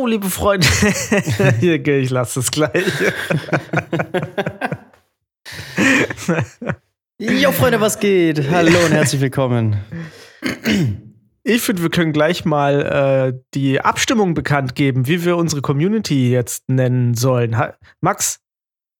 [0.00, 0.66] Jo, liebe Freunde,
[1.60, 2.86] hier, ich lasse es gleich.
[7.18, 8.50] jo, Freunde, was geht?
[8.50, 9.76] Hallo und herzlich willkommen.
[11.42, 16.30] Ich finde, wir können gleich mal äh, die Abstimmung bekannt geben, wie wir unsere Community
[16.30, 17.58] jetzt nennen sollen.
[17.58, 18.40] Ha Max,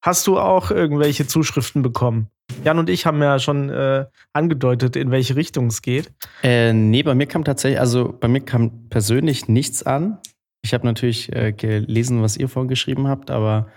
[0.02, 2.28] hast du auch irgendwelche Zuschriften bekommen?
[2.62, 6.12] Jan und ich haben ja schon äh, angedeutet, in welche Richtung es geht.
[6.42, 10.18] Äh, nee, bei mir kam tatsächlich, also bei mir kam persönlich nichts an.
[10.62, 13.70] Ich habe natürlich äh, gelesen, was ihr vorgeschrieben habt, aber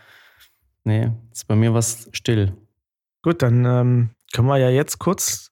[0.84, 2.54] nee, ist bei mir was still.
[3.24, 5.52] Gut, dann ähm, können wir ja jetzt kurz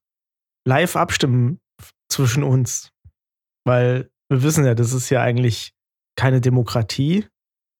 [0.66, 1.60] live abstimmen
[2.10, 2.92] zwischen uns.
[3.66, 5.74] Weil wir wissen ja, das ist ja eigentlich
[6.16, 7.28] keine Demokratie.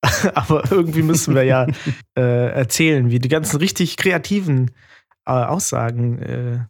[0.34, 1.66] aber irgendwie müssen wir ja
[2.18, 4.72] äh, erzählen, wie die ganzen richtig kreativen
[5.26, 6.66] äh, Aussagen äh,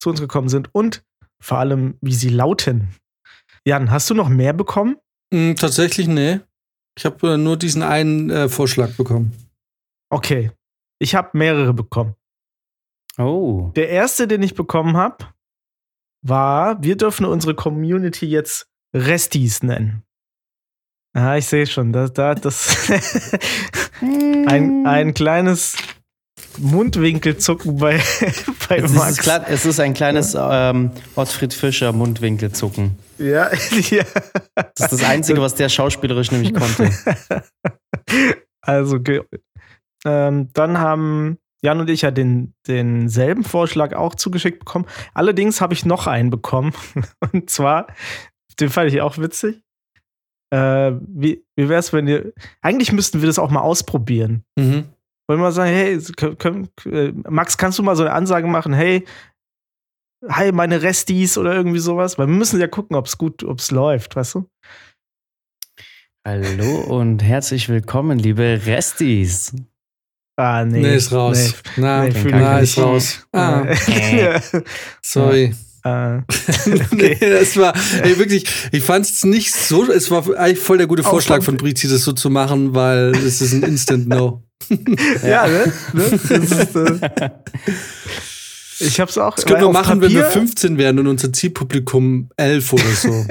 [0.00, 1.02] zu uns gekommen sind und
[1.42, 2.94] vor allem, wie sie lauten.
[3.64, 4.96] Jan, hast du noch mehr bekommen?
[5.30, 6.40] Mm, tatsächlich, nee.
[6.96, 9.32] Ich habe äh, nur diesen einen äh, Vorschlag bekommen.
[10.10, 10.50] Okay.
[10.98, 12.14] Ich habe mehrere bekommen.
[13.16, 13.70] Oh.
[13.76, 15.28] Der erste, den ich bekommen habe,
[16.22, 20.02] war, wir dürfen unsere Community jetzt Restis nennen.
[21.12, 22.88] Ah, ich sehe schon, da, da, das
[24.00, 25.76] ein, ein kleines
[26.58, 28.00] Mundwinkelzucken bei,
[28.68, 29.12] bei es Max.
[29.12, 32.98] Ist klar, es ist ein kleines ähm, Ottfried Fischer Mundwinkelzucken.
[33.18, 33.50] Ja,
[33.90, 34.04] ja.
[34.54, 36.90] Das ist das Einzige, was der schauspielerisch nämlich konnte.
[38.62, 38.98] Also,
[40.04, 44.84] ähm, dann haben Jan und ich ja den, denselben Vorschlag auch zugeschickt bekommen.
[45.14, 46.74] Allerdings habe ich noch einen bekommen.
[47.32, 47.86] Und zwar,
[48.60, 49.62] den fand ich auch witzig.
[50.50, 52.32] Äh, wie wie wäre es, wenn ihr.
[52.60, 54.44] Eigentlich müssten wir das auch mal ausprobieren.
[54.58, 54.84] Mhm.
[55.30, 55.96] Wollen wir mal sagen, hey,
[56.38, 59.04] können, äh, Max, kannst du mal so eine Ansage machen, hey,
[60.28, 62.18] hi, meine Restis oder irgendwie sowas?
[62.18, 64.50] Weil wir müssen ja gucken, ob es gut, ob es läuft, weißt du?
[66.26, 69.54] Hallo und herzlich willkommen, liebe Restis.
[70.36, 70.80] Ah, nee.
[70.80, 71.54] Nee, ist raus.
[71.76, 73.24] Nee, Na, nee, ich ist raus.
[73.30, 74.40] Ah, Äh.
[75.00, 75.54] sorry.
[75.84, 76.16] äh,
[76.90, 80.88] nee, das war ey, wirklich, ich fand es nicht so, es war eigentlich voll der
[80.88, 84.42] gute Vorschlag von- von Brizi, das so zu machen, weil es ist ein Instant No.
[85.22, 85.72] ja, ne?
[85.94, 86.10] ne?
[86.10, 87.30] Das ist, äh,
[88.80, 89.34] ich hab's auch.
[89.34, 93.26] Das können wir machen, wenn wir Papier- 15 werden und unser Zielpublikum 11 oder so.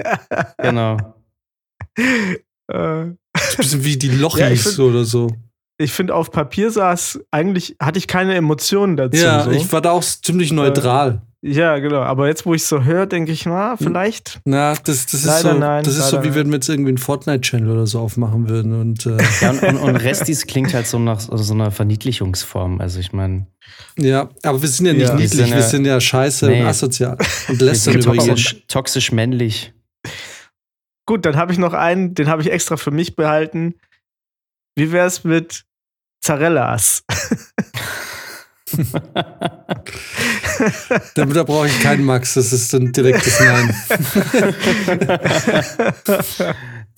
[0.57, 1.15] Genau.
[2.71, 5.27] Äh, Das ist ein bisschen wie die Ja, Lochis find- oder so.
[5.81, 9.17] Ich finde, auf Papier saß eigentlich, hatte ich keine Emotionen dazu.
[9.23, 9.51] Ja, so.
[9.51, 11.21] ich war da auch ziemlich neutral.
[11.41, 12.01] ja, genau.
[12.01, 14.41] Aber jetzt, wo ich so höre, denke ich, na, vielleicht.
[14.43, 16.35] Na, das, das ist so, nein, das ist so, wie nein.
[16.35, 18.77] wenn wir jetzt irgendwie einen Fortnite-Channel oder so aufmachen würden.
[18.77, 22.81] Und äh, Ja, und, und, und Restis klingt halt so nach so einer Verniedlichungsform.
[22.81, 23.47] Also ich meine,
[23.97, 25.07] ja, aber wir sind ja nicht Ja.
[25.13, 26.59] Wir niedlich, sind wir ja- sind ja scheiße Nee.
[26.61, 27.17] und asozial.
[27.47, 29.73] Und wir lästern sind über toxisch, toxisch männlich.
[31.05, 33.75] Gut, dann habe ich noch einen, den habe ich extra für mich behalten.
[34.75, 35.63] Wie wär's mit
[36.21, 37.03] Zarellas?
[41.15, 43.73] Da, da brauche ich keinen Max, das ist ein direktes Nein.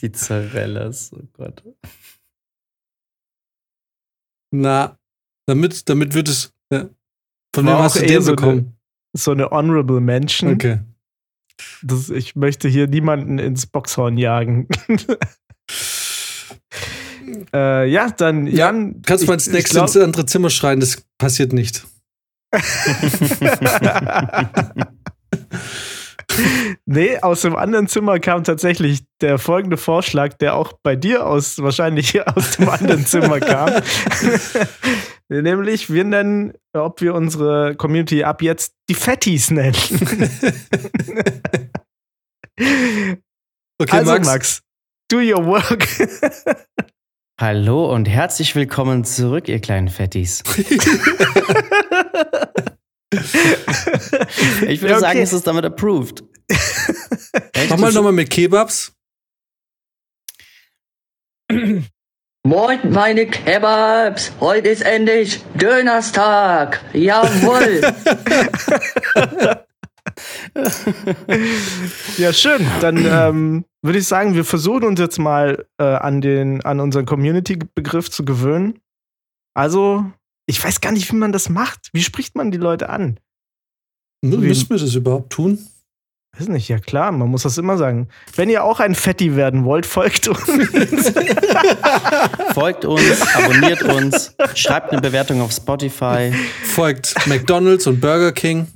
[0.02, 1.64] Die Zarellas, oh Gott.
[4.52, 4.98] Na,
[5.48, 6.52] damit, damit wird es.
[6.72, 6.90] Ja.
[7.54, 8.78] Von wem hast du den so bekommen?
[9.14, 10.54] so eine Honorable Mention.
[10.54, 10.80] Okay.
[11.84, 14.68] Das, ich möchte hier niemanden ins Boxhorn jagen.
[17.54, 19.02] äh, ja, dann Jan.
[19.06, 21.86] Kannst du mal nächste glaub- ins andere Zimmer schreien, das passiert nicht.
[26.86, 31.60] nee, aus dem anderen Zimmer kam tatsächlich der folgende Vorschlag, der auch bei dir aus
[31.60, 33.70] wahrscheinlich aus dem anderen Zimmer kam.
[35.30, 39.78] Nämlich, wir nennen, ob wir unsere Community ab jetzt die Fatties nennen.
[43.82, 44.28] Okay, also, Max.
[44.28, 44.62] Max.
[45.10, 45.88] do your work.
[47.42, 50.44] Hallo und herzlich willkommen zurück, ihr kleinen Fettis.
[54.68, 55.00] Ich würde Ja, okay.
[55.00, 56.24] sagen, es ist damit approved.
[57.70, 58.94] Mach mal nochmal mit Kebabs.
[62.44, 64.32] Moin, meine Kebabs!
[64.40, 66.80] Heute ist endlich Dönerstag!
[66.94, 67.82] Jawohl!
[72.18, 72.66] Ja, schön.
[72.82, 77.06] Dann ähm, würde ich sagen, wir versuchen uns jetzt mal äh, an, den, an unseren
[77.06, 78.80] Community-Begriff zu gewöhnen.
[79.54, 80.06] Also,
[80.46, 81.90] ich weiß gar nicht, wie man das macht.
[81.94, 83.20] Wie spricht man die Leute an?
[84.22, 85.60] Wie- Müssen wir das überhaupt tun?
[86.38, 88.08] Weiß nicht, ja klar, man muss das immer sagen.
[88.38, 90.40] Wenn ihr auch ein Fetti werden wollt, folgt uns.
[92.54, 96.32] Folgt uns, abonniert uns, schreibt eine Bewertung auf Spotify.
[96.64, 98.68] Folgt McDonalds und Burger King.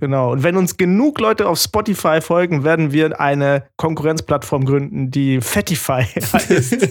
[0.00, 0.32] Genau.
[0.32, 6.02] Und wenn uns genug Leute auf Spotify folgen, werden wir eine Konkurrenzplattform gründen, die Fattify
[6.32, 6.88] heißt.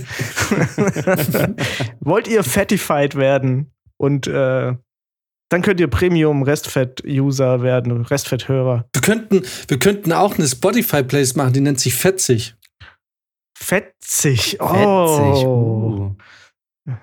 [1.99, 3.71] Wollt ihr Fattified werden?
[3.97, 4.75] Und äh,
[5.49, 8.85] dann könnt ihr Premium Restfett-User werden, Restfett-Hörer.
[8.93, 12.55] Wir könnten, wir könnten auch eine Spotify-Playlist machen, die nennt sich Fetzig.
[13.57, 14.57] Fetzig.
[14.61, 15.17] Oh.
[15.17, 15.45] Fetzig.
[15.45, 16.15] Uh.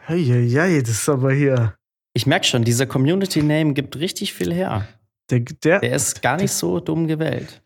[0.08, 1.74] Heieiei, das ist aber hier.
[2.14, 4.86] Ich merke schon, dieser Community-Name gibt richtig viel her.
[5.30, 7.62] Der, der, Der ist gar nicht so dumm gewählt.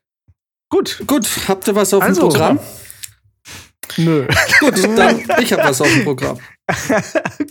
[0.71, 1.03] gut.
[1.07, 2.59] Gut, habt ihr was auf Also, dem Programm?
[3.97, 4.27] Nö.
[4.61, 6.39] Gut, dann ich habe was auf dem Programm.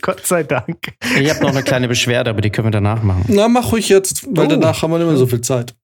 [0.02, 0.78] Gott sei Dank.
[1.18, 3.24] Ich habe noch eine kleine Beschwerde, aber die können wir danach machen.
[3.28, 4.48] Na, mach ruhig jetzt, weil Oh.
[4.48, 5.74] danach haben wir nicht mehr so viel Zeit.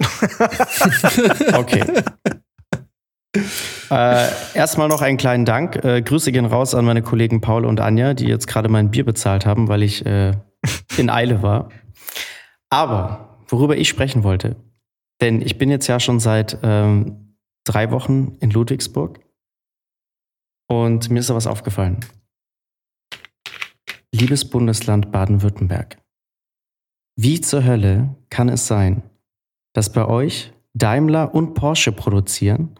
[1.54, 1.84] Okay.
[3.90, 5.76] äh, erstmal noch einen kleinen Dank.
[5.84, 9.04] Äh, Grüße gehen raus an meine Kollegen Paul und Anja, die jetzt gerade mein Bier
[9.04, 10.32] bezahlt haben, weil ich äh,
[10.96, 11.68] in Eile war.
[12.70, 14.56] Aber worüber ich sprechen wollte,
[15.20, 19.20] denn ich bin jetzt ja schon seit ähm, drei Wochen in Ludwigsburg
[20.70, 22.00] und mir ist da was aufgefallen.
[24.14, 25.98] Liebes Bundesland Baden-Württemberg,
[27.16, 29.02] wie zur Hölle kann es sein,
[29.74, 32.78] dass bei euch Daimler und Porsche produzieren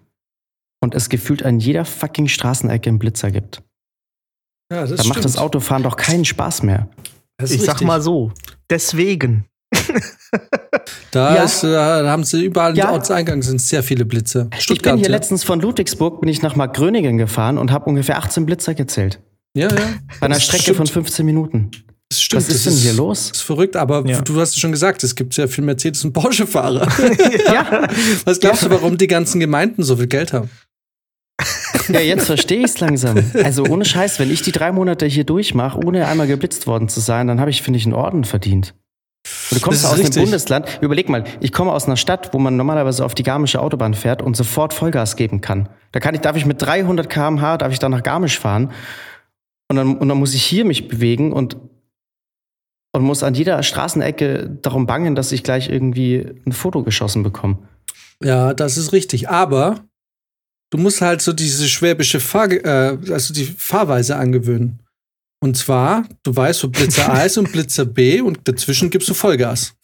[0.80, 3.62] und es gefühlt an jeder fucking Straßenecke einen Blitzer gibt?
[4.72, 6.88] Ja, das Da macht das Autofahren doch keinen Spaß mehr.
[7.40, 7.86] Ich sag richtig.
[7.86, 8.32] mal so.
[8.70, 9.46] Deswegen.
[11.10, 11.42] Da, Ja.
[11.44, 12.92] ist, äh, da haben sie überall Ja.
[12.92, 14.48] Ortseingang sind sehr viele Blitze.
[14.58, 15.10] ich bin hier ja.
[15.10, 19.20] letztens von Ludwigsburg, bin ich nach Markgröningen gefahren und habe ungefähr 18 Blitzer gezählt.
[19.54, 19.76] Ja, ja.
[20.20, 20.76] Bei einer Das Strecke stimmt.
[20.78, 21.70] von 15 Minuten.
[22.10, 22.42] Das stimmt.
[22.42, 23.28] Was ist das denn hier los?
[23.28, 24.20] Das ist verrückt, aber Ja.
[24.20, 26.86] du hast es schon gesagt, es gibt sehr viele Mercedes- und Porsche-Fahrer.
[27.46, 27.88] Ja,
[28.24, 30.50] Was glaubst du, warum die ganzen Gemeinden so viel Geld haben?
[31.88, 33.16] ja jetzt verstehe ich es langsam.
[33.44, 37.00] Also ohne Scheiß, wenn ich die drei Monate hier durchmache, ohne einmal geblitzt worden zu
[37.00, 38.74] sein, dann habe ich, finde ich, einen Orden verdient.
[39.50, 40.22] Und du kommst aus einem richtig.
[40.22, 43.94] Bundesland, überleg mal, ich komme aus einer Stadt, wo man normalerweise auf die Garmische Autobahn
[43.94, 45.68] fährt und sofort Vollgas geben kann.
[45.92, 48.72] Da kann ich, darf ich mit 300 km/h, darf ich dann nach Garmisch fahren
[49.68, 51.56] und dann, und dann muss ich hier mich bewegen und,
[52.92, 57.58] und muss an jeder Straßenecke darum bangen, dass ich gleich irgendwie ein Foto geschossen bekomme.
[58.22, 59.28] Ja, das ist richtig.
[59.28, 59.84] Aber
[60.70, 64.80] du musst halt so diese schwäbische Fahr äh, also die Fahrweise angewöhnen.
[65.40, 69.14] Und zwar, du weißt, wo Blitzer A ist und Blitzer B und dazwischen gibst du
[69.14, 69.74] Vollgas.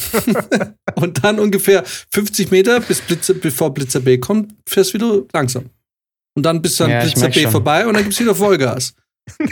[0.96, 5.66] und dann ungefähr 50 Meter, bis Blitzer, bevor Blitzer B kommt, fährst du wieder langsam.
[6.36, 7.52] Und dann bist du an Ja, Blitzer B schon.
[7.52, 8.94] vorbei und dann gibst du wieder Vollgas.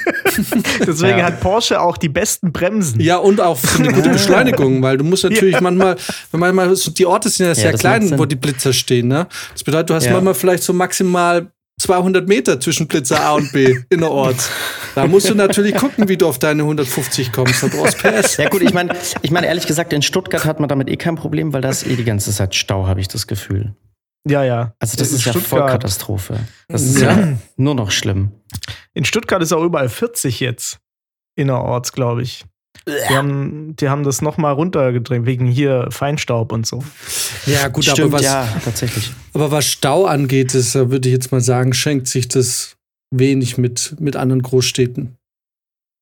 [0.87, 1.25] Deswegen Ja.
[1.27, 3.01] hat Porsche auch die besten Bremsen.
[3.01, 5.61] Ja, und auch für eine gute Beschleunigung, weil du musst natürlich Ja.
[5.61, 5.97] manchmal,
[6.33, 9.29] manchmal so, die Orte sind ja sehr das klein, wo die Blitzer stehen, ne?
[9.53, 10.13] Das bedeutet, du hast Ja.
[10.13, 11.47] manchmal vielleicht so maximal
[11.83, 14.51] 200 Meter zwischen Blitzer A und B innerorts.
[14.95, 17.63] Da musst du natürlich gucken, wie du auf deine 150 kommst.
[17.63, 18.37] Da brauchst du PS.
[18.37, 21.17] Ja gut, ich meine, ich meine ehrlich gesagt, in Stuttgart hat man damit eh kein
[21.17, 23.75] Problem, weil da ist eh die ganze Zeit Stau, habe ich das Gefühl.
[24.29, 24.75] Ja, ja.
[24.79, 25.61] Also das In ist ja Stuttgart.
[25.61, 26.39] Vollkatastrophe.
[26.69, 27.19] Das ist Ja.
[27.19, 27.39] ja.
[27.57, 28.31] nur noch schlimm.
[28.95, 30.79] In Stuttgart ist auch überall 40 jetzt.
[31.35, 32.45] Innerorts, glaube ich.
[32.87, 36.83] Die haben, die haben das nochmal runtergedreht, wegen hier Feinstaub und so.
[37.47, 39.13] Ja, gut, Stimmt, aber was, ja, tatsächlich.
[39.35, 42.77] aber was Stau angeht, ist, äh, würde ich jetzt mal sagen, schenkt sich das
[43.11, 45.17] wenig mit, mit anderen Großstädten.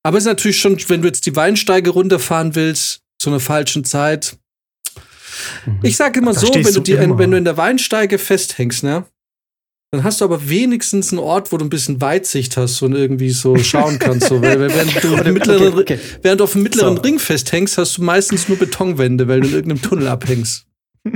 [0.03, 3.85] Aber es ist natürlich schon, wenn du jetzt die Weinsteige runterfahren willst, zu einer falschen
[3.85, 4.37] Zeit,
[5.67, 5.81] Mhm.
[5.83, 7.19] Ich sage immer Da so, wenn du, du die, immer.
[7.19, 9.05] wenn du in der Weinsteige festhängst, ne?
[9.93, 13.31] Dann hast du aber wenigstens einen Ort, wo du ein bisschen Weitsicht hast und irgendwie
[13.31, 14.29] so schauen kannst.
[14.29, 14.41] So.
[14.41, 15.99] Weil, während, du im mittleren, okay.
[16.23, 17.03] während du auf dem mittleren So.
[17.03, 20.67] Ring festhängst, hast du meistens nur Betonwände, weil du in irgendeinem Tunnel abhängst.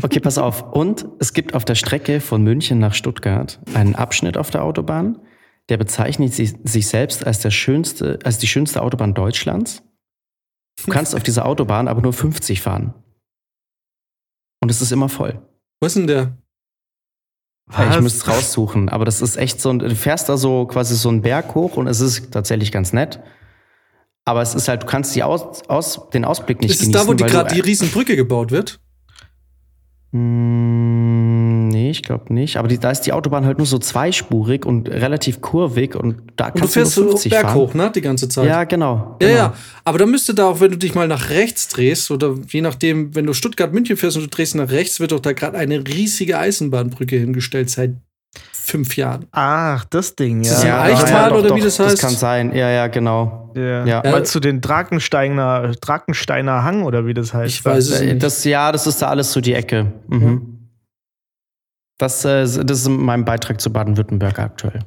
[0.03, 0.73] Okay, pass auf.
[0.73, 5.21] Und es gibt auf der Strecke von München nach Stuttgart einen Abschnitt auf der Autobahn,
[5.69, 9.83] der bezeichnet sich, sich selbst als, der schönste, als die schönste Autobahn Deutschlands.
[10.85, 12.95] Du kannst auf dieser Autobahn aber nur 50 fahren.
[14.61, 15.41] Und es ist immer voll.
[15.81, 16.39] Was ist denn der?
[17.73, 18.03] Ja, ich Was?
[18.03, 21.09] müsste es raussuchen, aber das ist echt so ein, du fährst da so quasi so
[21.09, 23.21] einen Berg hoch und es ist tatsächlich ganz nett.
[24.27, 27.07] Aber es ist halt, du kannst die aus, aus, den Ausblick nicht ist es genießen.
[27.07, 28.81] da, wo die weil gerade die Riesenbrücke gebaut wird?
[30.13, 31.54] Mm, nee,
[31.99, 32.57] ich glaube nicht.
[32.57, 36.47] Aber die, da ist die Autobahn halt nur so zweispurig und relativ kurvig und da
[36.47, 37.55] Und du kannst fährst nur so 50 Berg fahren.
[37.55, 37.91] hoch, ne?
[37.95, 38.47] Die ganze Zeit.
[38.47, 39.17] Ja, genau.
[39.23, 39.39] Ja, genau.
[39.39, 39.55] ja.
[39.85, 43.15] Aber da müsste da auch, wenn du dich mal nach rechts drehst, oder je nachdem,
[43.15, 46.39] wenn du Stuttgart-München fährst und du drehst nach rechts, wird doch da gerade eine riesige
[46.39, 47.95] Eisenbahnbrücke hingestellt seit
[48.53, 49.27] fünf Jahren.
[49.31, 50.51] Ach, das Ding, ja.
[50.51, 52.01] Ist das im Ja, Eichtal doch, oder doch, wie das Das heißt?
[52.01, 52.55] kann sein.
[52.57, 53.53] Ja, ja, genau.
[53.55, 53.85] Ja.
[53.85, 54.03] Ja.
[54.11, 57.53] Meinst du den Drakensteiner, Drakensteiner Hang oder wie das heißt?
[57.55, 58.23] Ich weiß es Äh, nicht.
[58.23, 59.93] Das, ja, das ist da alles so die Ecke.
[60.09, 60.54] Mhm.
[61.99, 64.81] Das, äh, das ist mein Beitrag zu Baden-Württemberg aktuell.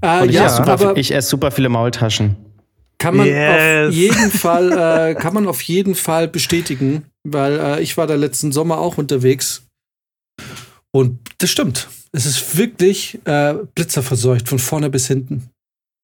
[0.00, 2.36] Und ich, ja, esse super, aber ich esse super viele Maultaschen.
[2.98, 3.88] Kann man Yes.
[3.88, 8.14] auf jeden Fall, äh, kann man auf jeden Fall bestätigen, weil äh, ich war da
[8.14, 9.66] letzten Sommer auch unterwegs.
[10.92, 11.88] Und das stimmt.
[12.12, 15.50] Es ist wirklich äh, blitzerverseucht, von vorne bis hinten.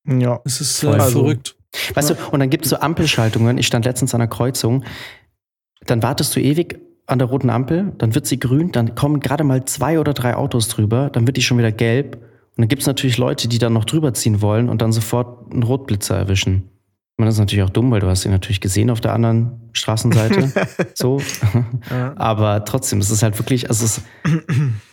[0.07, 0.41] Ja.
[0.45, 0.95] Es ist Voll.
[0.97, 1.57] äh, Also- verrückt.
[1.95, 3.59] Weißt du, und dann gibt es so Ampelschaltungen.
[3.59, 4.85] Ich stand letztens an einer Kreuzung.
[5.87, 9.45] Dann wartest du ewig an der roten Ampel, dann wird sie grün, dann kommen gerade
[9.45, 12.17] mal zwei oder drei Autos drüber, dann wird die schon wieder gelb.
[12.17, 15.53] Und dann gibt es natürlich Leute, die dann noch drüber ziehen wollen und dann sofort
[15.53, 16.71] einen Rotblitzer erwischen.
[17.17, 19.71] Und das ist natürlich auch dumm, weil du hast ihn natürlich gesehen auf der anderen
[19.73, 20.53] Straßenseite.
[20.95, 21.21] so.
[21.89, 22.13] Ja.
[22.17, 24.01] Aber trotzdem, es ist halt wirklich, also es,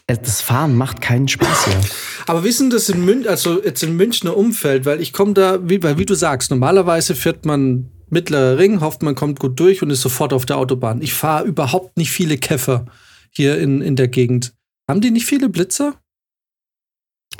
[0.05, 1.81] das Fahren macht keinen Spaß hier.
[2.27, 5.81] Aber wissen das in München, also jetzt im Münchner Umfeld, weil ich komme da, wie,
[5.81, 9.89] weil wie du sagst, normalerweise fährt man mittlerer Ring, hofft man kommt gut durch und
[9.89, 11.01] ist sofort auf der Autobahn.
[11.01, 12.85] Ich fahre überhaupt nicht viele Käfer
[13.29, 14.53] hier in, in der Gegend.
[14.87, 15.95] Haben die nicht viele Blitzer?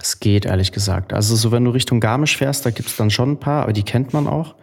[0.01, 1.13] Es geht, ehrlich gesagt.
[1.13, 3.73] Also, so wenn du Richtung Garmisch fährst, da gibt es dann schon ein paar, aber
[3.73, 4.55] die kennt man auch.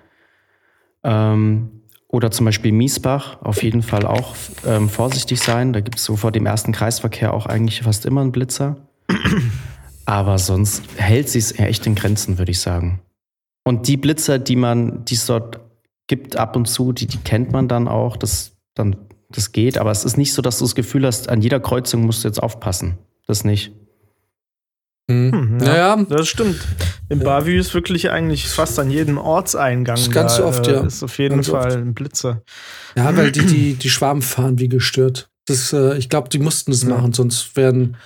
[1.05, 4.35] Ähm, oder zum Beispiel Miesbach, auf jeden Fall auch
[4.67, 5.75] ähm, vorsichtig sein.
[5.75, 8.77] Da gibt es so vor dem ersten Kreisverkehr auch eigentlich fast immer einen Blitzer.
[10.07, 13.03] Aber sonst hält sie es echt in Grenzen, würde ich sagen.
[13.63, 15.61] Und die Blitzer, die man, die es dort
[16.09, 18.17] gibt ab und zu, die, die kennt man dann auch.
[18.17, 18.97] Das, dann,
[19.31, 19.79] das geht.
[19.79, 22.29] Aber es ist nicht so, dass du das Gefühl hast, an jeder Kreuzung musst du
[22.29, 22.99] jetzt aufpassen.
[23.27, 23.73] Das nicht.
[25.11, 26.57] Hm, Naja, Das stimmt.
[27.09, 29.97] In Bavü ist wirklich eigentlich fast an jedem Ortseingang.
[29.97, 30.81] Das ist ganz da, oft, äh, ja.
[30.81, 31.77] Ist auf jeden Ganz Fall oft.
[31.77, 32.43] ein Blitzer.
[32.97, 35.31] Ja, weil die, die, die Schwaben fahren wie gestört.
[35.47, 36.91] Das, äh, ich glaube, die mussten das Ja.
[36.91, 37.97] machen, sonst wären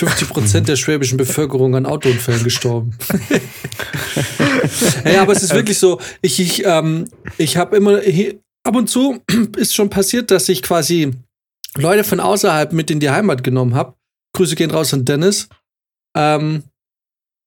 [0.00, 2.96] 50 Prozent der schwäbischen Bevölkerung an Autounfällen gestorben.
[5.04, 8.00] ja, aber es ist wirklich so, ich, ich, ähm, ich habe immer,
[8.64, 9.22] ab und zu
[9.56, 11.12] ist schon passiert, dass ich quasi
[11.76, 13.94] Leute von außerhalb mit in die Heimat genommen habe.
[14.34, 15.48] Grüße gehen raus an Dennis.
[16.16, 16.64] Ähm,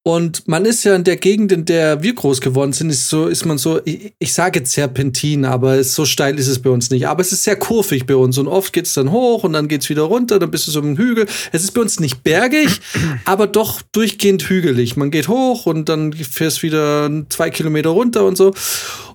[0.04, 3.28] und man ist ja in der Gegend, in der wir groß geworden sind, ist so,
[3.28, 6.90] ist man so, ich, ich sage jetzt Serpentin, aber so steil ist es bei uns
[6.90, 7.08] nicht.
[7.08, 9.68] Aber es ist sehr kurvig bei uns und oft geht es dann hoch und dann
[9.68, 11.28] geht es wieder runter, dann bist du so im Hügel.
[11.52, 12.82] Es ist bei uns nicht bergig,
[13.26, 14.98] aber doch durchgehend hügelig.
[14.98, 18.56] Man geht hoch und dann fährst wieder zwei Kilometer runter und so.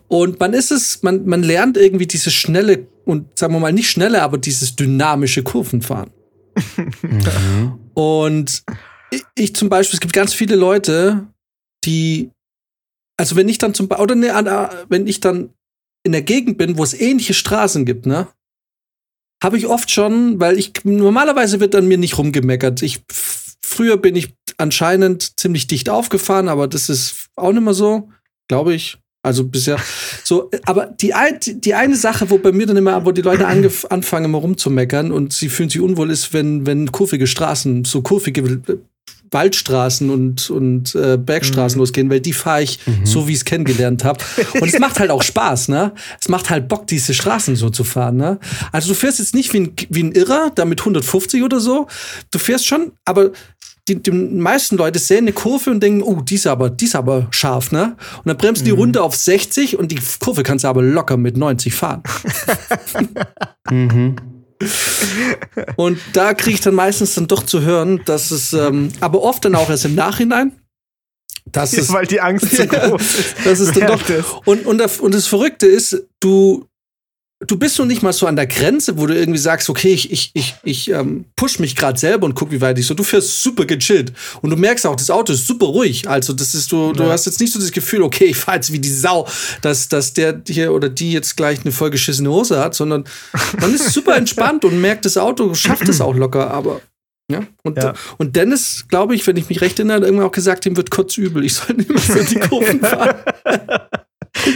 [0.06, 3.90] Und man ist es, man, man lernt irgendwie dieses schnelle und sagen wir mal nicht
[3.90, 6.10] schnelle, aber dieses dynamische Kurvenfahren.
[7.94, 8.62] Und
[9.34, 11.26] ich, zum Beispiel, es gibt ganz viele Leute,
[11.84, 12.30] die,
[13.16, 15.50] also wenn ich dann zum oder ne, wenn ich dann
[16.04, 18.28] in der Gegend bin, wo es ähnliche Straßen gibt, ne,
[19.42, 22.82] habe ich oft schon, weil ich, normalerweise wird an mir nicht rumgemeckert.
[22.82, 23.02] Ich,
[23.64, 28.08] früher bin ich anscheinend ziemlich dicht aufgefahren, aber das ist auch nicht mehr so,
[28.48, 28.98] glaube ich.
[29.22, 29.76] Also bisher
[30.22, 34.26] so, aber die, die eine Sache, wo bei mir dann immer, wo die Leute anfangen,
[34.26, 38.62] immer rumzumeckern und sie fühlen sich unwohl, ist, wenn, wenn kurvige Straßen, so kurvige
[39.36, 44.02] Waldstraßen und, und äh, Bergstraßen losgehen, weil die fahre ich so, wie ich es kennengelernt
[44.02, 44.24] habe.
[44.58, 45.92] Und es macht halt auch Spaß, ne?
[46.18, 48.38] Es macht halt Bock, diese Straßen so zu fahren, ne?
[48.72, 51.86] Also du fährst jetzt nicht wie ein, wie ein Irrer, da mit 150 oder so.
[52.30, 53.32] Du fährst schon, aber
[53.88, 56.96] die, die meisten Leute sehen eine Kurve und denken, oh, die ist aber, die ist
[56.96, 57.94] aber scharf, ne?
[58.16, 61.36] Und dann bremsen die runter auf 60 und die Kurve kannst du aber locker mit
[61.36, 62.02] 90 fahren.
[63.68, 64.35] Mhm.
[65.76, 69.44] Und da kriege ich dann meistens dann doch zu hören, dass es, ähm, aber oft
[69.44, 70.52] dann auch erst im Nachhinein,
[71.52, 73.34] dass es, Weil die Angst zu groß ist.
[73.44, 76.66] dass es dann doch, des- und, und, das, und das Verrückte ist, du,
[77.40, 80.10] du bist noch nicht mal so an der Grenze, wo du irgendwie sagst, okay, ich,
[80.10, 82.94] ich, ich, ich ähm, push mich gerade selber und guck, wie weit ich so.
[82.94, 84.12] Du fährst super gechillt.
[84.40, 86.08] Und du merkst auch, das Auto ist super ruhig.
[86.08, 87.10] Also, das ist, du, du Ja.
[87.10, 89.28] hast jetzt nicht so das Gefühl, okay, ich fahr jetzt wie die Sau,
[89.60, 93.04] dass, dass der hier oder die jetzt gleich eine vollgeschissene Hose hat, sondern
[93.60, 96.80] man ist super entspannt und merkt, das Auto schafft es auch locker, aber.
[97.30, 97.92] Ja, und, Ja.
[98.18, 100.90] und Dennis, glaube ich, wenn ich mich recht erinnere, hat irgendwann auch gesagt, ihm wird
[100.92, 101.44] kurz übel.
[101.44, 103.16] Ich soll nicht mehr so in die Kurven fahren.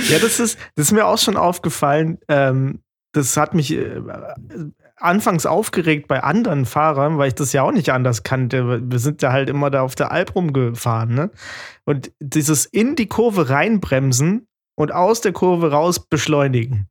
[0.09, 2.19] Ja, das ist, das ist mir auch schon aufgefallen.
[2.29, 2.83] Ähm,
[3.13, 4.01] das hat mich äh,
[4.97, 8.83] anfangs aufgeregt bei anderen Fahrern, weil ich das ja auch nicht anders kannte.
[8.91, 11.31] Wir sind ja halt immer da auf der Alp rumgefahren, ne?
[11.85, 16.87] Und dieses in die Kurve reinbremsen und aus der Kurve raus beschleunigen.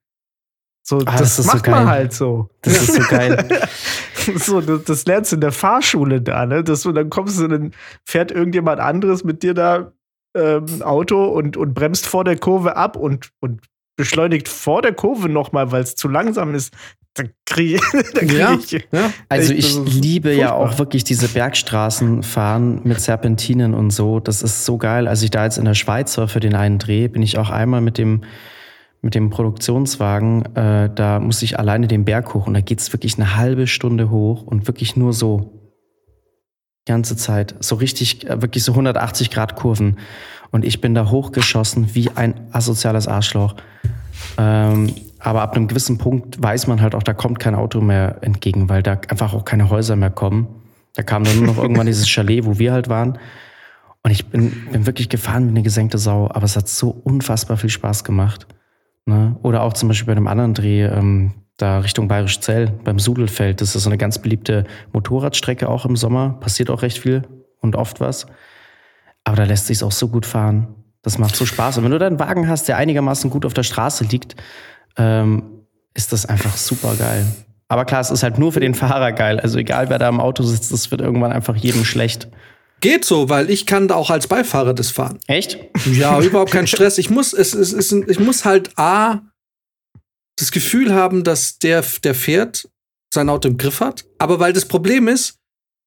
[0.83, 2.49] So, Ah, das, das ist so macht man halt so.
[2.61, 3.47] Das ist so geil.
[4.35, 6.63] so, das, das lernst du in der Fahrschule da, ne?
[6.63, 7.71] Dass du, dann kommst du, dann
[8.05, 9.91] fährt irgendjemand anderes mit dir da
[10.35, 13.61] ähm, Auto und, und bremst vor der Kurve ab und, und
[13.97, 16.73] beschleunigt vor der Kurve nochmal, weil es zu langsam ist.
[17.15, 17.79] Da kriege
[18.13, 18.53] krieg Ja.
[18.53, 18.71] ich.
[18.91, 19.11] Ja.
[19.27, 20.57] Also ich liebe ja furchtbar.
[20.73, 24.19] auch wirklich diese Bergstraßen fahren mit Serpentinen und so.
[24.19, 25.07] Das ist so geil.
[25.07, 27.49] Als ich da jetzt in der Schweiz war für den einen Dreh, bin ich auch
[27.49, 28.21] einmal mit dem
[29.01, 33.15] mit dem Produktionswagen, äh, da muss ich alleine den Berg hoch und da geht's wirklich
[33.17, 35.58] eine halbe Stunde hoch und wirklich nur so.
[36.89, 37.55] Ganze Zeit.
[37.59, 39.97] So richtig, äh, wirklich so 180 Grad Kurven.
[40.51, 43.55] Und ich bin da hochgeschossen wie ein asoziales Arschloch.
[44.37, 48.17] Ähm, aber ab einem gewissen Punkt weiß man halt auch, da kommt kein Auto mehr
[48.21, 50.47] entgegen, weil da einfach auch keine Häuser mehr kommen.
[50.95, 53.19] Da kam dann nur noch irgendwann dieses Chalet, wo wir halt waren.
[54.01, 57.57] Und ich bin, bin wirklich gefahren wie eine gesenkte Sau, aber es hat so unfassbar
[57.57, 58.47] viel Spaß gemacht.
[59.05, 59.35] Ne?
[59.43, 63.61] Oder auch zum Beispiel bei einem anderen Dreh, ähm, da Richtung Bayerisch Zell, beim Sudelfeld.
[63.61, 64.63] Das ist so eine ganz beliebte
[64.93, 66.37] Motorradstrecke auch im Sommer.
[66.39, 67.23] Passiert auch recht viel
[67.59, 68.27] und oft was.
[69.25, 70.67] Aber da lässt sich auch so gut fahren.
[71.01, 71.77] Das macht so Spaß.
[71.77, 74.35] Und wenn du da einen Wagen hast, der einigermaßen gut auf der Straße liegt,
[74.97, 75.43] ähm,
[75.93, 77.25] ist das einfach super geil.
[77.67, 79.39] Aber klar, es ist halt nur für den Fahrer geil.
[79.39, 82.29] Also egal, wer da im Auto sitzt, das wird irgendwann einfach jedem schlecht.
[82.81, 85.19] Geht so, weil ich kann da auch als Beifahrer das fahren.
[85.27, 85.59] Echt?
[85.85, 86.97] Ja, überhaupt kein Stress.
[86.97, 89.19] Ich muss, es, es, es, ich muss halt A,
[90.39, 92.69] das Gefühl haben, dass der, der fährt,
[93.13, 94.05] sein Auto im Griff hat.
[94.17, 95.35] Aber weil das Problem ist,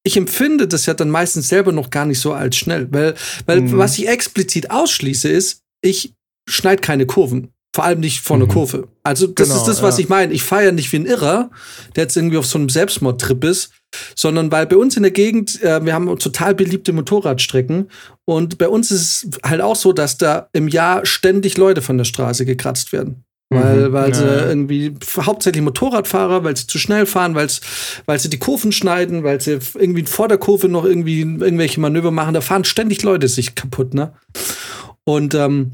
[0.05, 2.89] ich empfinde das ja dann meistens selber noch gar nicht so als schnell.
[2.91, 3.15] Weil,
[3.47, 3.79] weil mhm.
[3.79, 6.15] was ich explizit ausschließe, ist, ich
[6.49, 7.53] schneide keine Kurven.
[7.75, 8.51] Vor allem nicht vor einer mhm.
[8.51, 8.89] Kurve.
[9.03, 10.03] Also, das genau, ist das, was ja.
[10.03, 10.35] ich meine.
[10.35, 11.51] Ich feiere nicht wie ein Irrer,
[11.97, 13.71] der jetzt irgendwie auf so einem Selbstmordtrip ist,
[14.15, 17.91] sondern weil bei uns in der Gegend, äh, wir haben total beliebte Motorradstrecken
[18.27, 21.97] und bei uns ist es halt auch so, dass da im Jahr ständig Leute von
[21.97, 23.25] der Straße gekratzt werden.
[23.55, 23.93] Weil, mhm.
[23.93, 24.15] weil ja.
[24.15, 29.41] sie irgendwie hauptsächlich Motorradfahrer, weil sie zu schnell fahren, weil sie die Kurven schneiden, weil
[29.41, 32.35] sie irgendwie vor der Kurve noch irgendwie irgendwelche Manöver machen.
[32.35, 34.13] Da fahren ständig Leute sich kaputt, ne?
[35.05, 35.73] Und ähm,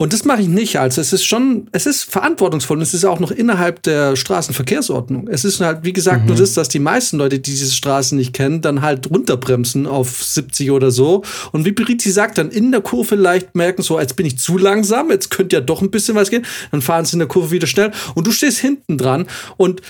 [0.00, 0.78] und das mache ich nicht.
[0.78, 5.28] Also es ist schon, es ist verantwortungsvoll und es ist auch noch innerhalb der Straßenverkehrsordnung.
[5.28, 6.28] Es ist halt, wie gesagt, mhm.
[6.28, 10.24] nur das, dass die meisten Leute, die diese Straßen nicht kennen, dann halt runterbremsen auf
[10.24, 11.22] 70 oder so.
[11.52, 14.56] Und wie Brizi sagt, dann in der Kurve leicht merken, so, jetzt bin ich zu
[14.56, 16.46] langsam, jetzt könnte ja doch ein bisschen was gehen.
[16.70, 19.26] Dann fahren sie in der Kurve wieder schnell und du stehst hinten dran
[19.58, 19.82] und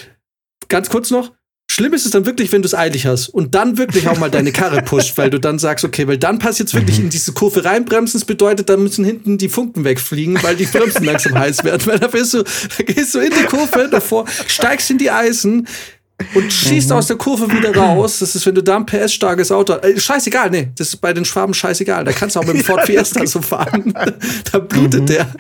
[0.67, 1.31] ganz kurz noch,
[1.73, 4.29] Schlimm ist es dann wirklich, wenn du es eilig hast und dann wirklich auch mal
[4.29, 7.05] deine Karre pusht, weil du dann sagst, okay, weil dann passiert es wirklich mhm.
[7.05, 8.18] in diese Kurve reinbremsen.
[8.18, 11.87] Das bedeutet, dann müssen hinten die Funken wegfliegen, weil die Bremsen langsam heiß werden.
[11.87, 15.68] Weil da bist du, da gehst du in die Kurve davor, steigst in die Eisen,
[16.35, 16.97] und schießt mhm.
[16.97, 18.18] aus der Kurve wieder raus.
[18.18, 19.85] Das ist, wenn du da ein PS-starkes Auto hast.
[19.85, 22.05] Äh, scheißegal, nee, das ist bei den Schwaben scheißegal.
[22.05, 23.94] Da kannst du auch mit dem Ford Fiesta so fahren.
[24.51, 25.07] da blutet mhm.
[25.07, 25.33] der.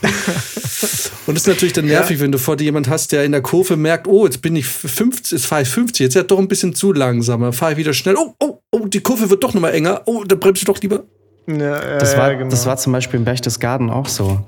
[1.26, 2.24] und das ist natürlich dann nervig, ja.
[2.24, 4.66] wenn du vor dir jemand hast, der in der Kurve merkt, oh, jetzt bin ich
[4.66, 7.78] 50, jetzt fahre ich 50, jetzt ist er doch ein bisschen zu langsamer, fahre ich
[7.78, 10.66] wieder schnell, oh, oh, oh, die Kurve wird doch nochmal enger, oh, dann bremse ich
[10.66, 11.04] doch lieber.
[11.46, 12.50] Ja, das, war, genau.
[12.50, 14.40] das war zum Beispiel im Berchtesgaden auch so.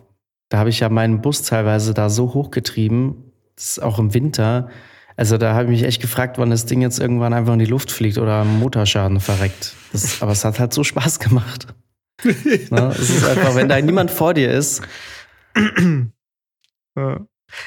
[0.50, 4.68] Da habe ich ja meinen Bus teilweise da so hochgetrieben, das ist auch im Winter.
[5.16, 7.66] Also da habe ich mich echt gefragt, wann das Ding jetzt irgendwann einfach in die
[7.66, 9.74] Luft fliegt oder am Motorschaden verreckt.
[9.92, 11.66] Das, aber es hat halt so Spaß gemacht.
[12.24, 12.30] ja.
[12.70, 12.94] ne?
[12.98, 14.82] Es ist einfach, wenn da niemand vor dir ist,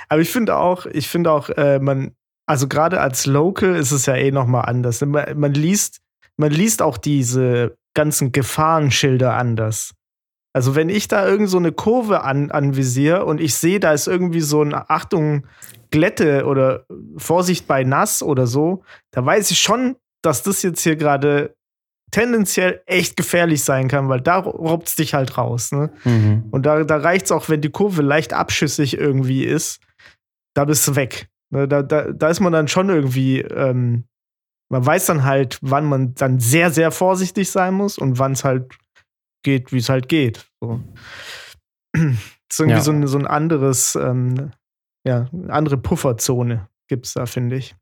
[0.09, 4.05] Aber ich finde auch, ich finde auch, äh, man, also gerade als Local ist es
[4.05, 5.01] ja eh nochmal anders.
[5.01, 6.01] Man, man, liest,
[6.37, 9.93] man liest auch diese ganzen Gefahrenschilder anders.
[10.55, 14.07] Also wenn ich da irgend so eine Kurve an, anvisiere und ich sehe, da ist
[14.07, 15.47] irgendwie so ein Achtung,
[15.89, 16.85] Glätte oder
[17.17, 21.55] Vorsicht bei nass oder so, da weiß ich schon, dass das jetzt hier gerade
[22.13, 25.71] tendenziell echt gefährlich sein kann, weil da robbt es dich halt raus.
[25.71, 25.91] Ne?
[26.05, 26.45] Mhm.
[26.51, 29.81] Und da, da reicht es auch, wenn die Kurve leicht abschüssig irgendwie ist,
[30.53, 31.27] da bist du weg.
[31.49, 31.67] Ne?
[31.67, 34.05] Da, da, da ist man dann schon irgendwie, ähm,
[34.71, 38.43] man weiß dann halt, wann man dann sehr, sehr vorsichtig sein muss und wann es
[38.43, 38.75] halt
[39.43, 40.47] geht, wie es halt geht.
[40.61, 40.79] So.
[42.49, 42.83] Das ist irgendwie ja.
[42.83, 44.51] so, ein, so ein anderes, ähm,
[45.07, 47.75] ja, eine andere Pufferzone gibt es da, finde ich.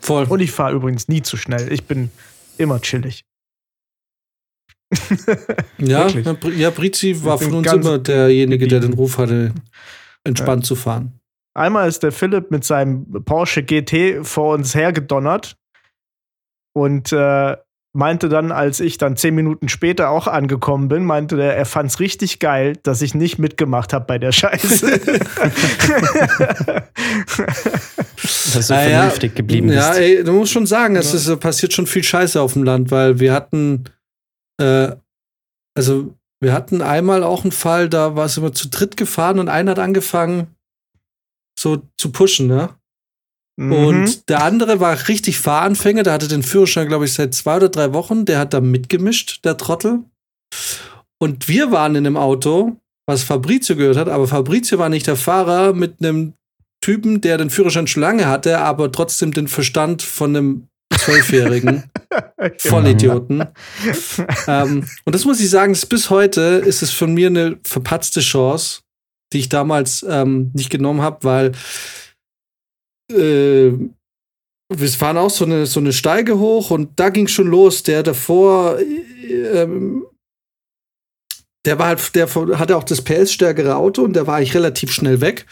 [0.00, 0.24] Voll.
[0.24, 1.70] Und ich fahre übrigens nie zu schnell.
[1.70, 2.10] Ich bin
[2.56, 3.26] immer chillig.
[5.78, 9.52] Ja, ja, Brizi war von uns immer derjenige, der den Ruf hatte,
[10.24, 10.68] entspannt ja.
[10.68, 11.20] zu fahren.
[11.54, 15.56] Einmal ist der Philipp mit seinem Porsche GT vor uns hergedonnert
[16.72, 17.56] und äh,
[17.94, 21.90] meinte dann, als ich dann zehn Minuten später auch angekommen bin, meinte er, er fand
[21.92, 25.00] es richtig geil, dass ich nicht mitgemacht habe bei der Scheiße.
[28.54, 29.78] dass du naja, vernünftig geblieben bist.
[29.78, 32.90] Ja, ey, du musst schon sagen, es ist, passiert schon viel Scheiße auf dem Land,
[32.90, 33.84] weil wir hatten
[34.60, 34.96] äh,
[35.76, 39.48] also wir hatten einmal auch einen Fall, da war es immer zu dritt gefahren und
[39.48, 40.54] einer hat angefangen,
[41.58, 42.70] so zu pushen, ne?
[43.56, 43.72] Mhm.
[43.72, 47.68] Und der andere war richtig Fahranfänger, der hatte den Führerschein, glaube ich, seit zwei oder
[47.68, 50.04] drei Wochen, der hat da mitgemischt, der Trottel.
[51.18, 55.16] Und wir waren in einem Auto, was Fabrizio gehört hat, aber Fabrizio war nicht der
[55.16, 56.34] Fahrer mit einem
[56.82, 61.84] Typen, der den Führerschein schon lange hatte, aber trotzdem den Verstand von einem Zwölfjährigen.
[62.58, 63.44] Vollidioten.
[64.46, 68.80] ähm, und das muss ich sagen, bis heute ist es von mir eine verpatzte Chance,
[69.32, 71.52] die ich damals ähm, nicht genommen habe, weil
[73.12, 73.72] äh,
[74.70, 77.82] wir fahren auch so eine, so eine Steige hoch und da ging schon los.
[77.82, 79.66] Der davor, äh,
[81.64, 82.28] der war halt, der
[82.58, 85.46] hatte auch das PS-stärkere Auto und der war eigentlich relativ schnell weg.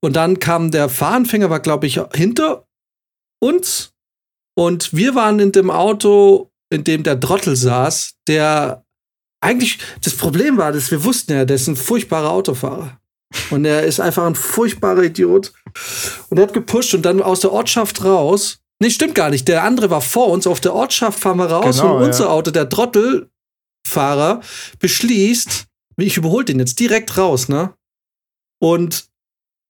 [0.00, 2.66] Und dann kam der Fahranfänger, war glaube ich hinter
[3.40, 3.91] uns
[4.54, 8.84] und wir waren in dem Auto, in dem der Trottel saß, der
[9.40, 12.98] eigentlich das Problem war, dass wir wussten ja, der ist ein furchtbarer Autofahrer.
[13.50, 15.52] Und er ist einfach ein furchtbarer Idiot.
[16.28, 18.58] Und er hat gepusht und dann aus der Ortschaft raus.
[18.78, 19.48] Nee, stimmt gar nicht.
[19.48, 20.46] Der andere war vor uns.
[20.46, 22.30] Auf der Ortschaft fahren wir raus Genau, und unser ja.
[22.30, 24.40] Auto, der Trottelfahrer,
[24.80, 27.74] beschließt, wie ich überhole den jetzt direkt raus, ne?
[28.60, 29.06] Und,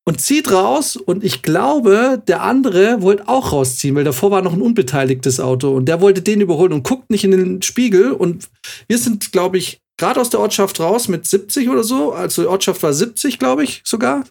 [0.05, 4.53] und zieht raus und ich glaube, der andere wollte auch rausziehen, weil davor war noch
[4.53, 8.49] ein unbeteiligtes Auto und der wollte den überholen und guckt nicht in den Spiegel und
[8.89, 12.13] wir sind, glaube ich, gerade aus der Ortschaft raus mit 70 oder so.
[12.13, 14.25] Also die Ortschaft war 70, glaube ich, sogar.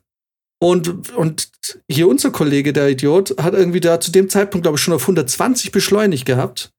[0.62, 1.50] Und, und
[1.90, 5.04] hier unser Kollege, der Idiot, hat irgendwie da zu dem Zeitpunkt, glaube ich, schon auf
[5.04, 6.72] 120 beschleunigt gehabt.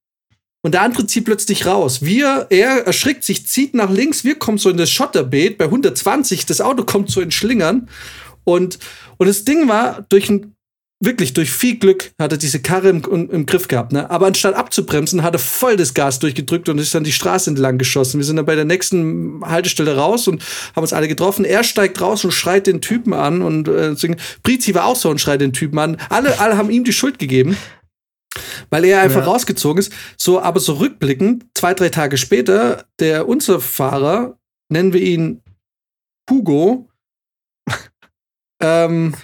[0.65, 2.03] Und der andere zieht plötzlich raus.
[2.03, 6.47] Wir, er erschrickt sich, zieht nach links, wir kommen so in das Schotterbeet bei 120,
[6.47, 7.89] das Auto kommt so in Schlingern.
[8.45, 8.79] Und,
[9.19, 10.55] und das Ding war, durch ein,
[11.05, 13.93] wirklich durch viel Glück hat er diese Karre im, im Griff gehabt.
[13.93, 14.09] Ne?
[14.09, 17.77] Aber anstatt abzubremsen, hat er voll das Gas durchgedrückt und ist dann die Straße entlang
[17.79, 18.19] geschossen.
[18.21, 20.43] Wir sind dann bei der nächsten Haltestelle raus und
[20.77, 21.45] haben uns alle getroffen.
[21.45, 24.21] Er steigt raus und schreit den Typen an und äh, singt.
[24.45, 25.97] Brizi war auch so und schreit den Typen an.
[26.09, 27.57] Alle, alle haben ihm die Schuld gegeben.
[28.71, 29.27] Weil er einfach Ja.
[29.27, 29.93] rausgezogen ist.
[30.17, 34.39] So, aber so rückblickend, zwei, drei Tage später, der unser Fahrer,
[34.71, 35.43] nennen wir ihn
[36.31, 36.89] Hugo,
[38.63, 39.15] ähm,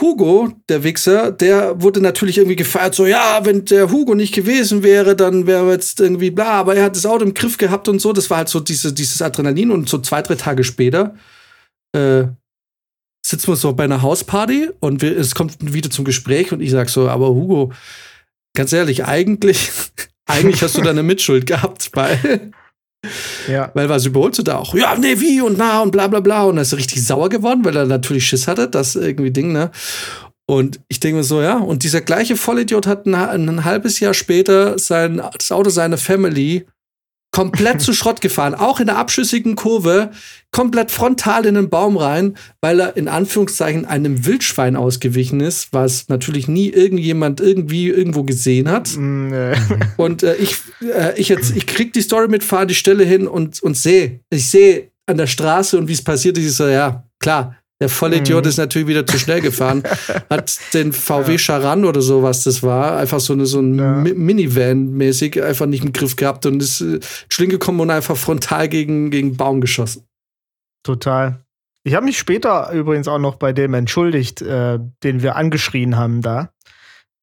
[0.00, 4.82] Hugo, der Wichser, der wurde natürlich irgendwie gefeiert, so, ja, wenn der Hugo nicht gewesen
[4.82, 8.00] wäre, dann wäre jetzt irgendwie bla, aber er hat das Auto im Griff gehabt und
[8.00, 8.12] so.
[8.12, 11.14] Das war halt so diese, dieses Adrenalin und so zwei, drei Tage später
[11.92, 12.24] äh,
[13.26, 16.70] sitzen wir so bei einer Hausparty und wir, es kommt wieder zum Gespräch und ich
[16.70, 17.72] sag so, aber Hugo,
[18.54, 19.70] ganz ehrlich, eigentlich,
[20.26, 22.52] eigentlich hast du da eine Mitschuld gehabt, weil
[23.48, 23.70] Ja.
[23.74, 24.74] weil was überholst du da auch?
[24.74, 26.44] Ja, nee, wie und na und bla bla bla.
[26.44, 29.70] Und er ist richtig sauer geworden, weil er natürlich Schiss hatte, das irgendwie Ding, ne?
[30.48, 34.14] Und ich denke mir so, ja, und dieser gleiche Vollidiot hat ein, ein halbes Jahr
[34.14, 36.66] später sein, das Auto seiner Family
[37.36, 40.10] komplett zu Schrott gefahren, auch in der abschüssigen Kurve,
[40.52, 46.08] komplett frontal in den Baum rein, weil er in Anführungszeichen einem Wildschwein ausgewichen ist, was
[46.08, 48.96] natürlich nie irgendjemand irgendwie irgendwo gesehen hat.
[48.96, 49.54] Mm, äh,
[49.98, 53.28] Und äh, ich, äh, ich jetzt, ich krieg die Story mit, fahre die Stelle hin
[53.28, 56.66] und, und sehe, ich sehe an der Straße und wie es passiert ist, ich so,
[56.66, 58.48] ja, klar, der Vollidiot Mhm.
[58.48, 59.82] ist natürlich wieder zu schnell gefahren,
[60.30, 63.94] hat den VW Charan oder so, was das war, einfach so, eine, so ein Ja.
[63.96, 68.68] Mi- Minivan-mäßig einfach nicht im Griff gehabt und ist äh, schling gekommen und einfach frontal
[68.68, 70.04] gegen, gegen Baum geschossen.
[70.82, 71.42] total.
[71.84, 76.20] Ich habe mich später übrigens auch noch bei dem entschuldigt, äh, den wir angeschrien haben
[76.20, 76.50] da,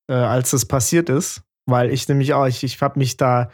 [0.10, 1.42] äh, als das passiert ist.
[1.66, 3.50] Weil ich nämlich auch, ich, ich habe mich da,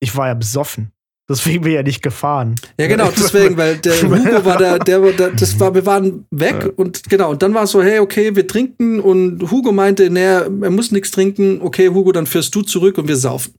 [0.00, 0.92] ich war ja besoffen.
[1.30, 2.56] Deswegen bin ich ja nicht gefahren.
[2.78, 6.26] Ja, genau, deswegen, weil der Hugo war da, der, war da, das war, wir waren
[6.30, 6.70] weg Ja.
[6.76, 10.42] und genau, und dann war es so, hey, okay, wir trinken und Hugo meinte, naja,
[10.42, 13.54] er muss nichts trinken, okay, Hugo, dann fährst du zurück und wir saufen.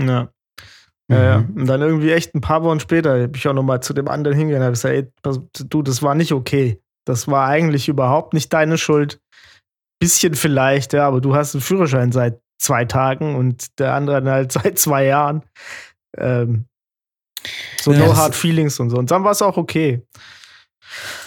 [0.00, 0.30] Ja.
[1.08, 1.38] Ja, ja.
[1.38, 1.60] Mhm.
[1.60, 4.08] Und dann irgendwie echt ein paar Wochen später bin ich auch noch mal zu dem
[4.08, 6.80] anderen hingegangen und habe gesagt, ey, du, das war nicht okay.
[7.06, 9.20] Das war eigentlich überhaupt nicht deine Schuld.
[10.00, 14.52] Bisschen vielleicht, ja, aber du hast einen Führerschein seit zwei Tagen und der andere halt
[14.52, 15.42] seit zwei Jahren.
[16.18, 16.66] Ähm,
[17.82, 18.96] so Ja, no hard feelings und so.
[18.96, 20.02] Und dann war es auch okay.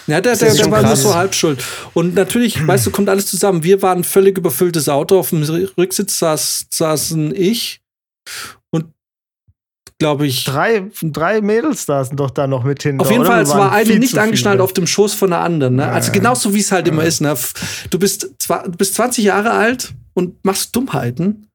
[0.06, 1.62] Ja, der, der, ist der war nur so halb schuld.
[1.94, 3.62] Und natürlich, weißt du, kommt alles zusammen.
[3.62, 5.18] Wir waren ein völlig überfülltes Auto.
[5.18, 5.42] Auf dem
[5.78, 7.80] Rücksitz saß, saßen ich
[8.70, 8.86] und
[9.98, 10.44] glaube ich.
[10.44, 13.02] Drei, drei Mädels saßen doch da noch mit hinter.
[13.04, 13.30] Auf jeden oder?
[13.32, 14.22] Fall, es war eine nicht zu viele.
[14.22, 15.76] angeschnallt auf dem Schoß von der anderen.
[15.76, 15.82] Ne?
[15.82, 17.08] Ja, Also genauso wie es halt immer Ja.
[17.08, 17.20] ist.
[17.20, 17.36] Ne?
[17.90, 21.46] Du bist, du bist 20 Jahre alt und machst Dummheiten.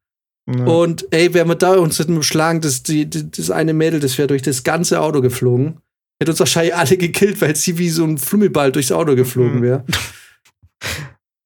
[0.47, 0.63] Ja.
[0.65, 4.27] Und ey, wären wir da uns hätten geschlagen, das, die, das eine Mädel, das wäre
[4.27, 5.77] durch das ganze Auto geflogen.
[6.21, 9.63] Hätte uns wahrscheinlich alle gekillt, weil sie wie so ein Flummiball durchs Auto geflogen Mhm.
[9.63, 9.83] wäre.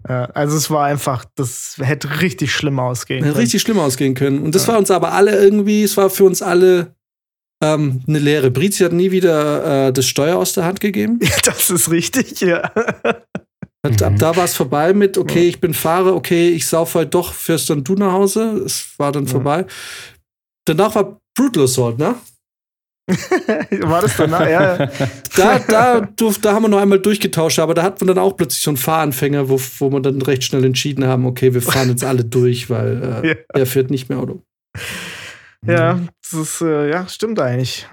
[0.08, 3.42] Ja, also es war einfach, das hätte richtig schlimm ausgehen Hätte können.
[3.42, 4.40] richtig schlimm ausgehen können.
[4.42, 4.74] Und das Ja.
[4.74, 6.96] war uns aber alle irgendwie, es war für uns alle
[7.62, 8.52] ähm, eine Lehre.
[8.52, 11.20] Brizi hat nie wieder äh, das Steuer aus der Hand gegeben.
[11.46, 12.72] Das ist richtig, ja.
[13.86, 14.18] Hat, Ab Mhm.
[14.18, 17.70] da war es vorbei mit, okay, ich bin Fahrer, okay, ich sauf halt doch, fährst
[17.70, 18.62] dann du nach Hause.
[18.66, 19.66] Es war dann vorbei.
[20.66, 22.16] Danach war Brutal Assault, ne?
[23.10, 24.42] War das danach?
[24.48, 24.92] Ja, ja.
[25.36, 28.36] Da, da, durf, da haben wir noch einmal durchgetauscht, aber da hat man dann auch
[28.38, 31.90] plötzlich so einen Fahranfänger, wo, wo man dann recht schnell entschieden haben, okay, wir fahren
[31.90, 33.36] jetzt alle durch, weil äh, Ja.
[33.62, 34.44] er fährt nicht mehr Auto.
[35.66, 37.88] ja, das ist, äh, ja, stimmt eigentlich.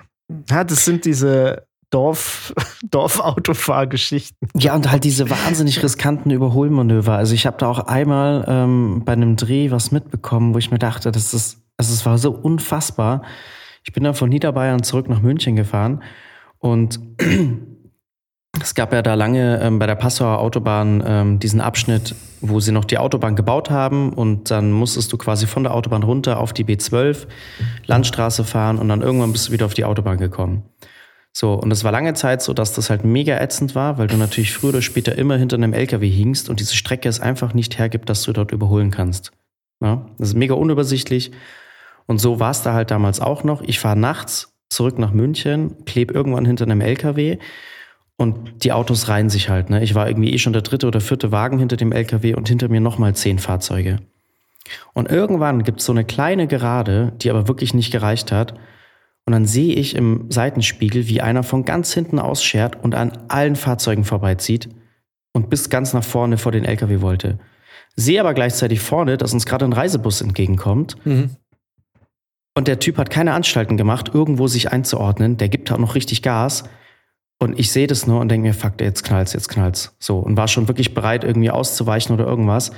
[0.51, 2.53] Ja, das sind diese Dorf,
[2.91, 4.49] Dorfautofahrsgeschichten.
[4.55, 7.15] Ja, und halt diese wahnsinnig riskanten Überholmanöver.
[7.15, 10.79] Also ich habe da auch einmal ähm, bei einem Dreh was mitbekommen, wo ich mir
[10.79, 13.23] dachte, das ist, also es war so unfassbar.
[13.85, 16.03] Ich bin dann von Niederbayern zurück nach München gefahren
[16.59, 16.99] Und
[18.61, 22.73] es gab ja da lange ähm, bei der Passauer Autobahn ähm, diesen Abschnitt, wo sie
[22.73, 26.53] noch die Autobahn gebaut haben und dann musstest du quasi von der Autobahn runter auf
[26.53, 27.29] die B12,
[27.87, 30.65] Landstraße fahren und dann irgendwann bist du wieder auf die Autobahn gekommen.
[31.39, 34.17] So, und es war lange Zeit so, dass das halt mega ätzend war, weil du
[34.17, 37.79] natürlich früher oder später immer hinter einem LKW hingst und diese Strecke es einfach nicht
[37.79, 39.33] hergibt, dass du dort überholen kannst.
[39.83, 41.33] Ja, das ist mega unübersichtlich.
[42.07, 43.61] Und so war es da halt damals auch noch.
[43.61, 47.37] Ich fahre nachts zurück nach München, kleb irgendwann hinter einem LKW
[48.17, 49.69] und die Autos reihen sich halt.
[49.69, 49.85] Ne?
[49.85, 52.71] Ich war irgendwie eh schon der dritte oder vierte Wagen hinter dem LKW und hinter
[52.71, 53.99] mir nochmal zehn Fahrzeuge.
[54.95, 58.55] Und irgendwann gibt es so eine kleine Gerade, die aber wirklich nicht gereicht hat.
[59.27, 63.57] Und dann sehe ich im Seitenspiegel, wie einer von ganz hinten ausschert und an allen
[63.57, 64.69] Fahrzeugen vorbeizieht
[65.33, 67.39] und bis ganz nach vorne vor den LKW wollte.
[67.97, 70.97] Sehe aber gleichzeitig vorne, dass uns gerade ein Reisebus entgegenkommt.
[71.05, 71.31] Mhm.
[72.55, 75.37] Und der Typ hat keine Anstalten gemacht, irgendwo sich einzuordnen.
[75.37, 76.65] Der gibt auch noch richtig Gas.
[77.39, 79.95] Und ich sehe das nur und denke mir, fuck, jetzt knallt's, jetzt knallt's.
[79.99, 80.19] So.
[80.19, 82.71] Und war schon wirklich bereit, irgendwie auszuweichen oder irgendwas.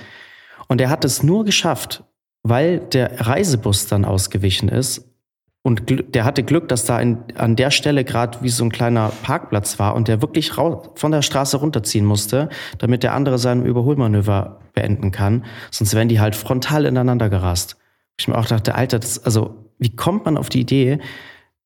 [0.67, 2.05] Und er hat es nur geschafft,
[2.43, 5.05] weil der Reisebus dann ausgewichen ist.
[5.62, 9.12] Und der hatte Glück, dass da in, an der Stelle gerade wie so ein kleiner
[9.23, 14.61] Parkplatz war und der wirklich von der Straße runterziehen musste, damit der andere sein Überholmanöver
[14.73, 15.44] beenden kann.
[15.71, 17.77] Sonst wären die halt frontal ineinander gerast.
[18.18, 21.01] Ich mir auch dachte, Alter, das, also wie kommt man auf die Idee,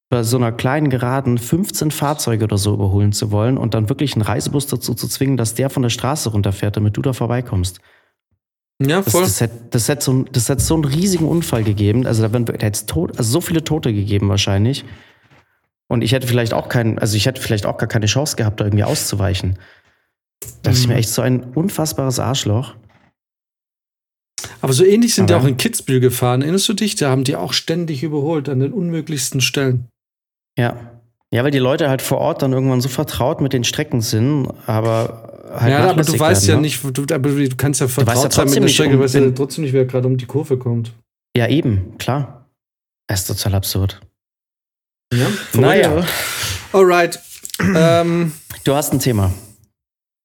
[0.09, 4.15] bei so einer kleinen Geraden 15 Fahrzeuge oder so überholen zu wollen und dann wirklich
[4.15, 7.81] einen Reisebus dazu zu zwingen, dass der von der Straße runterfährt, damit du da vorbeikommst?
[8.81, 9.23] Ja, voll.
[9.23, 12.07] Das, das, hätte, das, hätte so, das hätte so einen riesigen Unfall gegeben.
[12.07, 14.85] Also da, da hätte es tot, also so viele Tote gegeben wahrscheinlich.
[15.89, 18.61] Und ich hätte vielleicht auch keinen, also ich hätte vielleicht auch gar keine Chance gehabt,
[18.61, 19.59] da irgendwie auszuweichen.
[20.63, 22.75] Da ist mir echt so ein unfassbares Arschloch.
[24.61, 26.43] Aber so ähnlich sind die auch in Kitzbühel gefahren.
[26.43, 26.95] Erinnerst du dich?
[26.95, 29.89] Da haben die auch ständig überholt an den unmöglichsten Stellen.
[30.57, 30.77] Ja.
[31.33, 34.49] Ja, weil die Leute halt vor Ort dann irgendwann so vertraut mit den Strecken sind,
[34.67, 36.63] aber halt ja, aber du weißt werden, ja ne?
[36.63, 39.15] nicht, du, du kannst ja weißt ja vertraut sein mit der nicht, Strecke, du weißt
[39.15, 40.93] ja trotzdem nicht, wer gerade um die Kurve kommt.
[41.37, 42.47] Ja, eben, klar.
[43.09, 44.01] Das ist total absurd.
[45.13, 46.05] Ja, Naja,
[46.73, 47.21] Alright.
[47.61, 48.33] ähm,
[48.65, 49.33] du hast ein Thema.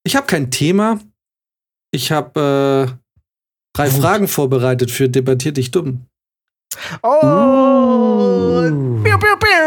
[0.06, 1.00] ich habe kein Thema.
[1.92, 2.98] Ich habe äh,
[3.74, 3.90] drei.
[3.90, 6.06] Fragen vorbereitet für Debattier dich dumm.
[7.02, 8.62] Oh!
[9.04, 9.58] Piu, piu, piu.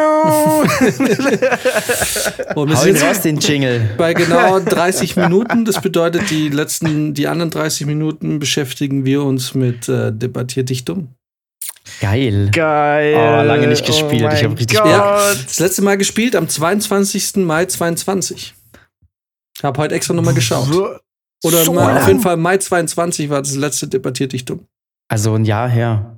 [2.55, 3.91] Und wir Hau sind raus, den Jingle.
[3.97, 5.65] bei genau 30 Minuten.
[5.65, 10.85] Das bedeutet, die letzten, die anderen 30 Minuten beschäftigen wir uns mit äh, Debattier dich
[10.85, 11.09] dumm.
[12.01, 12.51] Geil.
[12.53, 13.15] Geil.
[13.17, 14.23] Oh, lange nicht gespielt.
[14.23, 14.77] mein Ich hab richtig.
[14.79, 17.37] Ja, das letzte Mal gespielt am 22.
[17.37, 18.55] Mai 22.
[19.57, 20.69] Ich habe heute extra nochmal geschaut.
[21.43, 24.67] Oder so mal, auf jeden Fall Mai 22 war das letzte Debattier dich dumm.
[25.09, 26.17] Also ein Jahr her.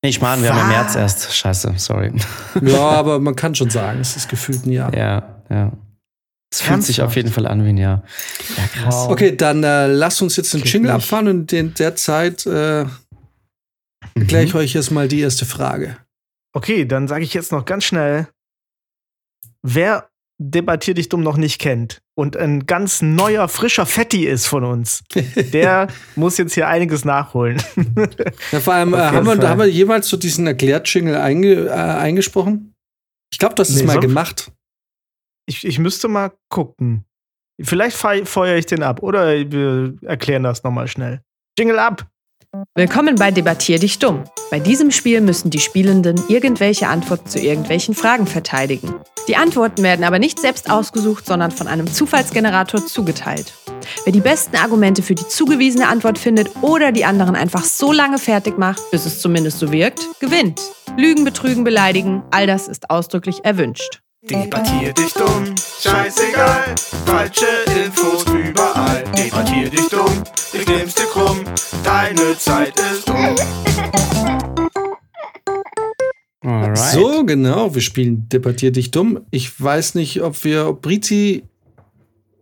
[0.00, 0.68] Ich meine, wir haben im?
[0.68, 1.34] März erst.
[1.34, 2.12] Scheiße, sorry.
[2.62, 4.94] Ja, aber man kann schon sagen, es ist gefühlt ein Jahr.
[4.96, 5.72] Ja, ja.
[6.50, 8.04] Es fühlt sich auf jeden Fall an wie ein Jahr.
[8.56, 8.94] Ja, krass.
[8.94, 9.10] Wow.
[9.10, 11.02] Okay, dann äh, lasst uns jetzt den Geht Jingle nicht.
[11.02, 12.86] abfahren und in der Zeit äh,
[14.14, 15.98] erkläre ich euch jetzt mal die erste Frage.
[16.54, 18.28] Okay, dann sage ich jetzt noch ganz schnell,
[19.62, 20.08] wer
[20.40, 25.02] Debattier dich dumm noch nicht kennt und ein ganz neuer, frischer Fetti ist von uns,
[25.52, 27.60] der muss jetzt hier einiges nachholen.
[28.52, 32.74] Ja, vor allem, äh, haben, wir, haben wir jeweils so diesen Erklärt-Jingle einge, äh, eingesprochen?
[33.32, 34.52] Ich glaube, das ist Nee, mal so- gemacht.
[35.48, 37.04] Ich, ich müsste mal gucken.
[37.60, 41.20] Vielleicht fe- feuere ich den ab oder wir erklären das nochmal schnell.
[41.58, 42.06] Jingle ab!
[42.74, 44.24] Willkommen bei Debattier dich dumm.
[44.50, 48.94] Bei diesem Spiel müssen die Spielenden irgendwelche Antworten zu irgendwelchen Fragen verteidigen.
[49.28, 53.52] Die Antworten werden aber nicht selbst ausgesucht, sondern von einem Zufallsgenerator zugeteilt.
[54.04, 58.18] Wer die besten Argumente für die zugewiesene Antwort findet oder die anderen einfach so lange
[58.18, 60.62] fertig macht, bis es zumindest so wirkt, gewinnt.
[60.96, 64.00] Lügen, betrügen, beleidigen, all das ist ausdrücklich erwünscht.
[64.30, 66.74] Debattier dich dumm, scheißegal,
[67.06, 67.46] falsche
[67.82, 69.02] Infos überall.
[69.16, 71.40] Debattier dich dumm, ich nehm's dir krumm,
[71.82, 73.34] deine Zeit ist um.
[76.42, 76.76] Alright.
[76.76, 77.74] So, genau.
[77.74, 79.20] Wir spielen Debattier dich dumm.
[79.30, 81.44] Ich weiß nicht, ob wir, ob Brizi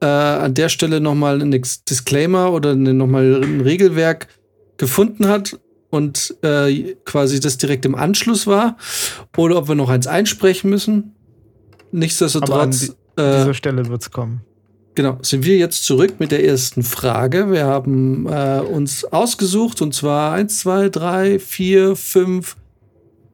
[0.01, 4.27] äh, an der Stelle nochmal ein Ex- Disclaimer oder nochmal ein Regelwerk
[4.77, 5.59] gefunden hat
[5.90, 8.77] und äh, quasi das direkt im Anschluss war.
[9.37, 11.12] Oder ob wir noch eins einsprechen müssen.
[11.92, 12.81] Aber an Nichtsdestotrotz.
[12.81, 14.40] die- äh, dieser Stelle wird's kommen.
[14.94, 17.51] Genau, sind wir jetzt zurück mit der ersten Frage.
[17.51, 22.57] Wir haben äh, uns ausgesucht und zwar eins, zwei, drei, vier, fünf,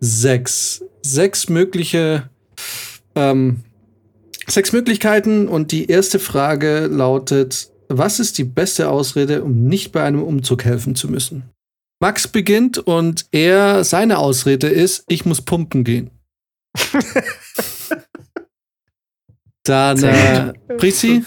[0.00, 0.84] sechs.
[1.04, 2.28] Sechs mögliche,
[3.14, 3.60] ähm,
[4.48, 10.02] sechs Möglichkeiten und die erste Frage lautet: Was ist die beste Ausrede, um nicht bei
[10.02, 11.44] einem Umzug helfen zu müssen?
[12.00, 16.10] Max beginnt und er, seine Ausrede ist, ich muss pumpen gehen.
[19.64, 21.22] Dann, äh, Prizi,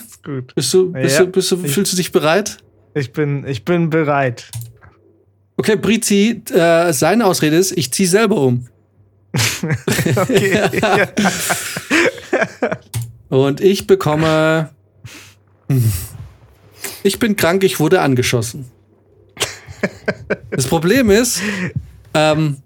[0.56, 1.26] bist du, bist Ja.
[1.26, 2.58] du, bist du, Ich- fühlst du dich bereit?
[2.94, 4.50] Ich bin, ich bin bereit.
[5.58, 8.68] Okay, Prizi, äh, seine Ausrede ist, ich zieh selber um.
[10.16, 10.70] Okay.
[13.30, 14.70] Und ich bekomme.
[17.04, 18.66] Ich bin krank, ich wurde angeschossen.
[20.52, 21.42] Das Problem ist,
[22.14, 22.58] ähm,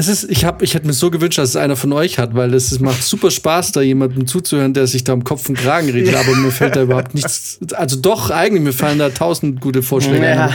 [0.00, 2.34] es ist, ich hab, ich hätte mir so gewünscht, dass es einer von euch hat,
[2.34, 5.56] weil es ist- macht super Spaß, da jemandem zuzuhören, der sich da um Kopf und
[5.58, 7.58] Kragen redet, aber mir fällt da überhaupt nichts.
[7.74, 10.50] Also doch, eigentlich, mir fallen da tausend gute Vorschläge Ja,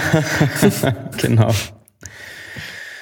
[1.22, 1.52] genau.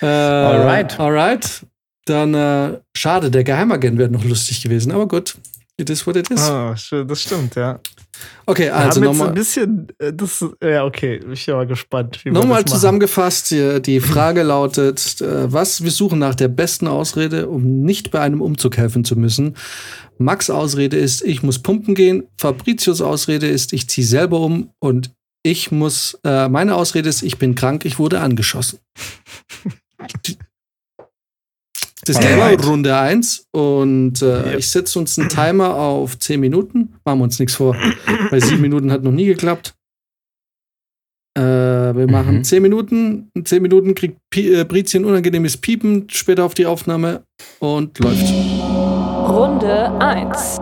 [0.01, 0.99] Äh, Alright.
[0.99, 1.65] Alright.
[2.05, 5.35] Dann, äh, schade, der Geheimagent wäre noch lustig gewesen, aber gut.
[5.75, 6.51] It is what it is.
[6.75, 7.79] Schön, das stimmt, ja.
[8.45, 9.33] Okay, also jetzt ein nochmal.
[9.33, 12.19] bisschen, äh, das, ja, okay, ich bin mal gespannt.
[12.25, 17.81] Nochmal zusammengefasst, die, die Frage lautet, äh, was wir suchen nach der besten Ausrede, um
[17.81, 19.55] nicht bei einem Umzug helfen zu müssen.
[20.19, 22.27] Max Ausrede ist, ich muss pumpen gehen.
[22.37, 24.69] Fabricius Ausrede ist, ich ziehe selber um.
[24.79, 28.77] Und ich muss, äh, meine Ausrede ist, ich bin krank, ich wurde angeschossen.
[32.07, 32.65] Disclaimer, Alright.
[32.65, 34.59] Runde 1 und äh, Yep.
[34.59, 36.95] ich setze uns einen Timer auf 10 Minuten.
[37.05, 37.75] Machen wir uns nichts vor.
[38.29, 39.73] Bei 7 Minuten hat noch nie geklappt.
[41.37, 42.43] Äh, wir machen Mhm.
[42.43, 43.29] 10 Minuten.
[43.33, 47.23] In 10 Minuten kriegt Pi äh, Brizi ein unangenehmes Piepen später auf die Aufnahme
[47.59, 48.27] und läuft.
[49.29, 50.59] Runde 1.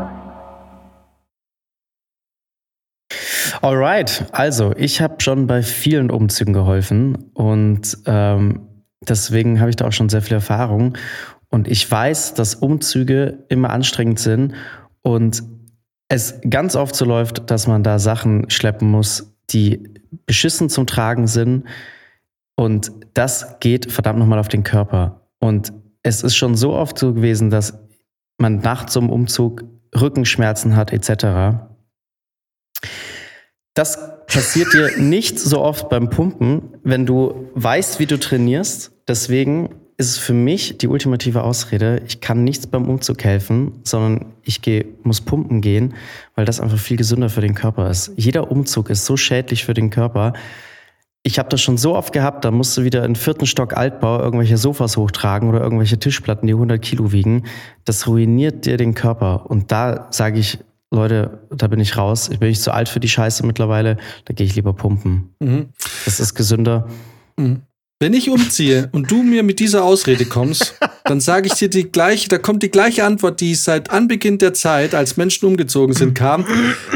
[3.62, 8.62] Alright, also ich habe schon bei vielen Umzügen geholfen und ähm,
[9.08, 10.98] deswegen habe ich da auch schon sehr viel Erfahrung.
[11.50, 14.54] Und ich weiß, dass Umzüge immer anstrengend sind
[15.02, 15.44] und
[16.08, 19.84] es ganz oft so läuft, dass man da Sachen schleppen muss, die
[20.26, 21.66] beschissen zum Tragen sind.
[22.56, 25.22] Und das geht verdammt nochmal auf den Körper.
[25.40, 27.78] Und es ist schon so oft so gewesen, dass
[28.38, 29.64] man nach einem Umzug
[30.00, 31.60] Rückenschmerzen hat etc.
[33.74, 38.92] Das passiert dir nicht so oft beim Pumpen, wenn du weißt, wie du trainierst.
[39.08, 44.34] Deswegen ist es für mich die ultimative Ausrede, ich kann nichts beim Umzug helfen, sondern
[44.44, 45.94] ich geh, muss pumpen gehen,
[46.36, 48.14] weil das einfach viel gesünder für den Körper ist.
[48.16, 50.34] Jeder Umzug ist so schädlich für den Körper.
[51.24, 54.22] Ich habe das schon so oft gehabt, da musst du wieder in vierten Stock Altbau
[54.22, 57.44] irgendwelche Sofas hochtragen oder irgendwelche Tischplatten, die 100 Kilo wiegen.
[57.86, 59.46] Das ruiniert dir den Körper.
[59.52, 60.58] Und da sage ich,
[60.94, 62.30] Leute, da bin ich raus.
[62.32, 63.98] Ich bin nicht zu alt für die Scheiße mittlerweile.
[64.26, 65.34] Da gehe ich lieber pumpen.
[65.40, 65.70] Mhm.
[66.06, 66.88] Das ist gesünder.
[67.38, 70.76] Wenn ich umziehe und du mir mit dieser Ausrede kommst,
[71.06, 74.54] dann sage ich dir die gleiche, da kommt die gleiche Antwort, die seit Anbeginn der
[74.54, 76.46] Zeit, als Menschen umgezogen sind, kam.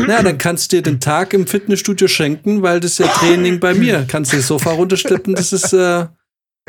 [0.08, 3.62] Na, dann kannst du dir den Tag im Fitnessstudio schenken, weil das ist ja Training
[3.62, 4.05] bei mir.
[4.10, 6.08] Kannst du das Sofa runterschleppen, das ist, äh,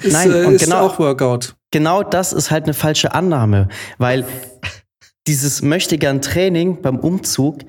[0.00, 1.56] ist, Nein, äh, und ist genau- auch Workout.
[1.72, 4.24] Genau das ist halt eine falsche Annahme, weil
[5.26, 7.60] dieses möchte gern Training beim Umzug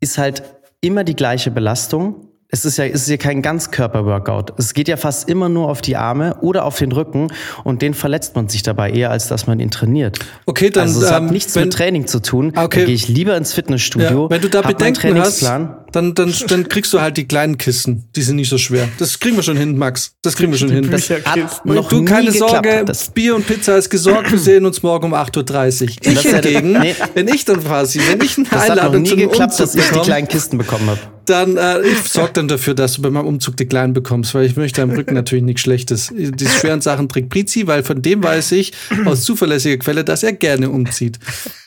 [0.00, 0.42] ist halt
[0.80, 2.25] immer die gleiche Belastung.
[2.48, 4.52] Es ist ja, es ist ja kein Ganzkörper-Workout.
[4.58, 7.26] Es geht ja fast immer nur auf die Arme oder auf den Rücken
[7.64, 10.20] und den verletzt man sich dabei eher, als dass man ihn trainiert.
[10.46, 12.52] Okay, dann also es ähm, hat nichts wenn, mit Training zu tun.
[12.56, 12.80] Okay.
[12.80, 14.24] Da gehe ich lieber ins Fitnessstudio.
[14.24, 15.76] ja, wenn du da Bedenken hast, Trainingsplan.
[15.90, 18.04] dann, dann, dann kriegst du halt die kleinen Kisten.
[18.14, 18.88] Die sind nicht so schwer.
[18.98, 20.12] Das kriegen wir schon hin, Max.
[20.22, 20.88] Das kriegen wir schon hin.
[20.88, 22.50] Bücher- Hat noch du, nie keine geklappt.
[22.52, 24.30] Sorge, Das, Bier und Pizza ist gesorgt.
[24.30, 25.36] Wir sehen uns morgen um 8.30
[25.82, 25.96] Uhr.
[26.14, 26.94] Das Ich hingegen, nee.
[27.14, 29.84] wenn ich dann quasi, wenn ich eine das hat noch Einladung nie geklappt, dass ich
[29.90, 31.00] die kleinen Kisten bekommen habe.
[31.28, 34.46] Dann äh, ich sorge dann dafür, dass du bei meinem Umzug die kleinen bekommst, weil
[34.46, 36.12] ich möchte am Rücken natürlich nichts Schlechtes.
[36.16, 38.72] Die schweren Sachen trägt Prizi, weil von dem weiß ich
[39.04, 41.18] aus zuverlässiger Quelle, dass er gerne umzieht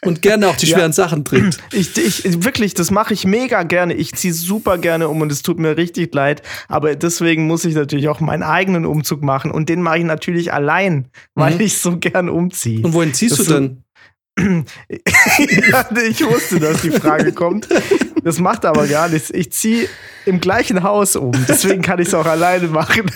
[0.06, 0.78] und gerne auch die Ja.
[0.78, 1.58] schweren Sachen trägt.
[1.72, 3.94] Ich, ich, wirklich, das mache ich mega gerne.
[3.94, 6.42] Ich ziehe super gerne um und es tut mir richtig leid.
[6.68, 9.52] Aber deswegen muss ich natürlich auch meinen eigenen Umzug machen.
[9.52, 11.62] Und den mache ich natürlich allein, weil Mhm.
[11.62, 12.84] ich so gern umziehe.
[12.86, 13.84] Und wohin ziehst Das du denn?
[14.88, 17.68] Ich wusste, dass die Frage kommt.
[18.24, 19.30] Das macht aber gar nichts.
[19.30, 19.88] Ich ziehe
[20.26, 21.32] im gleichen Haus um.
[21.48, 23.10] Deswegen kann ich es auch alleine machen.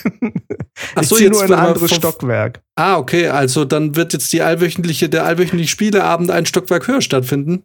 [0.94, 2.60] Ach ich so, ziehe nur in ein anderes Stockwerk.
[2.74, 7.64] Ah, okay, also dann wird jetzt die allwöchentliche, der allwöchentliche Spieleabend ein Stockwerk höher stattfinden.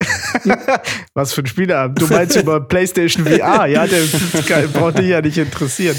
[1.14, 2.00] Was für ein Spieleabend.
[2.00, 3.86] Du meinst über PlayStation VR, ja?
[3.86, 4.02] Der
[4.72, 5.96] braucht dich ja nicht interessieren.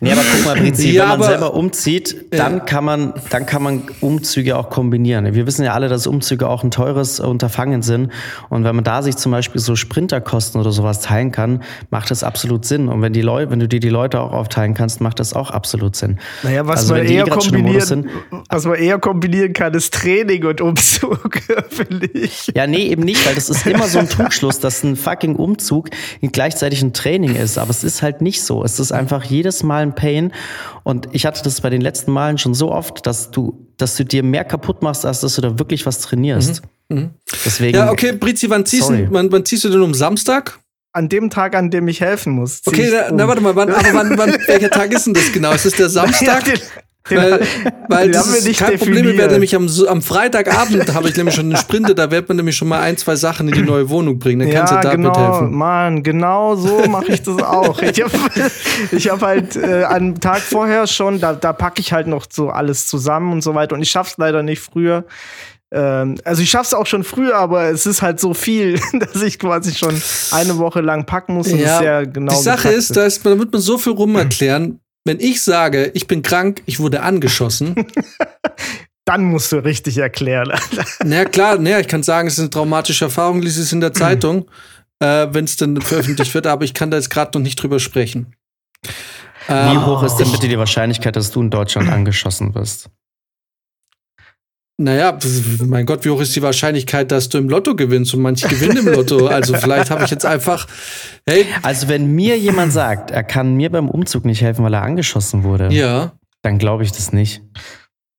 [0.00, 2.60] Nee, aber guck mal, Prinzip, Ja, wenn man aber- selber umzieht, dann Ja.
[2.60, 5.34] kann man, dann kann man Umzüge auch kombinieren.
[5.34, 8.10] Wir wissen ja alle, dass Umzüge auch ein teures Unterfangen sind.
[8.50, 12.22] Und wenn man da sich zum Beispiel so Sprinterkosten oder sowas teilen kann, macht das
[12.24, 12.88] absolut Sinn.
[12.88, 15.50] Und wenn die Leute, wenn du dir die Leute auch aufteilen kannst, macht das auch
[15.50, 16.18] absolut Sinn.
[16.42, 18.08] Naja, was, Also man eher kombinieren,
[18.48, 22.50] was man eher kombinieren kann, ist Training und Umzug, finde ich.
[22.54, 25.90] Ja, nee, eben nicht, weil das ist immer so ein Trugschluss, dass ein fucking Umzug
[26.20, 27.58] gleichzeitig ein Training ist.
[27.58, 28.64] Aber es ist halt nicht so.
[28.64, 30.32] Es ist einfach jedes Mal ein Pain.
[30.82, 34.04] Und ich hatte das bei den letzten Malen schon so oft, dass du, dass du
[34.04, 36.62] dir mehr kaputt machst, als dass du da wirklich was trainierst.
[37.44, 40.58] Deswegen, Ja, okay, Brizi, wann ziehst, du, wann, wann ziehst du denn um Samstag?
[40.92, 42.60] An dem Tag, an dem ich helfen muss.
[42.66, 43.16] Okay, na, um.
[43.16, 45.52] na warte mal, wann, aber wann, wann, welcher Tag ist denn das genau?
[45.52, 46.46] Ist es der Samstag?
[46.46, 46.54] Ja,
[47.10, 47.40] den, Weil,
[47.88, 48.94] weil das haben wir ist nicht kein Problem.
[48.94, 49.18] Definiert.
[49.18, 52.56] werde nämlich am, am Freitagabend habe ich nämlich schon eine Sprinte, da wird man nämlich
[52.56, 54.40] schon mal ein, zwei Sachen in die neue Wohnung bringen.
[54.40, 55.54] Dann kannst ja, du da genau, mithelfen.
[55.54, 57.82] Mann, genau so mache ich das auch.
[57.82, 58.12] Ich habe
[58.90, 62.48] ich hab halt äh, am Tag vorher schon, da, da packe ich halt noch so
[62.48, 63.74] alles zusammen und so weiter.
[63.74, 65.04] Und ich schaff's leider nicht früher.
[65.72, 69.38] Ähm, also ich schaff's auch schon früher, aber es ist halt so viel, dass ich
[69.38, 70.00] quasi schon
[70.30, 73.52] eine Woche lang packen muss es sehr genau die Sache ist, da, ist, da wird
[73.52, 74.80] man so viel rum erklären.
[75.04, 77.74] Wenn ich sage, ich bin krank, ich wurde angeschossen,
[79.04, 80.52] dann musst du richtig erklären.
[81.04, 83.92] na klar, na, ich kann sagen, es ist eine traumatische Erfahrung, lies es in der
[83.94, 84.50] Zeitung,
[85.00, 87.80] äh, wenn es dann veröffentlicht wird, aber ich kann da jetzt gerade noch nicht drüber
[87.80, 88.34] sprechen.
[88.82, 92.88] wie Ähm, hoch ist denn bitte die Wahrscheinlichkeit, dass du in Deutschland angeschossen wirst?
[94.76, 95.16] Naja,
[95.60, 98.78] mein Gott, wie hoch ist die Wahrscheinlichkeit, dass du im Lotto gewinnst und manche gewinnen
[98.78, 99.26] im Lotto?
[99.28, 100.66] Also vielleicht habe ich jetzt einfach,
[101.26, 104.82] hey, Also, wenn mir jemand sagt, er kann mir beim Umzug nicht helfen, weil er
[104.82, 106.12] angeschossen wurde, ja,
[106.42, 107.42] dann glaube ich das nicht.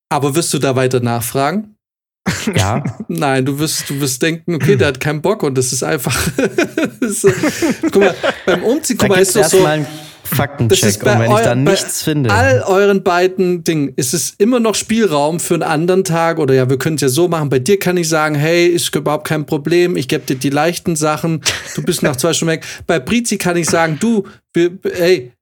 [0.08, 1.76] aber wirst du da weiter nachfragen?
[2.56, 5.82] Ja, Nein, du wirst, du wirst denken, okay, der hat keinen Bock und das ist
[5.82, 6.16] einfach.
[7.00, 7.82] das ist.
[7.82, 8.14] Guck mal,
[8.46, 9.58] beim Umziehen, da guck mal, ist doch so.
[9.58, 9.86] ist
[10.26, 11.02] Faktencheck.
[11.02, 15.40] Und wenn ich da nichts finde, All euren beiden Dingen ist es immer noch Spielraum
[15.40, 17.48] für einen anderen Tag oder ja, wir können es ja so machen.
[17.48, 20.96] Bei dir kann ich sagen, hey, ist überhaupt kein Problem, ich gebe dir die leichten
[20.96, 21.42] Sachen,
[21.74, 22.64] du bist nach zwei Stunden weg.
[22.86, 25.32] Bei Brizi kann ich sagen, du, wir, hey,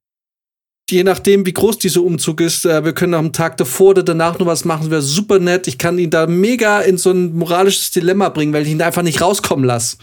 [0.90, 4.38] je nachdem, wie groß dieser Umzug ist, äh, wir können am Tag davor oder danach
[4.38, 5.66] noch was machen, wäre super nett.
[5.66, 9.02] Ich kann ihn da mega in so ein moralisches Dilemma bringen, weil ich ihn einfach
[9.02, 9.96] nicht rauskommen lasse.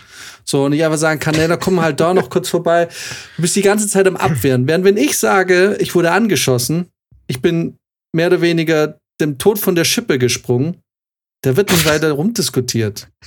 [0.44, 2.88] So, und ich einfach sagen kann, nee, da komm halt da noch kurz vorbei.
[3.36, 4.68] Du bist die ganze Zeit am Abwehren.
[4.68, 6.88] Während wenn ich sage, ich wurde angeschossen,
[7.28, 7.78] ich bin
[8.14, 10.78] mehr oder weniger dem Tod von der Schippe gesprungen,
[11.42, 13.08] da wird nicht weiter rumdiskutiert.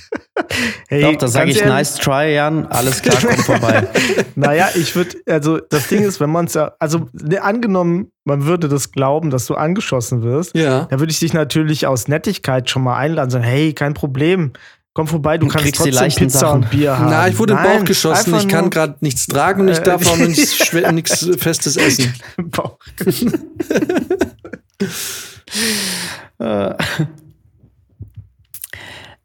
[0.87, 3.87] Hey, doch, da sage ich, ehrlich, nice try, Jan, alles klar, komm vorbei.
[4.35, 8.45] Naja, ich würde, also das Ding ist, wenn man es ja, also ne, angenommen, man
[8.45, 10.85] würde das glauben, dass du angeschossen wirst, Ja.
[10.85, 14.51] da würde ich dich natürlich aus Nettigkeit schon mal einladen, sagen, hey, kein Problem,
[14.93, 16.63] komm vorbei, du Du kannst trotzdem leichten Pizza Sachen.
[16.63, 17.09] und Bier haben.
[17.09, 19.83] Na, ich wurde im Nein, Bauch geschossen, ich kann gerade nichts tragen und ich Äh,
[19.83, 22.13] darf auch nichts, nichts Festes essen.
[22.37, 22.77] im Bauch.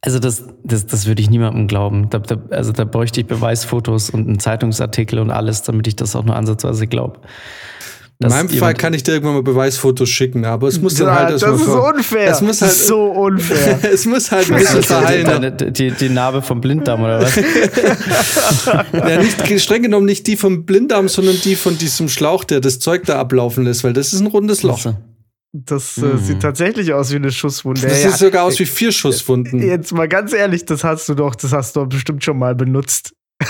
[0.03, 2.09] Also das, das, das würde ich niemandem glauben.
[2.09, 6.17] Da, da, also da bräuchte ich Beweisfotos und einen Zeitungsartikel und alles, damit ich das
[6.17, 7.21] auch nur ansatzweise glaube.
[8.23, 11.15] In meinem Fall kann ich dir irgendwann mal Beweisfotos schicken, aber es muss dann Ja,
[11.15, 12.31] halt das erstmal ist vor- unfair.
[12.31, 13.79] Es muss das halt- ist so unfair.
[13.95, 15.41] es muss halt ein bisschen verheilen.
[15.41, 15.53] ne?
[15.53, 17.35] die, die, die Narbe vom Blinddarm oder was?
[18.93, 22.79] Ja, nicht, streng genommen nicht die vom Blinddarm, sondern die von diesem Schlauch, der das
[22.79, 24.81] Zeug da ablaufen lässt, weil das ist ein rundes Loch.
[25.53, 26.19] Das äh, Mhm.
[26.19, 27.81] sieht tatsächlich aus wie eine Schusswunde.
[27.83, 29.61] Das Ja, sieht sogar aus wie vier Schusswunden.
[29.61, 32.55] Jetzt mal ganz ehrlich, das hast du doch, das hast du doch bestimmt schon mal
[32.55, 33.13] benutzt.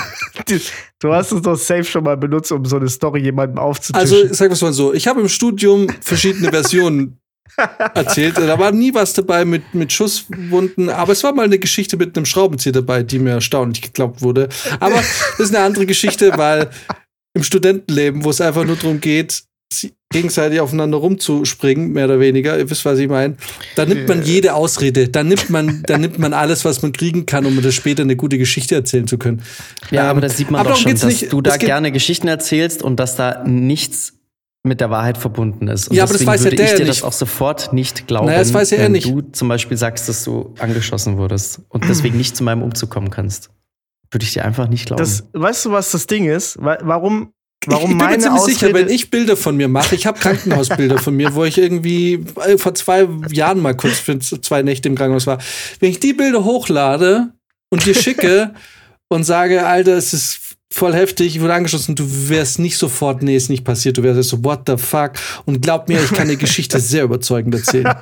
[1.01, 4.01] Du hast es doch safe schon mal benutzt, um so eine Story jemandem aufzutischen.
[4.01, 7.19] Also, es mal so, ich habe im Studium verschiedene Versionen
[7.95, 8.37] erzählt.
[8.39, 12.17] Da war nie was dabei mit, mit Schusswunden, aber es war mal eine Geschichte mit
[12.17, 14.49] einem Schraubenzieher dabei, die mir erstaunlich geglaubt wurde.
[14.81, 16.71] Aber das ist eine andere Geschichte, weil
[17.35, 19.43] im Studentenleben, wo es einfach nur darum geht,
[20.21, 23.37] gegenseitig aufeinander rumzuspringen, mehr oder weniger, ihr wisst, was ich meine,
[23.77, 27.27] da nimmt man jede Ausrede, da nimmt man, da nimmt man alles, was man kriegen
[27.27, 29.41] kann, um das später eine gute Geschichte erzählen zu können.
[29.93, 31.33] Ja, Ähm, aber das sieht man aber doch schon, dass nicht.
[31.33, 34.15] du da gerne Geschichten erzählst und dass da nichts
[34.65, 35.89] mit der Wahrheit verbunden ist.
[35.89, 36.99] Und Ja, aber das deswegen weiß ja würde der ich ja dir nicht.
[36.99, 39.07] das auch sofort nicht glauben, Naja, das weiß ja er wenn nicht.
[39.07, 43.11] du zum Beispiel sagst, dass du angeschossen wurdest und deswegen nicht zu meinem Umzug kommen
[43.11, 43.51] kannst.
[44.11, 45.01] Würde ich dir einfach nicht glauben.
[45.01, 46.61] das, weißt du, was das Ding ist?
[46.61, 47.33] Wa- Warum,
[47.67, 50.19] warum ich bin meine mir ziemlich sicher, wenn ich Bilder von mir mache, ich habe
[50.19, 54.89] Krankenhausbilder von mir, wo ich irgendwie äh, vor zwei Jahren mal kurz für zwei Nächte
[54.89, 55.39] im Krankenhaus war.
[55.79, 57.33] Wenn ich die Bilder hochlade
[57.69, 58.55] und dir schicke
[59.09, 60.41] und sage, Alter, es ist
[60.73, 64.29] voll heftig, ich wurde angeschossen, du wärst nicht sofort, nee, ist nicht passiert, du wärst
[64.29, 65.13] so, what the fuck?
[65.45, 67.93] Und glaub mir, ich kann die Geschichte sehr überzeugend erzählen.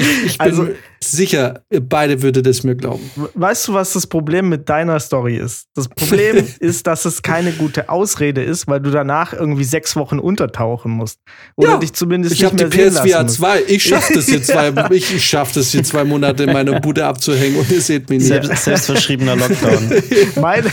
[0.00, 0.68] Ich, ich bin Also-
[1.02, 3.10] sicher, ihr beide würdet es mir glauben.
[3.34, 5.66] weißt du, was das Problem mit deiner Story ist?
[5.74, 10.18] Das Problem ist, dass es keine gute Ausrede ist, weil du danach irgendwie sechs Wochen
[10.18, 11.18] untertauchen musst.
[11.56, 13.36] Oder Ja, dich zumindest Ich habe nicht die mehr sehen lassen PSVR musst.
[13.36, 13.62] 2.
[13.68, 17.04] Ich schaffe das hier zwei, ich, ich schaff das hier zwei Monate in meiner Bude
[17.06, 18.28] abzuhängen und ihr seht mich nicht.
[18.28, 19.90] Selbst, selbstverschriebener Lockdown.
[20.40, 20.70] meine,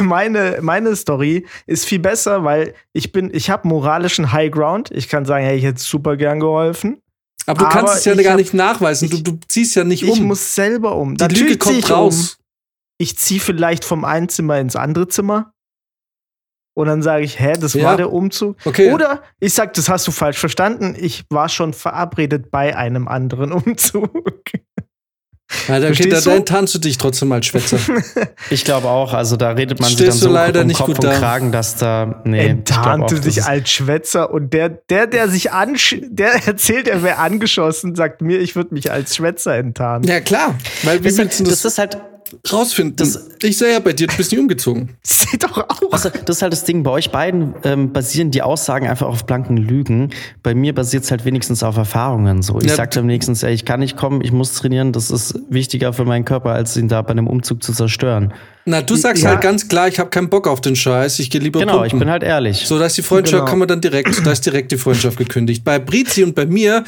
[0.00, 4.90] meine, meine Story ist viel besser, weil ich bin, ich habe moralischen High Ground.
[4.92, 7.02] Ich kann sagen, hey, ich hätte super gern geholfen.
[7.46, 9.08] Aber du Aber kannst es ja ich gar hab- nicht nachweisen.
[9.08, 10.22] Du, du ziehst ja nicht Ich um.
[10.26, 11.16] muss selber um.
[11.16, 12.36] die Lüge zieh kommt ich raus.
[12.38, 12.44] Um.
[12.98, 15.52] Ich ziehe vielleicht vom einen Zimmer ins andere Zimmer.
[16.74, 17.84] Und dann sage ich, hä, das Ja.
[17.84, 18.56] war der Umzug.
[18.64, 18.92] Okay.
[18.92, 20.94] Oder ich sag, das hast du falsch verstanden.
[20.98, 24.10] Ich war schon verabredet bei einem anderen Umzug.
[25.68, 26.30] Ja, da, Verstehst da, du?
[26.30, 27.78] da enttarnst du dich trotzdem als Schwätzer.
[28.50, 30.76] Ich glaube auch, also da redet man sich Stehst dann du so leider um nicht
[30.76, 31.18] Kopf gut und da.
[31.18, 32.38] Kragen, dass da, nee.
[32.38, 35.96] ich glaub auch, Enttarnte das sich ist- als Schwätzer und der, der, der sich ansch
[36.08, 40.06] der erzählt, er wäre angeschossen, sagt mir, ich würde mich als Schwätzer enttarnen.
[40.08, 40.54] ja, klar.
[40.82, 41.98] Weil wie Das, willst du das das, ist halt,
[42.52, 42.96] rausfinden?
[42.96, 44.90] das- ich sehe ja bei dir, du bist nicht umgezogen.
[45.02, 45.90] Sieht doch auch.
[45.90, 46.82] das, das ist halt das Ding.
[46.82, 50.10] Bei euch beiden ähm, basieren die Aussagen einfach auf blanken Lügen.
[50.42, 52.42] Bei mir basiert es halt wenigstens auf Erfahrungen.
[52.42, 52.74] So, ich Ja.
[52.74, 54.92] sag dann wenigstens, ey, ich kann nicht kommen, ich muss trainieren.
[54.92, 58.32] Das ist wichtiger für meinen Körper, als ihn da bei einem Umzug zu zerstören.
[58.64, 59.30] Na, du sagst Ja.
[59.30, 61.86] halt ganz klar, ich habe keinen Bock auf den Scheiß, ich gehe lieber Genau, pumpen.
[61.88, 62.66] ich bin halt ehrlich.
[62.66, 63.44] So, da ist die Freundschaft, Genau.
[63.50, 65.62] kann man dann direkt, da ist direkt die Freundschaft gekündigt.
[65.62, 66.82] Bei Brizi und bei mir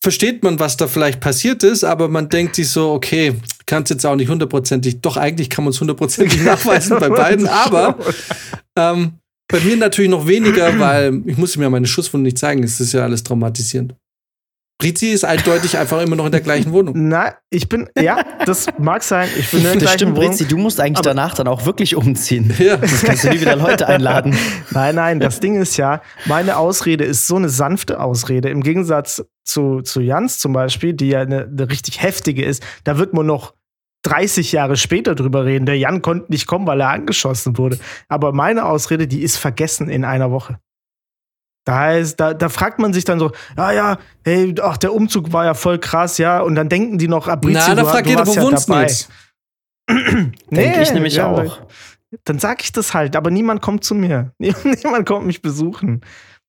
[0.00, 3.34] versteht man, was da vielleicht passiert ist, aber man denkt sich so, okay,
[3.68, 7.46] kann es jetzt auch nicht hundertprozentig, doch eigentlich kann man es hundertprozentig nachweisen bei beiden,
[7.66, 7.96] aber
[8.76, 9.12] ähm,
[9.46, 12.92] bei mir natürlich noch weniger, weil ich muss mir meine Schusswunde nicht zeigen, es ist
[12.92, 13.94] ja alles traumatisierend.
[14.80, 16.94] Brizi ist eindeutig einfach immer noch in der gleichen Wohnung.
[17.08, 19.28] Na, ich bin, ja, das mag sein.
[19.36, 20.30] Ich bin in der das gleichen stimmt, Wohnung.
[20.30, 22.54] Brizi, du musst eigentlich Aber- danach dann auch wirklich umziehen.
[22.58, 22.76] Ja.
[22.76, 24.36] Das kannst du nie wieder Leute einladen.
[24.70, 28.50] Nein, nein, das Ding ist ja, meine Ausrede ist so eine sanfte Ausrede.
[28.50, 32.98] Im Gegensatz zu, zu Jans zum Beispiel, die ja eine, eine richtig heftige ist, da
[32.98, 33.54] wird man noch
[34.08, 35.66] 30 Jahre später drüber reden.
[35.66, 37.78] Der Jan konnte nicht kommen, weil er angeschossen wurde.
[38.08, 40.58] Aber meine Ausrede, die ist vergessen in einer Woche.
[41.64, 45.32] Da, heißt, da, da fragt man sich dann so, ja, ja, hey, ach, der Umzug
[45.34, 46.40] war ja voll krass, ja.
[46.40, 48.72] Und dann denken die noch, Abrizi, Na, da fragt du jeder, wo ja wohnst du
[48.72, 48.82] dabei.
[48.84, 49.10] jetzt?
[50.50, 51.60] Denke ich nämlich ja, auch.
[52.24, 54.32] Dann sag ich das halt, aber niemand kommt zu mir.
[54.38, 56.00] Niemand kommt mich besuchen.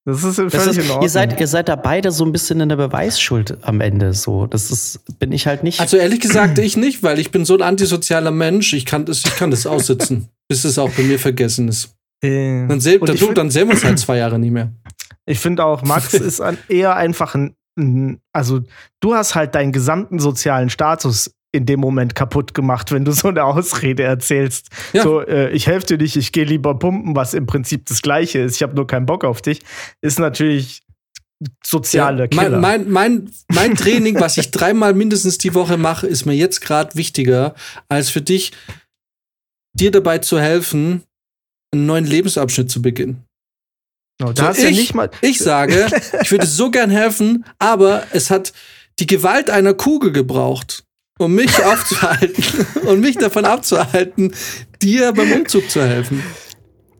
[0.05, 1.03] Das ist völlig Das ist, in Ordnung.
[1.03, 4.13] ihr, seid, ihr seid da beide so ein bisschen in der Beweisschuld am Ende.
[4.13, 5.79] So, das ist, bin ich halt nicht.
[5.81, 9.19] Also ehrlich gesagt, ich nicht, weil ich bin so ein antisozialer Mensch, ich kann das,
[9.25, 11.93] ich kann das aussitzen, bis es auch bei mir vergessen ist.
[12.23, 14.71] Äh, Dann, seh, dann, find- dann sehen wir uns halt zwei Jahre nie mehr.
[15.25, 18.61] Ich finde auch, Max ist ein, eher einfach ein, ein, also
[19.01, 23.27] du hast halt deinen gesamten sozialen Status in dem Moment kaputt gemacht, wenn du so
[23.29, 24.67] eine Ausrede erzählst.
[24.93, 25.03] Ja.
[25.03, 28.39] So, äh, ich helfe dir nicht, ich gehe lieber pumpen, was im Prinzip das Gleiche
[28.39, 28.55] ist.
[28.57, 29.61] Ich habe nur keinen Bock auf dich.
[30.01, 30.83] Ist natürlich
[31.65, 32.59] soziale Ja, Killer.
[32.59, 36.59] mein, mein, mein, mein Training, was ich dreimal mindestens die Woche mache, ist mir jetzt
[36.61, 37.55] gerade wichtiger,
[37.87, 38.51] als für dich,
[39.73, 41.03] dir dabei zu helfen,
[41.73, 43.23] einen neuen Lebensabschnitt zu beginnen.
[44.21, 45.09] No, So, du ja ich, nicht mal.
[45.21, 45.87] ich sage,
[46.21, 48.51] ich würde so gern helfen, aber es hat
[48.99, 50.83] die Gewalt einer Kugel gebraucht,
[51.19, 52.43] um mich aufzuhalten
[52.87, 54.33] und mich davon abzuhalten,
[54.81, 56.23] dir beim Umzug zu helfen.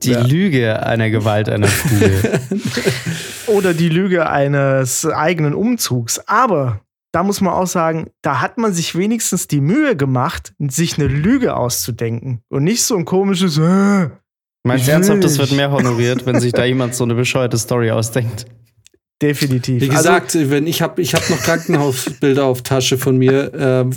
[0.03, 2.39] die Lüge einer Gewalt einer Kugel.
[3.47, 6.20] oder die Lüge eines eigenen Umzugs.
[6.28, 10.99] Aber da muss man auch sagen, da hat man sich wenigstens die Mühe gemacht, sich
[10.99, 13.57] eine Lüge auszudenken und nicht so ein komisches.
[13.57, 14.09] Äh.
[14.63, 17.57] Meinst Ich du ernsthaft, das wird mehr honoriert, wenn sich da jemand so eine bescheuerte
[17.57, 18.45] Story ausdenkt?
[19.22, 19.82] Definitiv.
[19.82, 23.51] Wie Also, gesagt, wenn ich habe ich hab noch Krankenhausbilder auf Tasche von mir.
[23.53, 23.91] Ähm,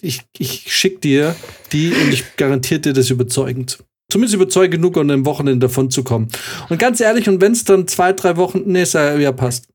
[0.00, 1.34] ich ich schick dir
[1.72, 3.78] die und ich garantiere dir das überzeugend.
[4.10, 6.28] Zumindest überzeugend genug, um am Wochenende davon zu kommen.
[6.68, 9.68] Und ganz ehrlich, und wenn es dann zwei, drei Wochen, nee, ist ja, ja passt.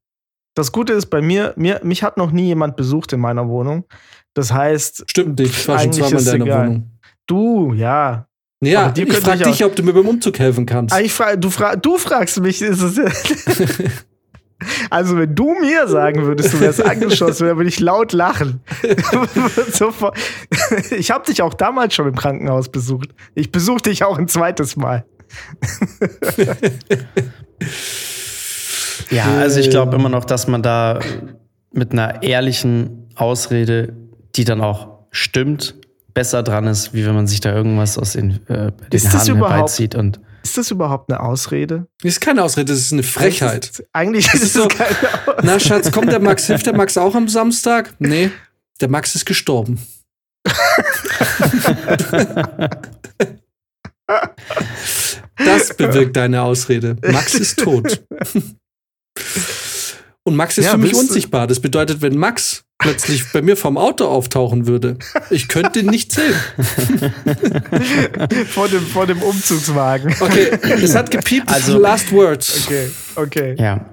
[0.56, 3.86] das Gute ist bei mir, mir, mich hat noch nie jemand besucht in meiner Wohnung.
[4.34, 5.58] Das heißt, Stimmt nicht.
[5.58, 6.68] Ich war schon zweimal in deiner egal.
[6.68, 6.92] Wohnung.
[7.28, 8.28] du, ja.
[8.62, 10.94] Ja, ich frage dich, ob du mir beim Umzug helfen kannst.
[10.94, 13.00] Ah, Ich frag, du, fra du fragst mich, ist es.
[14.90, 18.62] Also, wenn du mir sagen würdest, du wärst angeschossen, dann würde ich laut lachen.
[20.98, 23.10] Ich habe dich auch damals schon im Krankenhaus besucht.
[23.34, 25.06] Ich besuche dich auch ein zweites Mal.
[29.10, 31.00] Ja, also ich glaube immer noch, dass man da
[31.72, 33.94] mit einer ehrlichen Ausrede,
[34.36, 35.76] die dann auch stimmt,
[36.14, 39.36] besser dran ist, wie wenn man sich da irgendwas aus den, äh, den Ist Haaren
[39.36, 39.96] herbeizieht.
[39.96, 41.88] Und Ist das überhaupt eine Ausrede?
[42.04, 43.84] Das ist keine Ausrede, das ist eine Frechheit.
[43.94, 45.42] Eigentlich ist ist es so- keine Ausrede.
[45.42, 47.96] Na, Schatz, kommt der Max, hilft der Max auch am Samstag?
[47.98, 48.30] Nee,
[48.80, 49.80] der Max ist gestorben.
[55.38, 56.96] Das bewirkt deine Ausrede.
[57.12, 58.04] Max ist tot.
[60.28, 61.46] Und Max ist Ja, für mich unsichtbar.
[61.46, 64.98] Das bedeutet, wenn Max plötzlich bei mir vorm Auto auftauchen würde,
[65.30, 66.34] ich könnte ihn nicht sehen.
[68.48, 70.16] vor, dem, vor dem Umzugswagen.
[70.20, 70.50] Okay,
[70.82, 71.52] es hat gepiept.
[71.52, 72.66] Also- Last Words.
[72.66, 73.56] Okay, okay.
[73.60, 73.86] ja.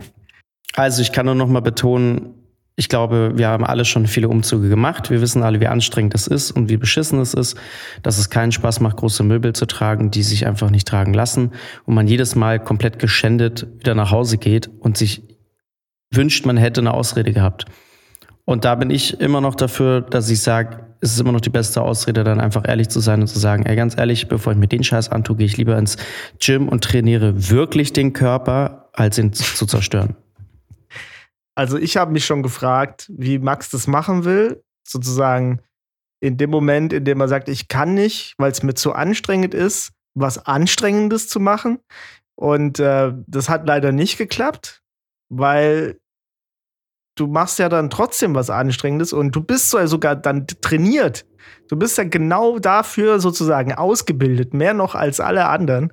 [0.75, 2.35] Also ich kann nur noch mal betonen,
[2.77, 5.11] ich glaube, wir haben alle schon viele Umzüge gemacht.
[5.11, 7.59] Wir wissen alle, wie anstrengend es ist und wie beschissen es ist,
[8.03, 11.53] dass es keinen Spaß macht, große Möbel zu tragen, die sich einfach nicht tragen lassen
[11.85, 15.23] und man jedes Mal komplett geschändet wieder nach Hause geht und sich
[16.13, 17.67] wünscht, man hätte eine Ausrede gehabt.
[18.45, 21.51] Und da bin ich immer noch dafür, dass ich sage, es ist immer noch die
[21.51, 24.59] beste Ausrede, dann einfach ehrlich zu sein und zu sagen, ey, ganz ehrlich, bevor ich
[24.59, 25.97] mir den Scheiß antue, gehe ich lieber ins
[26.41, 30.17] Gym und trainiere wirklich den Körper, als ihn zu zerstören.
[31.55, 34.63] Also ich habe mich schon gefragt, wie Max das machen will.
[34.87, 35.61] Sozusagen
[36.21, 39.55] in dem Moment, in dem er sagt, ich kann nicht, weil es mir zu anstrengend
[39.55, 41.79] ist, was Anstrengendes zu machen.
[42.37, 44.83] Und äh, das hat leider nicht geklappt,
[45.29, 45.99] weil
[47.15, 51.25] du machst ja dann trotzdem was Anstrengendes und du bist ja sogar dann trainiert.
[51.69, 55.93] Du bist ja genau dafür sozusagen ausgebildet, mehr noch als alle anderen.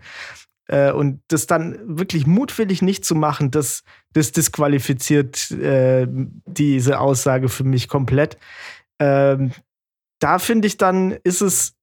[0.68, 7.50] Äh, und das dann wirklich mutwillig nicht zu machen, das, das disqualifiziert äh, diese Aussage
[7.50, 8.38] für mich komplett.
[9.00, 9.52] Ähm,
[10.20, 11.74] da finde ich dann, ist es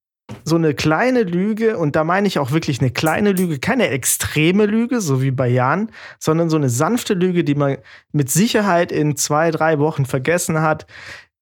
[0.43, 4.65] so eine kleine Lüge, und da meine ich auch wirklich eine kleine Lüge, keine extreme
[4.65, 7.77] Lüge, so wie bei Jan, sondern so eine sanfte Lüge, die man
[8.11, 10.85] mit Sicherheit in zwei, drei Wochen vergessen hat.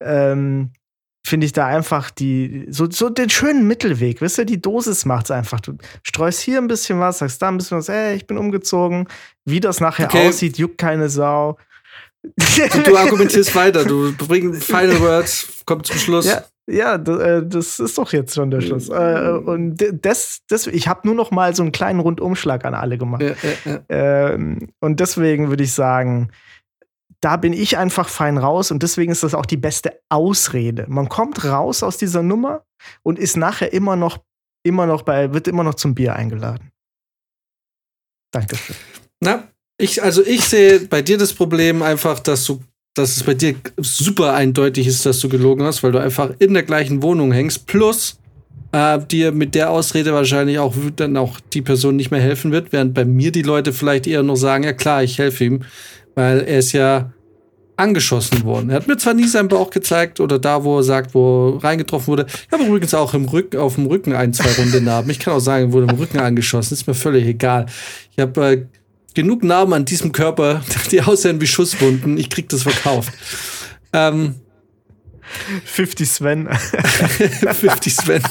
[0.00, 0.70] Ähm,
[1.26, 5.24] finde ich da einfach die, so, so den schönen Mittelweg, wisst ihr, die Dosis macht
[5.24, 5.60] es einfach.
[5.60, 9.08] Du streust hier ein bisschen was, sagst da ein bisschen was, ey, ich bin umgezogen.
[9.44, 10.28] Wie das nachher Okay.
[10.28, 11.58] aussieht, juckt keine Sau.
[12.22, 16.26] Du, du argumentierst weiter, du bringst Final Words, kommt zum Schluss.
[16.26, 18.88] Ja, ja äh, das ist doch jetzt schon der Schluss.
[18.88, 22.98] Äh, und das, das, ich habe nur noch mal so einen kleinen Rundumschlag an alle
[22.98, 23.22] gemacht.
[23.22, 23.80] Ja, ja, ja.
[23.88, 26.30] Ähm, und deswegen würde ich sagen,
[27.20, 30.86] da bin ich einfach fein raus und deswegen ist das auch die beste Ausrede.
[30.88, 32.64] Man kommt raus aus dieser Nummer
[33.02, 34.18] und ist nachher immer noch,
[34.62, 36.70] immer noch bei, wird immer noch zum Bier eingeladen.
[38.32, 38.76] Dankeschön.
[39.20, 39.48] Na,
[39.78, 42.62] ich, also ich sehe bei dir das Problem einfach, dass du,
[42.96, 46.54] dass es bei dir super eindeutig ist, dass du gelogen hast, weil du einfach in
[46.54, 48.18] der gleichen Wohnung hängst, plus
[48.72, 52.72] äh, dir mit der Ausrede wahrscheinlich auch dann auch die Person nicht mehr helfen wird,
[52.72, 55.62] während bei mir die Leute vielleicht eher noch sagen, ja klar, ich helfe ihm,
[56.14, 57.12] weil er ist ja
[57.76, 58.70] angeschossen worden.
[58.70, 61.64] Er hat mir zwar nie seinen Bauch gezeigt oder da, wo er sagt, wo er
[61.64, 62.26] reingetroffen wurde.
[62.28, 65.10] Ich habe übrigens auch im Rück, auf dem Rücken ein, zwei runde Narben.
[65.10, 66.72] Ich kann auch sagen, wurde im Rücken angeschossen.
[66.72, 67.66] Ist mir völlig egal.
[68.12, 68.66] Ich habe äh,
[69.16, 70.62] genug Narben an diesem Körper,
[70.92, 72.16] die aussehen wie Schusswunden.
[72.18, 73.12] Ich krieg das verkauft.
[73.92, 74.36] Ähm,
[75.64, 76.48] 50 Sven.
[77.52, 78.22] 50 Sven.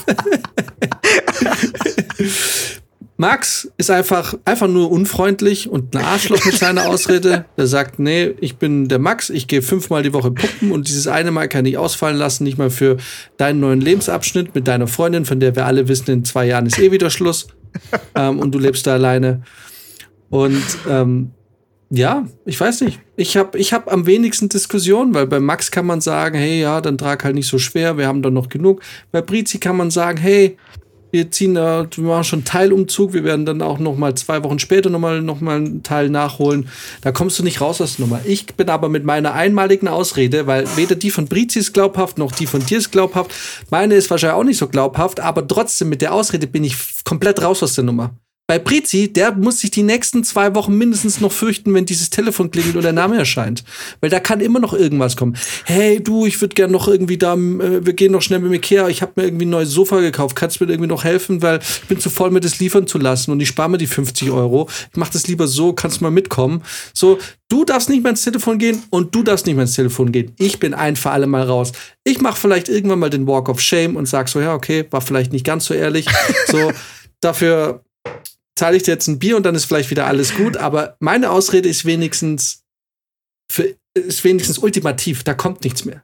[3.18, 7.46] Max ist einfach, einfach nur unfreundlich und ein Arschloch mit seiner Ausrede.
[7.58, 11.08] Der sagt, nee, ich bin der Max, ich gehe fünfmal die Woche puppen und dieses
[11.08, 12.98] eine Mal kann ich ausfallen lassen, nicht mal für
[13.38, 16.78] deinen neuen Lebensabschnitt mit deiner Freundin, von der wir alle wissen, in zwei Jahren ist
[16.80, 17.48] eh wieder Schluss.
[18.16, 19.44] ähm, und du lebst da alleine.
[20.36, 21.32] Und ähm,
[21.90, 23.00] ja, ich weiß nicht.
[23.16, 26.82] Ich habe ich hab am wenigsten Diskussionen, weil bei Max kann man sagen, hey, ja,
[26.82, 28.82] dann trag halt nicht so schwer, wir haben doch noch genug.
[29.14, 30.58] Bei Brizi kann man sagen, hey,
[31.12, 34.60] wir ziehen da, wir machen schon Teilumzug, wir werden dann auch noch mal zwei Wochen
[34.60, 36.68] später noch mal, noch mal einen Teil nachholen.
[37.00, 38.20] Da kommst du nicht raus aus der Nummer.
[38.26, 42.34] Ich bin aber mit meiner einmaligen Ausrede, weil weder die von Brizi ist glaubhaft, noch
[42.34, 43.32] die von dir ist glaubhaft.
[43.70, 46.76] Meine ist wahrscheinlich auch nicht so glaubhaft, aber trotzdem mit der Ausrede bin ich
[47.06, 48.14] komplett raus aus der Nummer.
[48.48, 52.52] Bei Brizi, der muss sich die nächsten zwei Wochen mindestens noch fürchten, wenn dieses Telefon
[52.52, 53.64] klingelt und der Name erscheint.
[54.02, 55.36] Weil da kann immer noch irgendwas kommen.
[55.64, 58.88] Hey, du, ich würde gern noch irgendwie da, äh, wir gehen noch schnell mit Ikea,
[58.88, 61.58] ich habe mir irgendwie ein neues Sofa gekauft, kannst du mir irgendwie noch helfen, weil
[61.58, 64.30] ich bin zu voll, mir das liefern zu lassen und ich spare mir die 50
[64.30, 64.70] Euro.
[64.92, 66.62] Ich mach das lieber so, kannst du mal mitkommen.
[66.94, 67.18] So,
[67.50, 70.34] du darfst nicht mehr ins Telefon gehen und du darfst nicht mehr ins Telefon gehen.
[70.38, 71.72] Ich bin ein für alle Mal raus.
[72.04, 75.02] Ich mache vielleicht irgendwann mal den Walk of Shame und sag so, ja, okay, war
[75.02, 76.06] vielleicht nicht ganz so ehrlich.
[76.48, 76.72] So,
[77.22, 77.85] dafür
[78.56, 80.58] zahle ich dir jetzt ein Bier und dann ist vielleicht wieder alles gut.
[80.58, 82.64] Aber meine Ausrede ist wenigstens
[83.52, 85.24] für, ist wenigstens ultimativ.
[85.24, 86.04] Da kommt nichts mehr.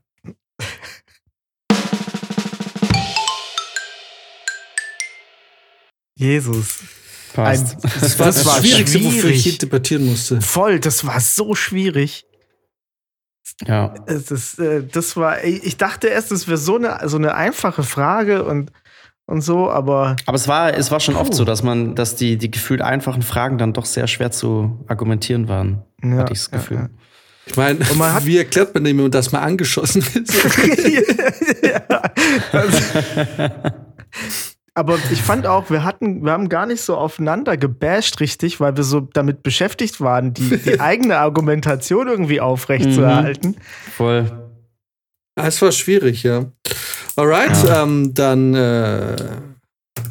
[6.15, 6.79] Jesus.
[7.33, 7.75] Passt.
[7.75, 9.43] Ein, Das war das, war Schwierigste, wofür ich schwierig.
[9.43, 10.41] hier debattieren musste.
[10.41, 12.25] Voll, das war so schwierig.
[13.65, 13.93] ja.
[14.05, 18.43] Ist, äh, das war, ich dachte erst, es wäre so eine, so eine einfache Frage
[18.43, 18.71] und,
[19.25, 21.37] und so, aber Aber es war, es war schon oft Puh.
[21.37, 25.47] so, dass man, dass die, die gefühlt einfachen Fragen dann doch sehr schwer zu argumentieren
[25.47, 25.83] waren.
[26.03, 26.77] Ja, hatte ich das ja, Gefühl.
[26.77, 26.89] ja.
[27.45, 27.79] Ich meine,
[28.25, 30.33] wie erklärt man dem, dass man angeschossen ist?
[31.63, 31.81] ja.
[32.51, 32.77] also,
[34.73, 38.77] aber ich fand auch, wir hatten, wir haben gar nicht so aufeinander gebasht, richtig, weil
[38.77, 43.57] wir so damit beschäftigt waren, die, die eigene Argumentation irgendwie aufrechtzuerhalten.
[43.95, 44.31] Voll.
[45.35, 46.45] Ah, Es war schwierig, ja.
[47.15, 49.15] Alright, ähm, dann äh,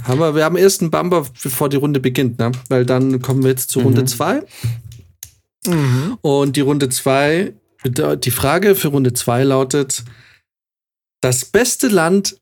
[0.04, 2.52] haben wir, wir haben erst einen Bumper, bevor die Runde beginnt, ne?
[2.68, 4.06] Weil dann kommen wir jetzt zu Runde Mhm.
[4.06, 4.42] 2.
[5.66, 6.18] Mhm.
[6.20, 10.04] Und die Runde 2, die Frage für Runde 2 lautet:
[11.20, 12.36] Das beste Land,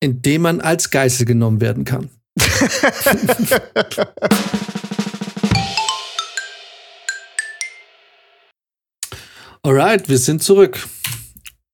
[0.00, 2.10] in dem man als Geißel genommen werden kann.
[9.62, 10.88] Alright, wir sind zurück.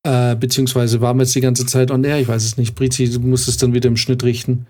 [0.04, 2.74] Äh, beziehungsweise waren wir jetzt die ganze Zeit on air, ich weiß es nicht.
[2.74, 4.66] Brizi, du musst es dann wieder im Schnitt richten.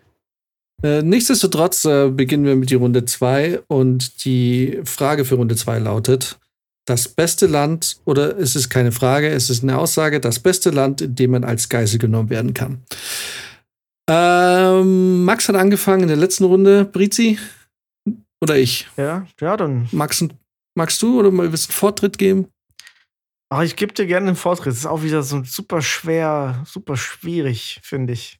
[0.83, 5.81] Äh, nichtsdestotrotz äh, beginnen wir mit die Runde 2 und die Frage für Runde 2
[5.81, 6.39] lautet:
[6.87, 11.01] das beste Land, oder es ist keine Frage, es ist eine Aussage, das beste Land,
[11.01, 12.83] in dem man als Geisel genommen werden kann.
[14.09, 16.87] Ähm, Max hat angefangen in der letzten Runde.
[16.87, 17.39] Brizi?
[18.41, 18.89] Oder ich?
[18.97, 19.89] Ja, ja, dann.
[19.93, 20.25] Max,
[20.75, 22.47] magst du oder willst du einen Vortritt geben?
[23.51, 24.73] Ach, ich gebe dir gerne den Vortritt.
[24.73, 28.39] Das ist auch wieder so super schwer, super schwierig, finde ich.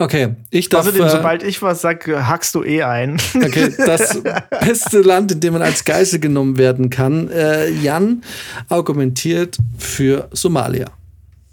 [0.00, 0.86] Okay, ich darf.
[0.86, 3.20] Außerdem, äh, sobald ich was sage, hackst du eh ein.
[3.34, 7.28] Okay, das beste Land, in dem man als Geisel genommen werden kann.
[7.28, 8.24] Äh, Jan
[8.70, 10.86] argumentiert für Somalia.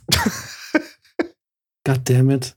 [1.84, 2.56] God damn it.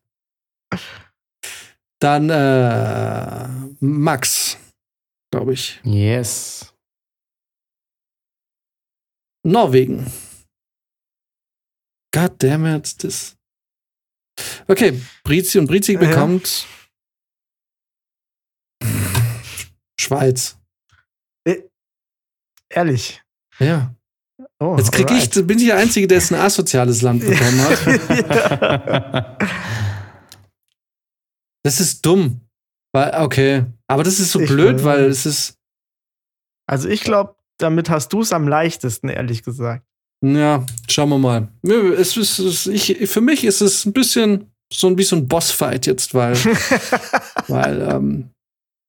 [1.99, 3.49] Dann äh,
[3.81, 4.59] Max,
[5.33, 5.81] glaube ich.
[5.83, 6.70] Yes.
[9.43, 10.11] Norwegen.
[12.15, 13.03] God damn it.
[13.05, 13.37] Das.
[14.69, 16.01] Okay, Brizi und Brizi Ja.
[16.01, 16.67] bekommt
[19.99, 20.57] Schweiz.
[22.73, 23.21] Ehrlich.
[23.59, 23.95] Ja.
[24.61, 25.47] Oh, Jetzt krieg ich, alright.
[25.47, 29.41] bin ich der Einzige, der jetzt ein asoziales Land bekommen hat.
[31.63, 32.41] Das ist dumm.
[32.93, 33.67] Weil, okay.
[33.87, 35.59] Aber das ist so Ich blöd, weil es ist,
[36.67, 39.85] Also ich glaube, damit hast du es am leichtesten, ehrlich gesagt.
[40.23, 41.49] ja, schauen wir mal.
[41.99, 45.27] Es ist, es, ich, für mich ist es ein bisschen so ein, wie so ein
[45.27, 46.37] Bossfight jetzt, weil,
[47.49, 48.31] weil, ähm,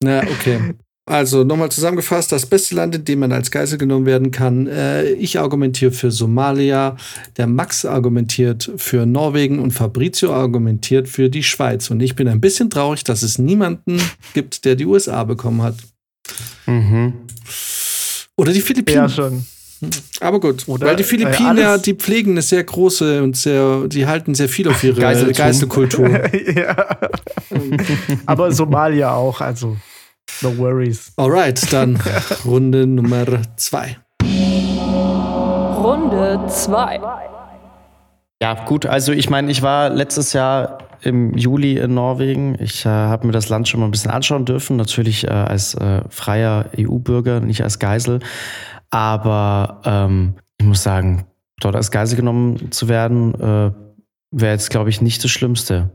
[0.03, 0.76] na, okay.
[1.11, 4.67] Also nochmal zusammengefasst, das beste Land, in dem man als Geisel genommen werden kann.
[4.67, 6.95] Äh, ich argumentiere für Somalia,
[7.38, 11.89] der Max argumentiert für Norwegen und Fabrizio argumentiert für die Schweiz.
[11.89, 13.99] Und ich bin ein bisschen traurig, dass es niemanden
[14.34, 15.76] gibt, der die USA bekommen hat.
[16.67, 17.13] Mhm.
[18.38, 19.03] Oder die Philippinen.
[19.03, 19.45] Ja, schon.
[20.19, 23.88] Aber gut, Oder, weil die äh, Philippinen ja, die pflegen eine sehr große und sehr,
[23.88, 25.34] die halten sehr viel auf ihre Geiseltum.
[25.34, 26.09] Geiselkultur.
[26.55, 26.99] ja.
[28.27, 29.77] Aber Somalia auch, also
[30.41, 31.11] no worries.
[31.17, 31.99] Alright, dann
[32.45, 33.25] Runde Nummer
[33.57, 33.97] zwei.
[35.82, 36.99] Runde 2.
[38.41, 42.57] Ja, gut, also ich meine, ich war letztes Jahr im Juli in Norwegen.
[42.59, 45.75] Ich äh, habe mir das Land schon mal ein bisschen anschauen dürfen, natürlich äh, als
[45.75, 48.19] äh, freier EU-Bürger, nicht als Geisel.
[48.89, 51.25] Aber ähm, ich muss sagen,
[51.59, 53.71] dort als Geisel genommen zu werden, äh,
[54.31, 55.91] wäre jetzt, glaube ich, nicht das Schlimmste.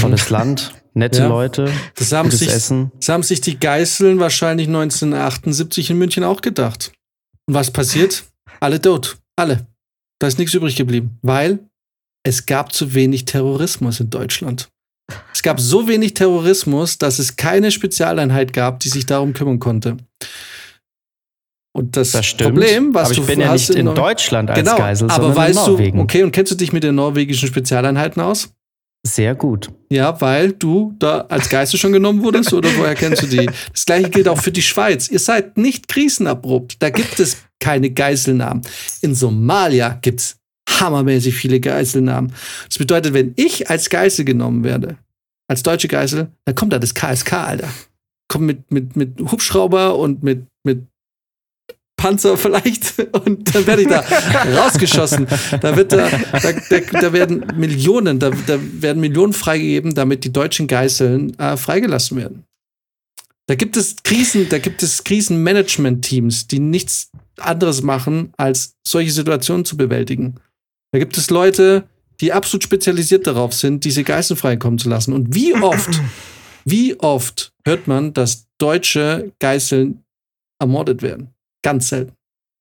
[0.00, 1.28] Tolles Land, nette Ja.
[1.28, 2.90] Leute, Das haben, gutes sich, Essen.
[2.98, 6.92] das haben sich die Geißeln wahrscheinlich 1978 in München auch gedacht.
[7.46, 8.24] Und was passiert?
[8.60, 9.16] Alle tot.
[9.36, 9.66] Alle.
[10.18, 11.18] Da ist nichts übrig geblieben.
[11.22, 11.58] Weil
[12.24, 14.68] es gab zu wenig Terrorismus in Deutschland.
[15.32, 19.96] Es gab so wenig Terrorismus, dass es keine Spezialeinheit gab, die sich darum kümmern konnte.
[21.76, 22.34] Und das, Das.
[22.34, 25.22] Problem, was aber du ich bin ja nicht in Nor- Deutschland als genau, Geisel, aber
[25.24, 26.00] sondern weißt in du, Norwegen.
[26.00, 28.48] okay, und kennst du dich mit den norwegischen Spezialeinheiten aus?
[29.06, 29.70] Sehr gut.
[29.92, 33.48] Ja, weil du da als Geisel schon genommen wurdest oder woher kennst du die?
[33.72, 35.08] Das gleiche gilt auch für die Schweiz.
[35.08, 36.82] Ihr seid nicht krisenabrupt.
[36.82, 38.62] Da gibt es keine Geiselnamen.
[39.00, 40.36] In Somalia gibt es
[40.68, 42.32] hammermäßig viele Geiselnamen.
[42.68, 44.98] Das bedeutet, wenn ich als Geisel genommen werde,
[45.48, 47.68] als deutsche Geisel, dann kommt da das KSK, Alter.
[48.28, 50.86] Kommt mit, mit, mit Hubschrauber und mit, mit
[51.96, 54.00] Panzer vielleicht und dann werde ich da
[54.56, 55.26] rausgeschossen.
[55.60, 60.32] Da wird da, da, da, da werden Millionen, da, da werden Millionen freigegeben, damit die
[60.32, 62.44] deutschen Geiseln äh, freigelassen werden.
[63.48, 69.64] Da gibt es Krisen, da gibt es Krisenmanagement-Teams, die nichts anderes machen, als solche Situationen
[69.64, 70.36] zu bewältigen.
[70.92, 71.84] Da gibt es Leute,
[72.20, 75.12] die absolut spezialisiert darauf sind, diese Geiseln freikommen zu lassen.
[75.12, 76.00] Und wie oft,
[76.64, 80.02] wie oft hört man, dass deutsche Geiseln
[80.58, 81.34] ermordet werden?
[81.62, 82.12] Ganz selten.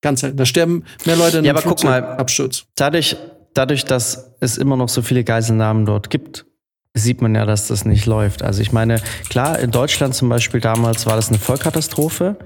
[0.01, 0.37] Ganz selten.
[0.37, 1.99] Da sterben mehr Leute in Ja, einem aber guck mal.
[2.01, 2.65] Flugzeugabsturz.
[2.75, 3.15] Dadurch,
[3.53, 6.45] dadurch, dass es immer noch so viele Geiselnahmen dort gibt,
[6.93, 8.41] sieht man ja, dass das nicht läuft.
[8.41, 12.37] Also ich meine, klar, in Deutschland zum Beispiel damals war das eine Vollkatastrophe,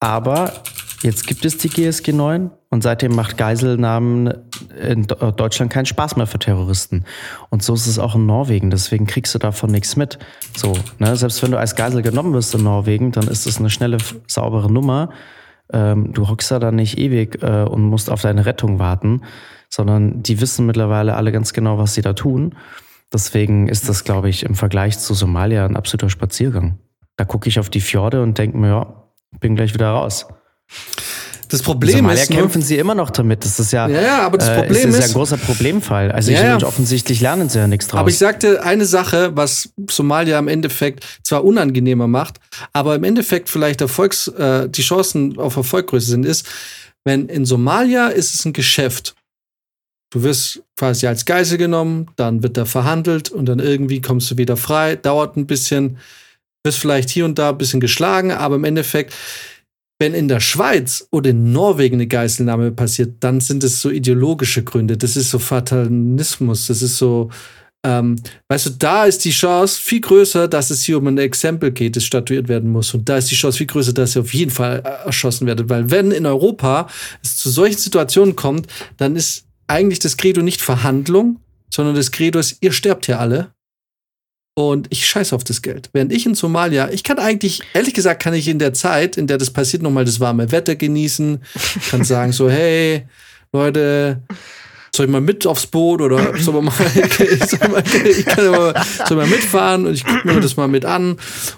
[0.00, 0.62] aber
[1.02, 4.32] jetzt gibt es die GSG 9 und seitdem macht Geiselnahmen
[4.80, 7.04] in Do- Deutschland keinen Spaß mehr für Terroristen.
[7.48, 10.18] Und so ist es auch in Norwegen, deswegen kriegst du davon nichts mit.
[10.56, 11.16] So, ne?
[11.16, 14.70] Selbst wenn du als Geisel genommen wirst in Norwegen, dann ist das eine schnelle, saubere
[14.70, 15.10] Nummer.
[15.72, 19.22] Ähm, du hockst da dann nicht ewig äh, und musst auf deine Rettung warten,
[19.68, 22.56] sondern die wissen mittlerweile alle ganz genau, was sie da tun.
[23.12, 26.78] Deswegen ist das, glaube ich, im Vergleich zu Somalia ein absoluter Spaziergang.
[27.16, 29.04] Da gucke ich auf die Fjorde und denke mir, ja,
[29.40, 30.26] bin gleich wieder raus.
[31.48, 33.44] Das Problem Somalia ist nur, kämpfen sie immer noch damit.
[33.44, 36.12] Das ist ja, Ja, ja, aber das äh, Problem ist, ja ist- ein großer Problemfall.
[36.12, 36.68] Also Ja, ich, ja.
[36.68, 37.98] offensichtlich lernen sie ja nichts draus.
[38.00, 42.38] Aber ich sagte eine Sache, was Somalia im Endeffekt zwar unangenehmer macht,
[42.72, 46.46] aber im Endeffekt vielleicht Erfolgs, äh, die Chancen auf Erfolg größer sind, ist,
[47.04, 49.16] wenn in Somalia ist es ein Geschäft.
[50.12, 54.36] Du wirst quasi als Geisel genommen, dann wird da verhandelt und dann irgendwie kommst du
[54.36, 55.98] wieder frei, dauert ein bisschen,
[56.64, 59.14] wirst vielleicht hier und da ein bisschen geschlagen, aber im Endeffekt
[60.00, 64.64] Wenn in der Schweiz oder in Norwegen eine Geiselnahme passiert, dann sind es so ideologische
[64.64, 64.96] Gründe.
[64.96, 66.68] Das ist so Fatalismus.
[66.68, 67.28] Das ist so,
[67.84, 68.16] ähm,
[68.48, 71.96] weißt du, da ist die Chance viel größer, dass es hier um ein Exempel geht,
[71.96, 72.94] das statuiert werden muss.
[72.94, 75.68] Und da ist die Chance viel größer, dass ihr auf jeden Fall äh, erschossen werdet.
[75.68, 76.88] Weil wenn in Europa
[77.22, 82.38] es zu solchen Situationen kommt, dann ist eigentlich das Credo nicht Verhandlung, sondern das Credo
[82.38, 83.52] ist, ihr sterbt hier alle.
[84.68, 85.88] Und ich scheiße auf das Geld.
[85.94, 89.26] Während ich in Somalia, ich kann eigentlich, ehrlich gesagt, kann ich in der Zeit, in
[89.26, 91.38] der das passiert, nochmal das warme Wetter genießen.
[91.90, 93.06] Kann sagen so, hey,
[93.52, 94.20] Leute,
[95.00, 98.74] soll ich mal mit aufs Boot oder soll man mal, soll mal, ich kann mal,
[99.08, 101.16] soll mal mitfahren und ich gucke mir das mal mit an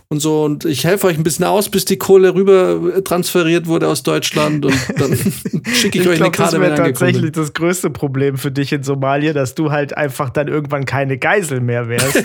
[0.09, 3.89] und so und ich helfe euch ein bisschen aus, bis die Kohle rüber transferiert wurde
[3.89, 5.17] aus Deutschland und dann
[5.75, 6.61] schicke ich, ich euch glaub, eine Karte.
[6.61, 10.47] Das wäre tatsächlich das größte Problem für dich in Somalia, dass du halt einfach dann
[10.47, 12.15] irgendwann keine Geisel mehr wärst.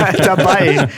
[0.00, 0.88] halt dabei.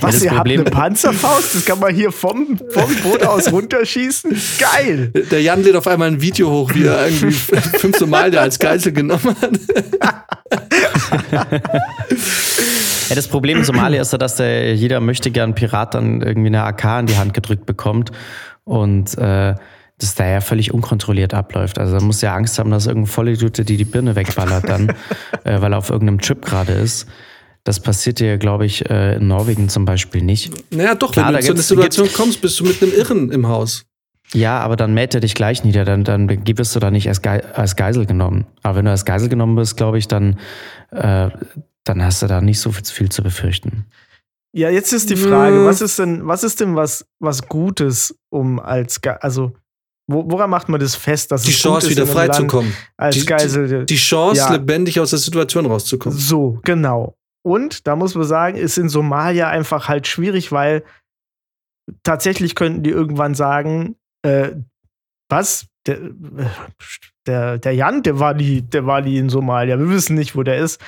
[0.00, 1.56] Was, ja, ihr habt eine Panzerfaust?
[1.56, 4.34] Das kann man hier vom, vom Boot aus runterschießen?
[4.58, 5.12] Geil!
[5.30, 8.92] Der Jan lädt auf einmal ein Video hoch, wie er irgendwie fünf Somalia als Geisel
[8.92, 9.58] genommen hat.
[13.08, 16.48] ja, das Problem in Somalia ist ja, dass der, jeder möchte gern Pirat dann irgendwie
[16.48, 18.10] eine AK in die Hand gedrückt bekommt
[18.64, 19.54] und äh,
[19.98, 21.78] das da ja völlig unkontrolliert abläuft.
[21.78, 24.88] Also da muss ja Angst haben, dass irgendein Vollidiot die die Birne wegballert dann,
[25.44, 27.06] äh, weil er auf irgendeinem Trip gerade ist.
[27.64, 30.52] Das passiert dir, glaube ich, äh, in Norwegen zum Beispiel nicht.
[30.72, 33.46] Naja, doch, Klar, wenn du zu einer Situation kommst, bist du mit einem Irren im
[33.46, 33.84] Haus.
[34.34, 37.22] Ja, aber dann mäht er dich gleich nieder, dann, dann wirst du da nicht als,
[37.22, 38.46] Ge als Geisel genommen.
[38.62, 40.38] Aber wenn du als Geisel genommen bist, glaube ich, dann,
[40.90, 41.30] äh,
[41.84, 43.86] dann hast du da nicht so viel zu befürchten.
[44.54, 48.60] Ja, jetzt ist die Frage, was ist denn, was ist denn was, was Gutes, um
[48.60, 49.52] als, Ge also,
[50.06, 53.80] woran macht man das fest, dass die es Chance gut wieder freizukommen, als die, Geisel,
[53.80, 54.52] die, die Chance ja.
[54.52, 56.18] lebendig aus der Situation rauszukommen.
[56.18, 57.16] So, genau.
[57.42, 60.84] Und da muss man sagen, ist in Somalia einfach halt schwierig, weil
[62.02, 64.52] tatsächlich könnten die irgendwann sagen, äh,
[65.28, 65.66] was?
[65.86, 65.98] Der,
[67.26, 69.78] der, der Jan, der war, nie, der war nie in Somalia.
[69.78, 70.80] Wir wissen nicht, wo der ist.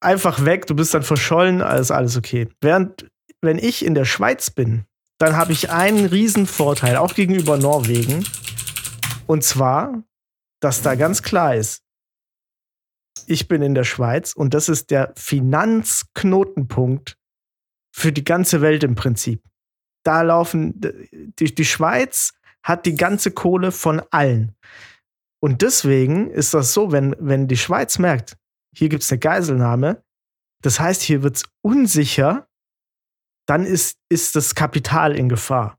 [0.00, 2.48] Einfach weg, du bist dann verschollen, alles, alles okay.
[2.60, 3.08] Während,
[3.40, 4.84] wenn ich in der Schweiz bin,
[5.18, 8.24] dann habe ich einen riesen Vorteil, auch gegenüber Norwegen.
[9.26, 10.02] Und zwar,
[10.60, 11.82] dass da ganz klar ist,
[13.26, 17.16] ich bin in der Schweiz und das ist der Finanzknotenpunkt
[17.92, 19.42] für die ganze Welt im Prinzip.
[20.04, 20.80] Da laufen,
[21.38, 22.32] die, die Schweiz
[22.68, 24.54] hat die ganze Kohle von allen.
[25.40, 28.36] Und deswegen ist das so, wenn, wenn die Schweiz merkt,
[28.76, 30.02] hier gibt es eine Geiselnahme,
[30.62, 32.46] das heißt, hier wird es unsicher,
[33.46, 35.78] dann ist, ist das Kapital in Gefahr.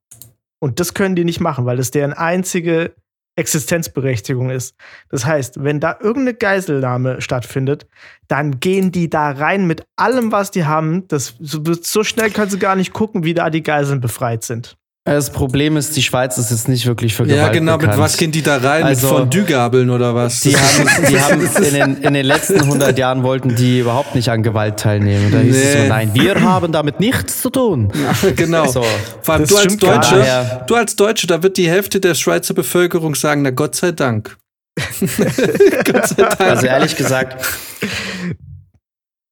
[0.59, 2.95] Und das können die nicht machen, weil das deren einzige
[3.35, 4.75] Existenzberechtigung ist.
[5.09, 7.87] Das heißt, wenn da irgendeine Geiselnahme stattfindet,
[8.27, 11.07] dann gehen die da rein mit allem, was die haben.
[11.07, 14.78] Das, so schnell können sie gar nicht gucken, wie da die Geiseln befreit sind.
[15.15, 17.77] Das Problem ist, die Schweiz ist jetzt nicht wirklich für Gewalt Ja, genau.
[17.77, 17.97] Bekannt.
[17.97, 18.83] Mit was gehen die da rein?
[18.83, 20.41] Also, mit Fondue-Gabeln oder was?
[20.41, 24.29] Die haben, die haben in, den, in den letzten 100 Jahren wollten die überhaupt nicht
[24.29, 25.31] an Gewalt teilnehmen.
[25.31, 25.61] Da hieß nee.
[25.61, 27.91] es so, nein, wir haben damit nichts zu tun.
[27.99, 28.65] Ja, genau.
[28.65, 28.85] So.
[29.21, 33.13] Vor allem du als Deutsche, du als Deutsche, da wird die Hälfte der Schweizer Bevölkerung
[33.15, 34.37] sagen, na Gott sei Dank.
[34.99, 36.39] Gott sei Dank.
[36.39, 37.45] Also ehrlich gesagt,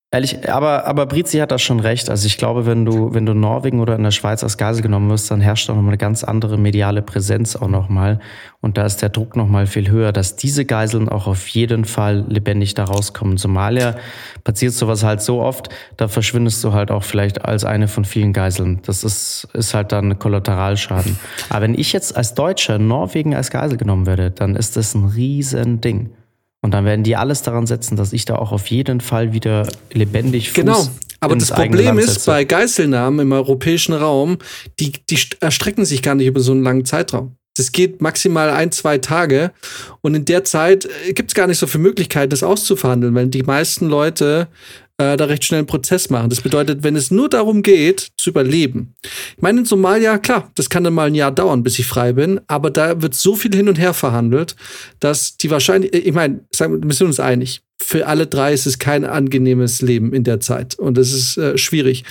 [0.09, 2.09] Ehrlich, aber, aber Brizi hat da schon recht.
[2.09, 5.09] Also ich glaube, wenn du, wenn du Norwegen oder in der Schweiz als Geisel genommen
[5.09, 8.21] wirst, dann herrscht da nochmal eine ganz andere mediale Präsenz auch nochmal.
[8.61, 12.23] Und da ist der Druck nochmal viel höher, dass diese Geiseln auch auf jeden Fall
[12.29, 13.35] lebendig da rauskommen.
[13.35, 13.97] Somalia
[14.45, 18.31] passiert sowas halt so oft, da verschwindest du halt auch vielleicht als eine von vielen
[18.31, 18.79] Geiseln.
[18.85, 21.19] Das ist, ist halt dann Kollateralschaden.
[21.49, 25.03] Aber wenn ich jetzt als Deutscher Norwegen als Geisel genommen werde, dann ist das ein
[25.03, 26.11] riesen Ding.
[26.61, 29.67] Und dann werden die alles daran setzen, dass ich da auch auf jeden Fall wieder
[29.91, 30.87] lebendig Fuß Genau.
[31.19, 34.37] Aber das Problem ist, bei Geiselnahmen im europäischen Raum,
[34.79, 37.35] die, die erstrecken sich gar nicht über so einen langen Zeitraum.
[37.57, 39.51] Das geht maximal ein, zwei Tage.
[40.01, 43.27] Und in der Zeit äh, gibt es gar nicht so viele Möglichkeiten, das auszuverhandeln, weil
[43.27, 44.47] die meisten Leute
[44.97, 46.29] äh, da recht schnell einen Prozess machen.
[46.29, 48.95] Das bedeutet, wenn es nur darum geht, zu überleben.
[49.35, 52.13] Ich meine, in Somalia, klar, das kann dann mal ein Jahr dauern, bis ich frei
[52.13, 54.55] bin, aber da wird so viel hin und her verhandelt,
[54.99, 58.79] dass die wahrscheinlich, ich meine, sagen wir sind uns einig, für alle drei ist es
[58.79, 62.03] kein angenehmes Leben in der Zeit und es ist äh, schwierig.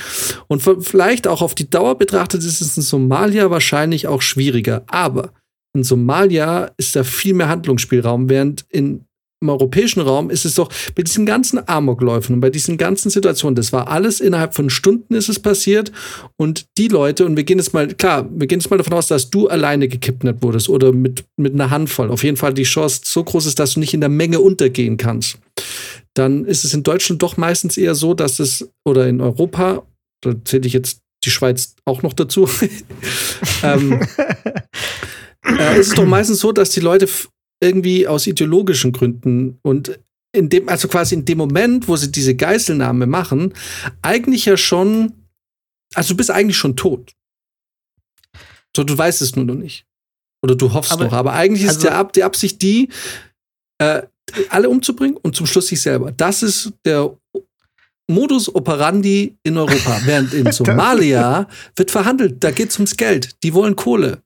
[0.47, 5.32] Und vielleicht auch auf die Dauer betrachtet ist es in Somalia wahrscheinlich auch schwieriger, aber
[5.74, 9.05] in Somalia ist da viel mehr Handlungsspielraum, während in
[9.41, 13.55] im europäischen Raum ist es doch bei diesen ganzen Amokläufen und bei diesen ganzen Situationen,
[13.55, 15.93] das war alles innerhalb von Stunden ist es passiert
[16.37, 19.09] und die Leute, und wir gehen jetzt mal, klar, wir gehen jetzt mal davon aus,
[19.09, 22.11] dass du alleine gekidnappt wurdest oder mit, mit einer Handvoll.
[22.11, 24.97] Auf jeden Fall die Chance so groß ist, dass du nicht in der Menge untergehen
[24.97, 25.39] kannst.
[26.14, 29.87] Dann ist es in Deutschland doch meistens eher so, dass es, oder in Europa,
[30.22, 32.49] da zähle ich jetzt die Schweiz auch noch dazu.
[33.62, 34.01] ähm,
[35.45, 37.07] äh, es ist doch meistens so, dass die Leute
[37.61, 39.98] irgendwie aus ideologischen Gründen und
[40.32, 43.54] in dem, also quasi in dem Moment, wo sie diese Geiselnahme machen,
[44.02, 45.12] eigentlich ja schon,
[45.94, 47.12] also du bist eigentlich schon tot.
[48.76, 49.86] So, du weißt es nur noch nicht.
[50.42, 51.12] Oder du hoffst aber, noch.
[51.12, 52.90] Aber eigentlich ist also, der Ab die Absicht die,
[53.78, 54.02] äh,
[54.50, 56.12] alle umzubringen und zum Schluss sich selber.
[56.12, 57.16] Das ist der
[58.09, 60.00] Modus operandi in Europa.
[60.04, 62.44] Während in Somalia wird verhandelt.
[62.44, 63.42] Da geht es ums Geld.
[63.42, 64.22] Die wollen Kohle.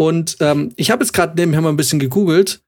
[0.00, 2.62] Und ähm, ich habe jetzt gerade nebenher mal ein bisschen gegoogelt.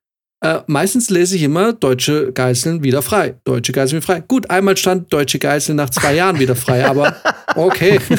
[0.45, 3.37] Äh, meistens lese ich immer deutsche Geiseln wieder frei.
[3.45, 4.21] Deutsche Geiseln wieder frei.
[4.21, 7.17] Gut, einmal stand deutsche Geiseln nach zwei Jahren wieder frei, aber
[7.57, 7.99] okay.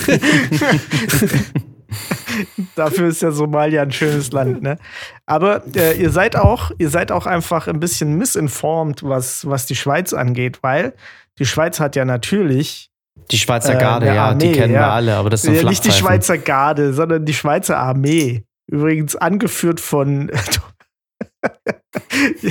[2.76, 4.80] Dafür ist ja Somalia ein schönes Land, ne?
[5.28, 9.76] Aber äh, ihr seid auch, ihr seid auch einfach ein bisschen missinformed, was, was die
[9.76, 10.94] Schweiz angeht, weil
[11.38, 12.90] die Schweiz hat ja natürlich
[13.30, 14.80] die Schweizer Garde, äh, ja, Armee, die kennen ja.
[14.80, 18.44] wir alle, aber das ist ja, Nicht die Schweizer Garde, sondern die Schweizer Armee.
[18.74, 20.32] Übrigens angeführt von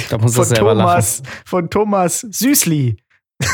[0.09, 2.97] da muss von, Thomas, von Thomas Süßli.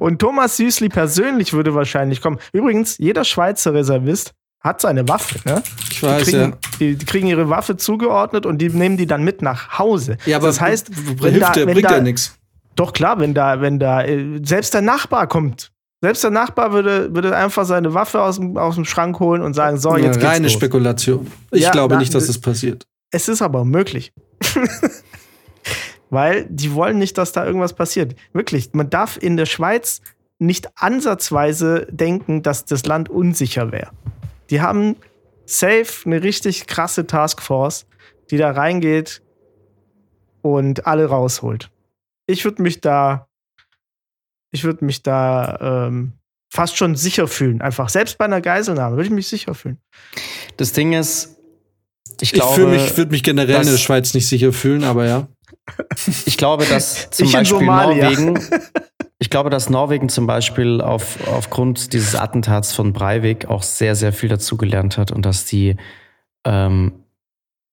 [0.00, 2.40] Und Thomas Süßli persönlich würde wahrscheinlich kommen.
[2.52, 5.62] Übrigens, jeder Schweizer Reservist hat seine Waffe, ne?
[5.88, 6.58] Ich weiß, die kriegen, ja.
[6.80, 10.16] Die, die, kriegen ihre Waffe zugeordnet und die nehmen die dann mit nach Hause.
[10.26, 10.90] Ja, aber das heißt,
[11.22, 12.36] wenn hilft da, der, wenn bringt da, ja nichts.
[12.74, 15.70] Doch klar, wenn da, wenn da, äh, selbst der Nachbar kommt.
[16.02, 19.54] Selbst der Nachbar würde, würde einfach seine Waffe aus dem, aus dem Schrank holen und
[19.54, 20.52] sagen, so, jetzt ja, Reine los.
[20.52, 21.26] Spekulation.
[21.50, 22.86] Ich ja, glaube na, nicht, dass das passiert.
[23.10, 24.12] Es ist aber möglich.
[26.10, 28.16] Weil die wollen nicht, dass da irgendwas passiert.
[28.32, 30.00] Wirklich, man darf in der Schweiz
[30.38, 33.90] nicht ansatzweise denken, dass das Land unsicher wäre.
[34.48, 34.96] Die haben
[35.44, 37.86] safe eine richtig krasse Taskforce,
[38.30, 39.22] die da reingeht
[40.42, 41.70] und alle rausholt.
[42.26, 43.28] Ich würde mich da,
[44.50, 46.12] ich würde mich da ähm,
[46.52, 47.62] fast schon sicher fühlen.
[47.62, 49.78] Einfach selbst bei einer Geiselnahme würde ich mich sicher fühlen.
[50.56, 51.36] Das Ding ist,
[52.20, 55.28] ich glaube, ich, ich würde mich generell in der Schweiz nicht sicher fühlen, aber ja.
[56.26, 58.40] Ich glaube, dass zum ich Beispiel Norwegen,
[59.18, 64.12] ich glaube, dass Norwegen zum Beispiel auf, aufgrund dieses Attentats von Breivik auch sehr, sehr
[64.12, 65.76] viel dazugelernt hat und dass die
[66.44, 67.04] ähm,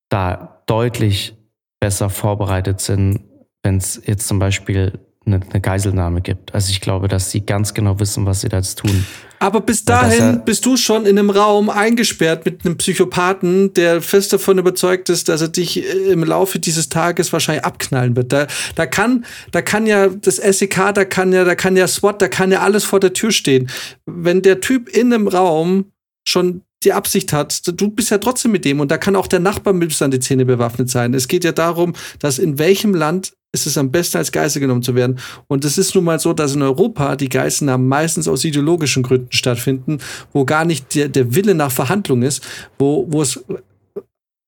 [0.10, 1.36] da deutlich
[1.80, 3.22] besser vorbereitet sind,
[3.64, 6.54] wenn es jetzt zum Beispiel eine, eine Geiselnahme gibt.
[6.54, 9.06] Also ich glaube, dass sie ganz genau wissen, was sie da jetzt tun.
[9.40, 14.34] Aber bis dahin bist du schon in einem Raum eingesperrt mit einem Psychopathen, der fest
[14.34, 18.34] davon überzeugt ist, dass er dich äh, im Laufe dieses Tages wahrscheinlich abknallen wird.
[18.34, 22.22] Da, da kann, da kann ja das SEK, da kann ja, da kann ja SWAT,
[22.22, 23.70] da kann ja alles vor der Tür stehen.
[24.06, 25.92] Wenn der Typ in einem Raum
[26.28, 29.40] schon die Absicht hat, du bist ja trotzdem mit dem und da kann auch der
[29.40, 31.14] Nachbar mit an die Zähne bewaffnet sein.
[31.14, 34.84] Es geht ja darum, dass in welchem Land ist es am besten als Geisel genommen
[34.84, 35.20] zu werden.
[35.48, 39.32] Und es ist nun mal so, dass in Europa die Geiselnahmen meistens aus ideologischen Gründen
[39.32, 40.00] stattfinden,
[40.34, 42.46] wo gar nicht der, der Wille nach Verhandlung ist,
[42.78, 43.44] wo, wo es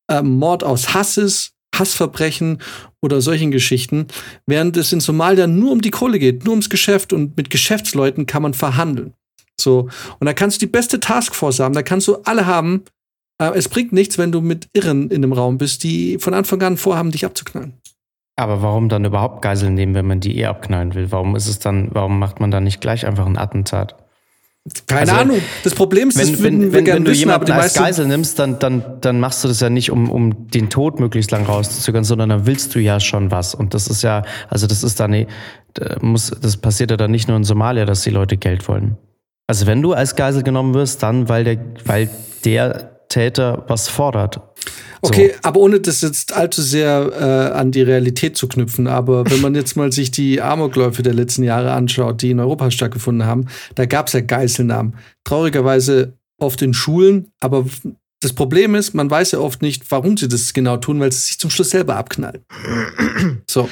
[0.10, 2.62] äh, Mord aus Hass ist, Hassverbrechen
[3.02, 4.08] oder solchen Geschichten,
[4.46, 8.26] während es in Somalia nur um die Kohle geht, nur ums Geschäft und mit Geschäftsleuten
[8.26, 9.14] kann man verhandeln.
[9.60, 9.90] So.
[10.20, 12.84] Und da kannst du die beste Taskforce haben, da kannst du alle haben.
[13.42, 16.62] Äh, es bringt nichts, wenn du mit Irren in einem Raum bist, die von Anfang
[16.62, 17.74] an vorhaben, dich abzuknallen.
[18.40, 21.12] Aber warum dann überhaupt Geiseln nehmen, wenn man die eh abknallen will?
[21.12, 23.98] Warum ist es dann, warum macht man dann nicht gleich einfach ein Attentat?
[24.88, 25.42] Keine also, Ahnung.
[25.66, 29.02] Das Problem ist, wenn, wenn, wenn, wenn du wissen, jemanden als Geisel nimmst, dann, dann,
[29.02, 32.46] dann machst du das ja nicht, um, um den Tod möglichst lang rauszuzögern, sondern dann
[32.46, 33.54] willst du ja schon was.
[33.54, 35.26] Und das ist ja, also das ist dann,
[36.00, 38.98] muss, das passiert ja dann nicht nur in Somalia, dass die Leute Geld wollen.
[39.48, 42.10] Also wenn du als Geisel genommen wirst, dann weil der, weil
[42.46, 44.40] der Täter was fordert.
[45.02, 45.40] Okay, so.
[45.44, 49.56] aber ohne das jetzt allzu sehr äh, an die Realität zu knüpfen, aber wenn man
[49.56, 53.86] jetzt mal sich die Amokläufe der letzten Jahre anschaut, die in Europa stattgefunden haben, da
[53.86, 54.96] gab es ja Geiselnahmen.
[55.24, 57.66] Traurigerweise oft in Schulen, aber
[58.22, 61.20] das Problem ist, man weiß ja oft nicht, warum sie das genau tun, weil sie
[61.20, 62.44] sich zum Schluss selber abknallen.
[63.50, 63.70] so.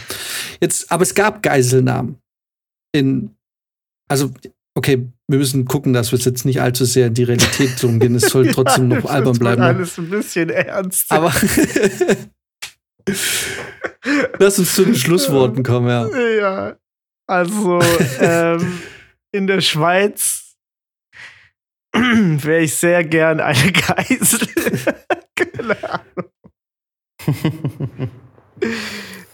[0.61, 2.17] Jetzt, aber es gab Geiselnahmen.
[2.93, 3.35] In,
[4.07, 4.31] also
[4.75, 8.15] okay, wir müssen gucken, dass wir es jetzt nicht allzu sehr in die Realität umgehen.
[8.15, 9.61] Es soll trotzdem noch albern bleiben.
[9.61, 11.11] Das alles ein bisschen ernst.
[11.11, 11.33] Aber
[14.39, 16.07] lass uns zu den Schlussworten kommen, ja.
[16.17, 16.77] Ja,
[17.27, 17.81] also
[18.21, 18.79] ähm,
[19.33, 20.55] in der Schweiz
[21.93, 24.47] wäre ich sehr gern eine Geisel.
[25.35, 26.31] Keine Ahnung.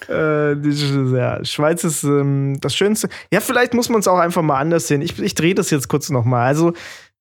[0.09, 3.09] Äh, ja, Schweiz ist ähm, das Schönste.
[3.31, 5.01] Ja, vielleicht muss man es auch einfach mal anders sehen.
[5.01, 6.47] Ich, ich drehe das jetzt kurz nochmal.
[6.47, 6.73] Also,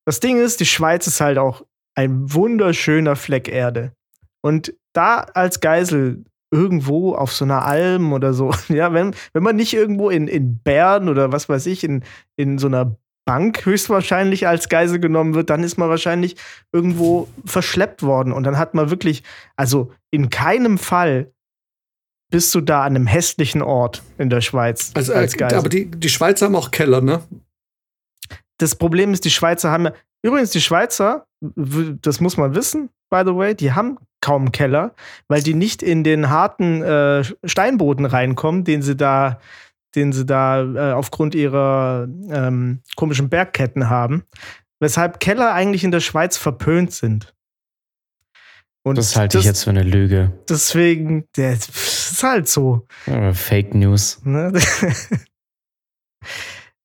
[0.05, 1.63] das Ding ist, die Schweiz ist halt auch
[1.95, 3.93] ein wunderschöner Fleck Erde.
[4.41, 9.55] Und da als Geisel irgendwo auf so einer Alm oder so, ja, wenn, wenn man
[9.55, 12.03] nicht irgendwo in, in Bern oder was weiß ich, in,
[12.35, 16.35] in so einer Bank höchstwahrscheinlich als Geisel genommen wird, dann ist man wahrscheinlich
[16.71, 18.33] irgendwo verschleppt worden.
[18.33, 19.23] Und dann hat man wirklich,
[19.55, 21.32] also in keinem Fall
[22.33, 25.59] bist du da an einem hässlichen Ort in der Schweiz Also, als äh, Geisel.
[25.59, 27.21] aber die, die Schweizer haben auch Keller, ne?
[28.57, 33.21] das Problem ist, die Schweizer haben ja, übrigens die Schweizer, das muss man wissen, by
[33.23, 34.95] the way, die haben kaum Keller,
[35.27, 39.39] weil die nicht in den harten äh, Steinboden reinkommen, den sie da,
[39.93, 44.23] den sie da äh, aufgrund ihrer ähm, komischen Bergketten haben,
[44.79, 47.35] weshalb Keller eigentlich in der Schweiz verpönt sind.
[48.85, 50.33] Und Das halte ich jetzt für eine Lüge.
[50.49, 52.85] Deswegen, der ist halt so.
[53.33, 54.19] Fake News.
[54.25, 54.51] Ne?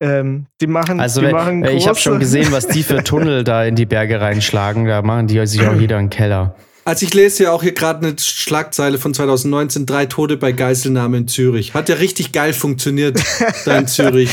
[0.00, 3.42] ähm, die machen, Also die wenn, machen ich habe schon gesehen, was die für Tunnel
[3.42, 4.86] da in die Berge reinschlagen.
[4.86, 6.54] Da machen die sich auch jeder einen Keller.
[6.84, 11.18] Also ich lese ja auch hier gerade eine Schlagzeile von 2019, drei Tote bei Geiselnahme
[11.18, 11.74] in Zürich.
[11.74, 13.20] Hat ja richtig geil funktioniert
[13.66, 14.30] da in Zürich.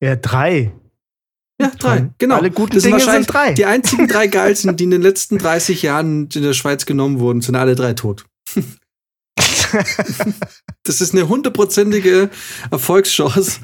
[0.00, 0.72] Ja, drei.
[1.60, 2.36] Ja, drei, genau.
[2.36, 3.52] Alle guten das Dinge sind drei.
[3.52, 7.40] Die einzigen drei Geiseln, die in den letzten 30 Jahren in der Schweiz genommen wurden,
[7.40, 8.24] sind alle drei tot.
[10.84, 12.30] Das ist eine hundertprozentige
[12.70, 13.60] Erfolgschance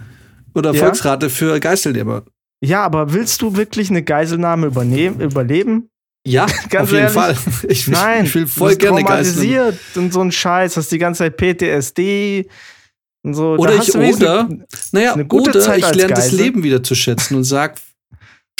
[0.55, 0.81] oder Ja.
[0.81, 2.25] Erfolgsrate für Geiselnehmer.
[2.63, 5.89] Ja, aber willst du wirklich eine Geiselnahme übernehmen, überleben?
[6.27, 7.13] Ja, Ganz auf jeden ehrlich?
[7.15, 7.37] Fall.
[7.69, 9.35] Ich, Nein, ich will du voll bist gerne Geiseln.
[9.49, 12.49] traumatisiert und so ein Scheiß, hast die ganze Zeit PTSD
[13.33, 13.53] so.
[13.55, 14.49] Oder ich, oder,
[14.93, 16.33] naja, eine gute oder Zeit ich lerne das.
[16.33, 17.81] Leben wieder zu schätzen und sag,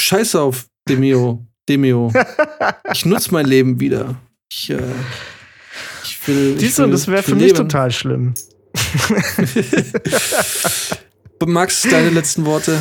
[0.01, 2.13] scheiß auf Demio, Demio.
[2.93, 4.15] Ich nutze mein Leben wieder.
[4.51, 4.79] Ich, äh,
[6.05, 6.57] ich will.
[6.59, 7.57] Siehst du, das wäre für mich leben.
[7.57, 8.35] total schlimm.
[11.47, 12.79] Max, deine letzten Worte.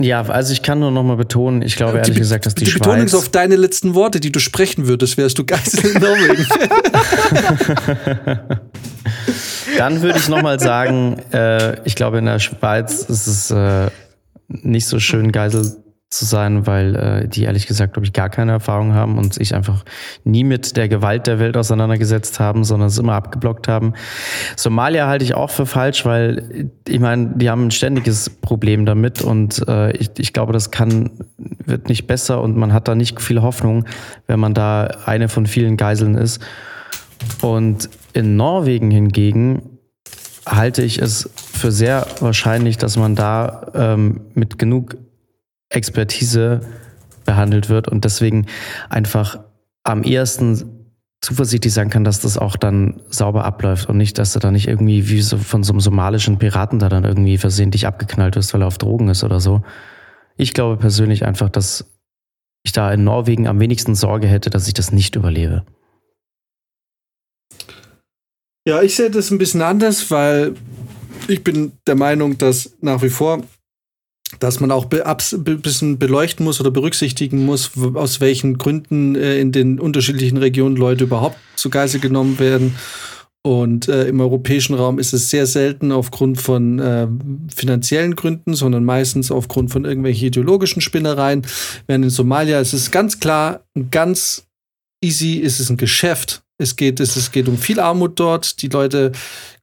[0.00, 2.64] Ja, also ich kann nur noch mal betonen, ich glaube ehrlich Die- gesagt, dass die,
[2.64, 5.86] die Betonung Schweiz ist auf deine letzten Worte, die du sprechen würdest, wärst du Geisel
[5.86, 6.46] in Norwegen.
[9.78, 13.90] Dann würde ich noch mal sagen, äh, ich glaube, in der Schweiz ist es äh,
[14.48, 18.52] nicht so schön, Geisel zu sein, weil äh, die ehrlich gesagt, glaube ich, gar keine
[18.52, 19.84] Erfahrung haben und sich einfach
[20.22, 23.94] nie mit der Gewalt der Welt auseinandergesetzt haben, sondern es immer abgeblockt haben.
[24.56, 29.22] Somalia halte ich auch für falsch, weil ich meine, die haben ein ständiges Problem damit
[29.22, 31.10] und äh, ich, ich glaube, das kann
[31.66, 33.84] wird nicht besser und man hat da nicht viel Hoffnung,
[34.26, 36.40] wenn man da eine von vielen Geiseln ist.
[37.42, 39.78] Und in Norwegen hingegen
[40.46, 44.96] halte ich es für sehr wahrscheinlich, dass man da ähm, mit genug
[45.70, 46.60] Expertise
[47.24, 48.46] behandelt wird und deswegen
[48.90, 49.40] einfach
[49.82, 50.84] am ehesten
[51.24, 54.68] zuversichtlich sein kann, dass das auch dann sauber abläuft und nicht, dass du da nicht
[54.68, 58.62] irgendwie wie so von so einem somalischen Piraten da dann irgendwie versehentlich abgeknallt wirst, weil
[58.62, 59.62] er auf Drogen ist oder so.
[60.36, 61.86] Ich glaube persönlich einfach, dass
[62.62, 65.64] ich da in Norwegen am wenigsten Sorge hätte, dass ich das nicht überlebe.
[68.66, 70.54] Ja, ich sehe das ein bisschen anders, weil
[71.28, 73.42] ich bin der Meinung, dass nach wie vor,
[74.40, 79.38] dass man auch abs- be bisschen beleuchten muss oder berücksichtigen muss, aus welchen Gründen äh,
[79.38, 82.74] in den unterschiedlichen Regionen Leute überhaupt zu Geisel genommen werden.
[83.46, 87.06] Und äh, im europäischen Raum ist es sehr selten aufgrund von äh,
[87.54, 91.46] finanziellen Gründen, sondern meistens aufgrund von irgendwelchen ideologischen Spinnereien.
[91.86, 94.46] Während in Somalia ist es ganz klar, ganz
[95.04, 96.43] easy, ist es ein Geschäft.
[96.64, 98.62] Es geht, es, es geht um viel Armut dort.
[98.62, 99.12] Die Leute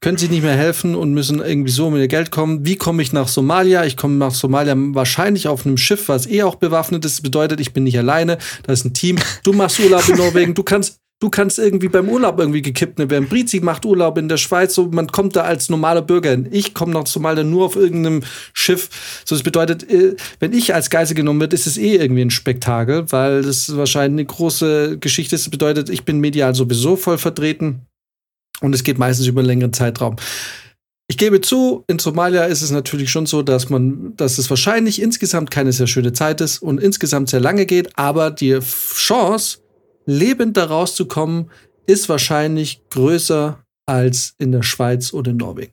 [0.00, 2.64] können sich nicht mehr helfen und müssen irgendwie so mit ihr Geld kommen.
[2.64, 3.84] Wie komme ich nach Somalia?
[3.84, 7.18] Ich komme nach Somalia wahrscheinlich auf einem Schiff, was eh auch bewaffnet ist.
[7.18, 8.38] Das bedeutet, ich bin nicht alleine.
[8.62, 9.18] Da ist ein Team.
[9.44, 10.54] Du machst Urlaub in Norwegen.
[10.54, 13.28] Du kannst, du kannst irgendwie beim Urlaub irgendwie gekippt werden.
[13.28, 14.74] Brizi macht Urlaub in der Schweiz.
[14.74, 16.48] So, man kommt da als normaler Bürger hin.
[16.50, 18.88] Ich komme nach Somalia nur auf irgendeinem Schiff.
[19.24, 22.30] So, das bedeutet, äh, wenn ich als Geisel genommen wird, ist es eh irgendwie ein
[22.30, 25.46] Spektakel, weil das wahrscheinlich eine große Geschichte ist.
[25.46, 27.82] Das bedeutet, ich bin medial sowieso voll vertreten.
[28.60, 30.16] Und es geht meistens über einen längeren Zeitraum.
[31.08, 35.00] Ich gebe zu, in Somalia ist es natürlich schon so, dass man, dass es wahrscheinlich
[35.00, 39.58] insgesamt keine sehr schöne Zeit ist und insgesamt sehr lange geht, aber die Chance,
[40.06, 41.50] lebend da rauszukommen,
[41.86, 45.72] ist wahrscheinlich größer als in der Schweiz oder in Norwegen.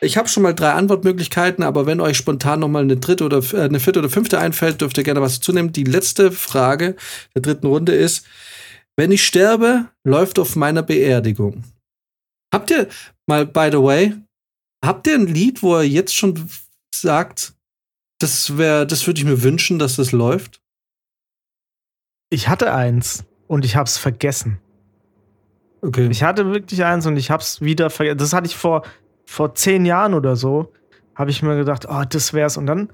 [0.00, 3.38] Ich habe schon mal drei Antwortmöglichkeiten, aber wenn euch spontan noch mal eine dritte oder
[3.52, 5.70] äh, eine vierte oder fünfte einfällt, dürft ihr gerne was dazu nehmen.
[5.72, 6.96] Die letzte Frage
[7.36, 8.26] der dritten Runde ist:
[8.96, 11.62] Wenn ich sterbe, läuft auf meiner Beerdigung.
[12.52, 12.88] Habt ihr
[13.28, 14.14] mal, by the way,
[14.84, 16.48] habt ihr ein Lied, wo er jetzt schon
[16.92, 17.54] sagt,
[18.22, 20.60] das wäre, das würde ich mir wünschen, dass das läuft?
[22.30, 24.58] Ich hatte eins und ich hab's vergessen.
[25.82, 26.08] Okay.
[26.10, 28.18] Ich hatte wirklich eins und ich hab's wieder vergessen.
[28.18, 28.82] Das hatte ich vor,
[29.26, 30.72] vor zehn Jahren oder so.
[31.14, 32.56] Habe ich mir gedacht, oh, das wär's.
[32.56, 32.90] Und dann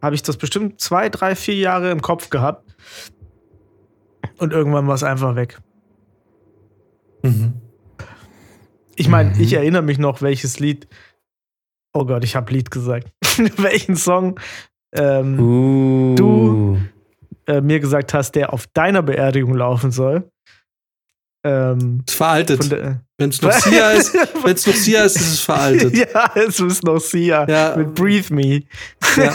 [0.00, 2.74] habe ich das bestimmt zwei, drei, vier Jahre im Kopf gehabt.
[4.38, 5.58] Und irgendwann war es einfach weg.
[7.22, 7.54] mhm.
[8.96, 9.40] Ich meine, Mhm.
[9.40, 10.86] ich erinnere mich noch, welches Lied
[11.92, 13.08] Oh Gott, ich habe Lied gesagt.
[13.56, 14.38] Welchen Song
[14.94, 16.14] ähm, Uh.
[16.16, 16.78] Du-
[17.46, 20.30] äh, mir gesagt hast, der auf deiner Beerdigung laufen soll.
[21.42, 22.70] Ähm, Ist veraltet.
[22.70, 24.14] der, Wenn es noch Sia ist,
[24.44, 25.96] wenn es noch Sia ist, ist es veraltet.
[25.96, 27.76] ja, es ist noch Sia Ja.
[27.76, 28.62] mit Breathe Me.
[29.16, 29.32] Ja.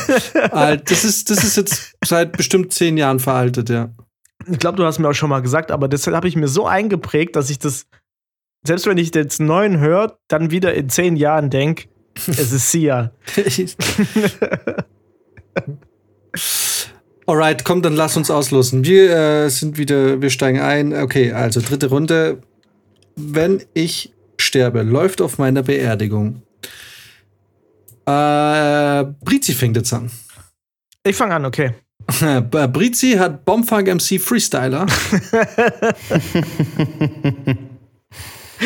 [0.52, 0.90] Alt.
[0.92, 3.90] Das ist, das ist jetzt seit bestimmt zehn Jahren veraltet, ja.
[4.48, 6.68] Ich glaube, du hast mir auch schon mal gesagt, aber das habe ich mir so
[6.68, 7.88] eingeprägt, dass ich das,
[8.64, 11.88] selbst wenn ich jetzt neuen höre, dann wieder in zehn Jahren denke,
[12.28, 13.12] es ist Sia.
[17.28, 18.86] Alright, komm, dann lass uns auslosen.
[18.86, 20.94] Wir äh, sind wieder, wir steigen ein.
[20.94, 22.42] Okay, also dritte Runde.
[23.16, 26.44] Wenn ich sterbe, läuft auf meiner Beerdigung.
[28.06, 30.12] Äh, Brizi fängt jetzt an.
[31.04, 31.74] Ich fange an, okay.
[32.52, 34.86] Brizi hat Bombfunk MC Freestyler.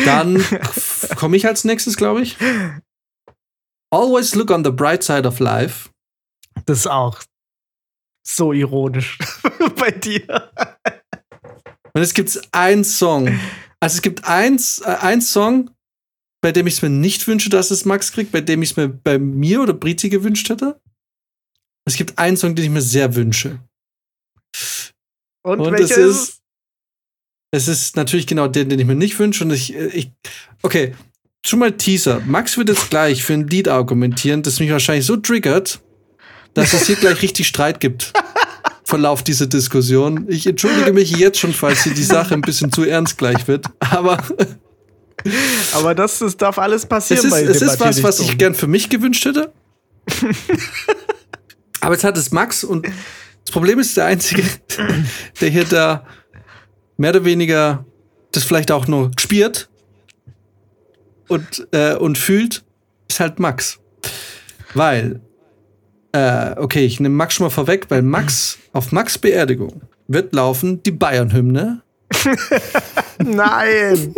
[0.04, 0.44] Dann
[1.16, 2.36] komme ich als nächstes, glaube ich.
[3.92, 5.90] Always look on the bright side of life.
[6.66, 7.20] Das ist auch
[8.26, 9.18] so ironisch
[9.76, 10.50] bei dir.
[11.92, 13.28] Und es gibt einen Song.
[13.80, 15.70] Also es gibt eins, äh, ein Song,
[16.42, 18.76] bei dem ich es mir nicht wünsche, dass es Max kriegt, bei dem ich es
[18.76, 20.80] mir bei mir oder Brizi gewünscht hätte.
[21.86, 23.58] Es gibt einen Song, den ich mir sehr wünsche.
[25.42, 26.36] Und, Und es ist ist-
[27.52, 29.42] Es ist natürlich genau den, den ich mir nicht wünsche.
[29.44, 30.12] Und ich, äh, ich
[30.62, 30.94] okay,
[31.44, 32.20] schon mal Teaser.
[32.26, 35.80] Max wird jetzt gleich für ein Lied argumentieren, das mich wahrscheinlich so triggert,
[36.54, 38.12] dass es hier gleich richtig Streit gibt.
[38.84, 40.26] Verlauf dieser Diskussion.
[40.28, 43.66] Ich entschuldige mich jetzt schon, falls hier die Sache ein bisschen zu ernst gleich wird.
[43.78, 44.18] Aber
[45.72, 48.54] Aber das, das darf alles es passieren ist, bei es ist was, was ich gern
[48.54, 49.52] für mich gewünscht hätte.
[51.80, 54.42] Aber jetzt hat es Max und das Problem ist der Einzige,
[55.40, 56.06] der hier da
[56.96, 57.84] mehr oder weniger
[58.32, 59.69] das vielleicht auch nur spielt
[61.30, 62.64] und, äh, und fühlt,
[63.08, 63.78] ist halt Max.
[64.74, 65.20] Weil,
[66.12, 70.82] äh, okay, ich nehme Max schon mal vorweg, weil Max, auf Max Beerdigung wird laufen
[70.82, 71.82] die Bayern-Hymne.
[73.24, 74.14] Nein!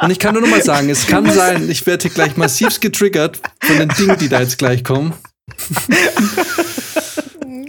[0.00, 2.80] Und ich kann nur noch mal sagen, es kann sein, ich werde hier gleich massivst
[2.80, 5.14] getriggert von den Dingen, die da jetzt gleich kommen.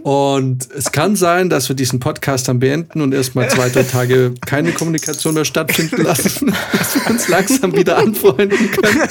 [0.03, 4.33] Und es kann sein, dass wir diesen Podcast dann beenden und erstmal zwei, drei Tage
[4.45, 9.09] keine Kommunikation mehr stattfinden lassen, dass wir uns langsam wieder anfreunden können.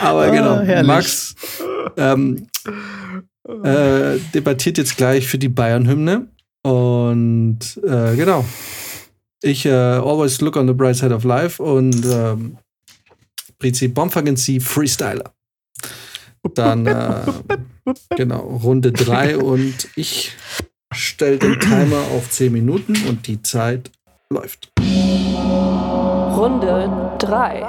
[0.00, 0.86] Aber genau, herrlich.
[0.86, 1.34] Max
[1.96, 2.46] ähm,
[3.62, 6.28] äh, debattiert jetzt gleich für die Bayern-Hymne.
[6.62, 8.44] Und äh, genau.
[9.42, 12.58] Ich äh, always look on the bright side of life und ähm,
[13.94, 15.32] Bombfang Sie Freestyler.
[16.54, 17.26] Dann äh,
[18.16, 20.32] genau, Runde 3 und ich
[20.92, 23.90] stelle den Timer auf 10 Minuten und die Zeit
[24.30, 24.70] läuft.
[26.36, 27.64] Runde 3.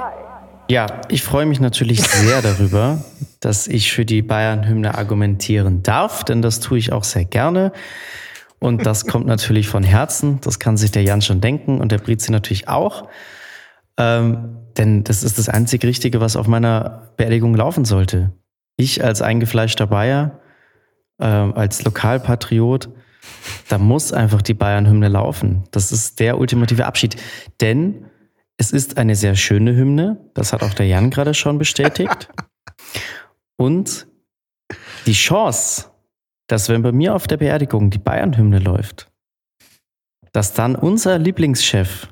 [0.68, 3.04] Ja, ich freue mich natürlich sehr darüber,
[3.40, 7.72] dass ich für die Bayern-Hymne argumentieren darf, denn das tue ich auch sehr gerne.
[8.60, 10.38] Und das kommt natürlich von Herzen.
[10.42, 13.08] Das kann sich der Jan schon denken und der Brizi natürlich auch.
[13.96, 18.32] Ähm, denn das ist das einzig Richtige, was auf meiner Beerdigung laufen sollte.
[18.80, 20.40] Ich als eingefleischter Bayer,
[21.20, 22.88] ähm, als Lokalpatriot,
[23.68, 25.64] da muss einfach die Bayern-Hymne laufen.
[25.70, 27.16] Das ist der ultimative Abschied.
[27.60, 28.06] Denn
[28.56, 30.16] es ist eine sehr schöne Hymne.
[30.32, 32.30] Das hat auch der Jan gerade schon bestätigt.
[33.58, 34.06] Und
[35.04, 35.90] die Chance,
[36.46, 39.12] dass wenn bei mir auf der Beerdigung die Bayern-Hymne läuft,
[40.32, 42.08] dass dann unser Lieblingschef,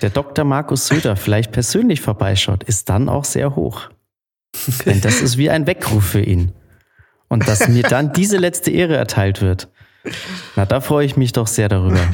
[0.00, 0.44] der Dr.
[0.44, 3.90] Markus Söder, vielleicht persönlich vorbeischaut, ist dann auch sehr hoch.
[4.84, 6.52] Denn das ist wie ein Weckruf für ihn.
[7.28, 9.68] Und dass mir dann diese letzte Ehre erteilt wird,
[10.54, 12.00] na, da freue ich mich doch sehr darüber.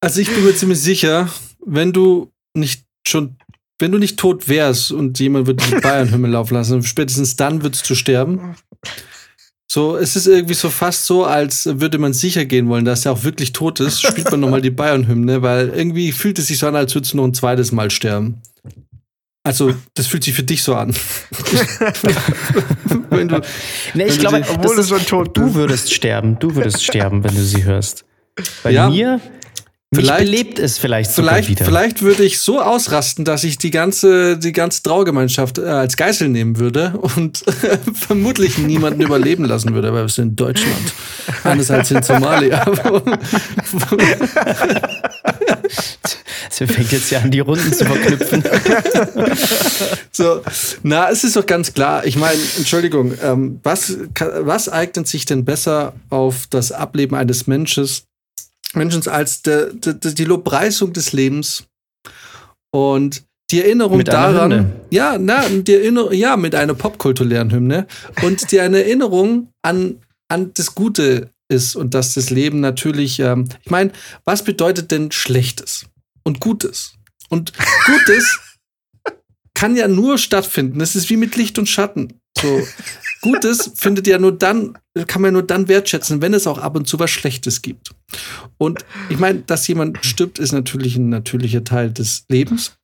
[0.00, 1.28] Also ich bin mir ziemlich sicher,
[1.66, 3.36] wenn du nicht schon,
[3.80, 7.90] wenn du nicht tot wärst und jemand würde die Bayern-Hymne laufen lassen, spätestens dann würdest
[7.90, 8.54] du sterben.
[9.70, 13.12] So, es ist irgendwie so fast so, als würde man sicher gehen wollen, dass er
[13.12, 16.68] auch wirklich tot ist, spielt man nochmal die Bayern-Hymne, weil irgendwie fühlt es sich so
[16.68, 18.40] an, als würdest du noch ein zweites Mal sterben.
[19.48, 20.94] Also, das fühlt sich für dich so an.
[23.10, 23.40] wenn du,
[23.94, 26.38] Nee, ich glaube, sie- das Obwohl du ist, schon tot du würdest sterben.
[26.38, 28.04] Du würdest sterben, wenn du sie hörst.
[28.62, 28.90] Bei Ja.
[28.90, 29.20] mir,
[29.94, 31.64] Vielleicht- belebt es vielleicht, sogar Vielleicht, wieder.
[31.64, 36.28] vielleicht würde ich so ausrasten, dass ich die ganze, die ganze Trauergemeinschaft äh, als Geißel
[36.28, 37.42] nehmen würde und
[37.94, 40.92] vermutlich niemanden überleben lassen würde, weil wir sind in Deutschland.
[41.42, 42.66] Anders als in Somalia.
[46.50, 48.42] Sie fängt jetzt ja an, die Runden zu verknüpfen.
[50.12, 50.42] so,
[50.82, 52.04] na, es ist doch ganz klar.
[52.06, 53.96] Ich meine, Entschuldigung, ähm, was,
[54.40, 57.88] was eignet sich denn besser auf das Ableben eines Menschen,
[58.74, 61.64] Menschen als de, de, de, die Lobpreisung des Lebens
[62.70, 64.72] und die Erinnerung daran, Hymne.
[64.90, 67.86] ja, na, die Erinnerung, ja, mit einer popkulturären Hymne
[68.22, 73.48] und die eine Erinnerung an, an das Gute ist und dass das Leben natürlich, ähm,
[73.62, 73.92] ich meine,
[74.24, 75.86] was bedeutet denn Schlechtes
[76.22, 76.94] und Gutes?
[77.28, 77.52] Und
[77.86, 78.38] Gutes
[79.54, 80.78] kann ja nur stattfinden.
[80.78, 82.20] Das ist wie mit Licht und Schatten.
[82.40, 82.62] So,
[83.20, 86.86] Gutes findet ja nur dann, kann man nur dann wertschätzen, wenn es auch ab und
[86.86, 87.90] zu was Schlechtes gibt.
[88.58, 92.77] Und ich meine, dass jemand stirbt, ist natürlich ein natürlicher Teil des Lebens.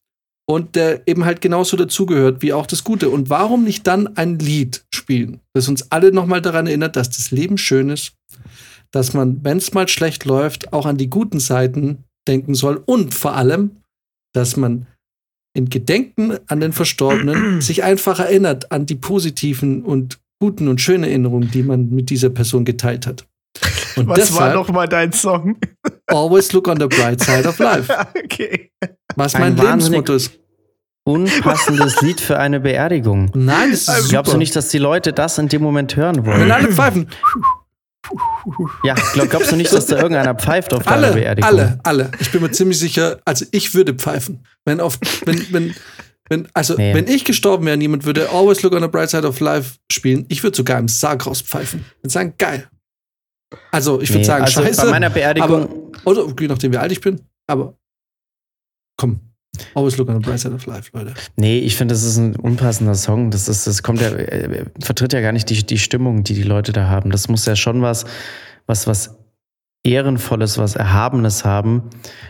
[0.47, 3.09] Und der eben halt genauso dazugehört wie auch das Gute.
[3.09, 7.31] Und warum nicht dann ein Lied spielen, das uns alle nochmal daran erinnert, dass das
[7.31, 8.13] Leben schön ist,
[8.91, 13.13] dass man, wenn es mal schlecht läuft, auch an die guten Seiten denken soll und
[13.13, 13.77] vor allem,
[14.33, 14.87] dass man
[15.55, 21.05] in Gedenken an den Verstorbenen sich einfach erinnert an die positiven und guten und schönen
[21.05, 23.25] Erinnerungen, die man mit dieser Person geteilt hat.
[23.95, 25.57] Und Was war deshalb noch mal dein Song?
[26.07, 27.91] always look on the bright side of life.
[28.23, 28.71] okay.
[29.15, 30.31] Was Ein mein wahnsinnig- Lebensmotto ist.
[31.07, 33.29] Unpassendes Lied für eine Beerdigung.
[33.35, 34.09] Nein, das ist Also, super.
[34.11, 36.51] Glaubst du nicht, dass die Leute das in dem Moment hören Wenn wollen?
[36.51, 37.07] alle pfeifen,
[38.83, 41.47] Ja, glaub, glaubst du nicht, dass da irgendeiner pfeift auf deiner alle, Beerdigung?
[41.47, 42.11] alle, alle.
[42.19, 44.45] Ich bin mir ziemlich sicher, also ich würde pfeifen.
[44.65, 45.75] Wenn auf, wenn, wenn,
[46.29, 46.93] wenn, also Nee.
[46.93, 49.75] wenn ich gestorben wäre, und jemand würde Always Look on the Bright Side of Life
[49.91, 51.85] spielen, ich würde sogar im Sarg rauspfeifen.
[52.03, 52.67] Und sagen, geil.
[53.71, 54.81] Also ich würde Nee, sagen, also scheiße.
[54.85, 55.51] bei meiner Beerdigung,
[56.03, 57.77] aber, oder je nachdem, wie alt ich bin, aber
[58.97, 59.19] komm.
[59.73, 61.13] Always Look on the Bright Side of Life, Leute.
[61.37, 63.31] nee, ich finde, das ist ein unpassender Song.
[63.31, 66.43] Das ist, das kommt ja, äh, vertritt ja gar nicht die, die Stimmung, die die
[66.43, 67.09] Leute da haben.
[67.09, 68.03] Das muss ja schon was,
[68.67, 69.15] was, was
[69.85, 71.83] Ehrenvolles, was Erhabenes haben.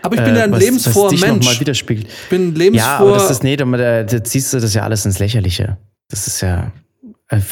[0.03, 1.45] Aber ich bin äh, ja ein was, lebensfroher was Mensch.
[1.45, 2.07] nochmal widerspiegelt.
[2.07, 2.99] Ich bin ein Ja, lebensfroher.
[2.99, 5.77] aber das ist, nee, da, da, da ziehst du das ja alles ins Lächerliche.
[6.09, 6.71] Das ist ja,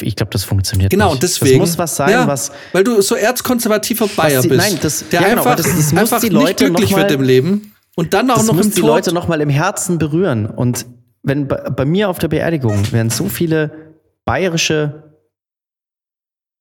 [0.00, 1.14] ich glaube, das funktioniert Genau, nicht.
[1.14, 1.58] und deswegen.
[1.60, 4.60] Das muss was sein, ja, was, Weil du so erzkonservativer Bayer die- bist.
[4.60, 6.90] nein, das- der ja, genau, einfach, aber das- das muss einfach die nicht Leute glücklich
[6.90, 8.88] noch mal- wird im Leben und dann auch das noch muss im die Tod.
[8.90, 10.46] Leute noch mal im Herzen berühren.
[10.46, 10.86] Und
[11.22, 13.92] wenn bei, bei mir auf der Beerdigung werden so viele
[14.24, 15.02] bayerische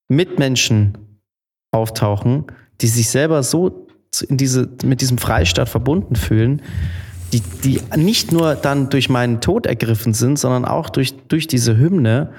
[0.09, 0.97] Mitmenschen
[1.71, 2.45] auftauchen,
[2.81, 3.87] die sich selber so
[4.27, 6.61] in diese, mit diesem Freistaat verbunden fühlen,
[7.31, 11.77] die, die nicht nur dann durch meinen Tod ergriffen sind, sondern auch durch, durch diese
[11.77, 12.31] Hymne,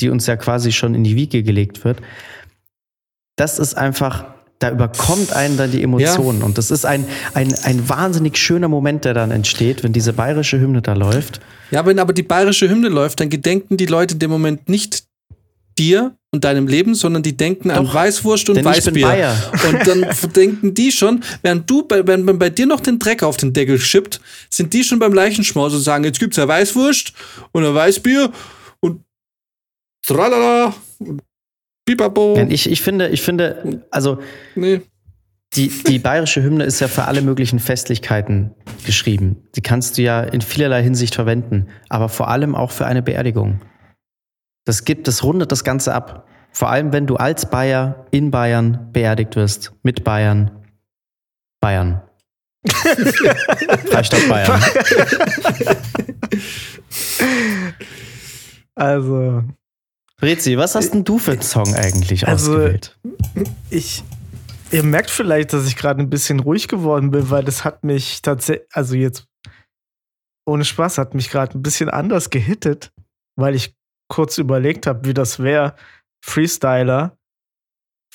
[0.00, 2.00] die uns ja quasi schon in die Wiege gelegt wird.
[3.36, 4.24] Das ist einfach,
[4.58, 6.42] da überkommt einen dann die Emotionen.
[6.42, 10.60] Und das ist ein, ein, ein wahnsinnig schöner Moment, der dann entsteht, wenn diese bayerische
[10.60, 11.40] Hymne da läuft.
[11.70, 15.04] Ja, wenn aber die bayerische Hymne läuft, dann gedenken die Leute in dem Moment nicht
[15.78, 19.34] dir und deinem Leben, sondern die denken an Doch, Weißwurst und Weißbier.
[19.68, 20.06] Und dann
[20.36, 23.52] denken die schon, während du, bei, wenn man bei dir noch den Dreck auf den
[23.52, 27.12] Deckel schippt, sind die schon beim Leichenschmaus und sagen, jetzt gibt's ja Weißwurst
[27.52, 28.30] und ein Weißbier
[30.06, 30.74] tralala.
[32.36, 34.18] Ja, Ich, ich finde, ich finde, also
[34.54, 34.82] nee.
[35.54, 38.54] die, die bayerische Hymne ist ja für alle möglichen Festlichkeiten
[38.86, 39.48] geschrieben.
[39.56, 43.60] Die kannst du ja in vielerlei Hinsicht verwenden, aber vor allem auch für eine Beerdigung.
[44.64, 46.28] Das gibt, das rundet das Ganze ab.
[46.52, 50.50] Vor allem, wenn du als Bayer in Bayern beerdigt wirst, mit Bayern,
[51.60, 52.02] Bayern.
[52.66, 54.62] Freistaat Bayern.
[58.80, 59.44] Also,
[60.22, 62.98] Rezi, was hast denn du für einen Song eigentlich Also, ausgewählt?
[63.70, 64.04] ich.
[64.72, 68.22] Ihr merkt vielleicht, dass ich gerade ein bisschen ruhig geworden bin, weil das hat mich
[68.22, 69.26] tatsächlich, also jetzt
[70.46, 72.92] ohne Spaß, hat mich gerade ein bisschen anders gehittet,
[73.36, 73.74] weil ich
[74.08, 75.74] kurz überlegt habe, wie das wäre,
[76.24, 77.16] Freestyler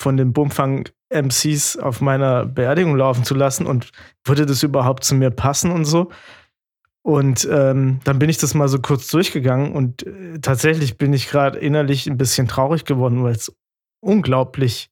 [0.00, 3.90] von den Bumfang MCs auf meiner Beerdigung laufen zu lassen und
[4.24, 6.10] würde das überhaupt zu mir passen und so.
[7.06, 11.28] Und ähm, dann bin ich das mal so kurz durchgegangen und äh, tatsächlich bin ich
[11.28, 13.54] gerade innerlich ein bisschen traurig geworden, weil es
[14.04, 14.90] unglaublich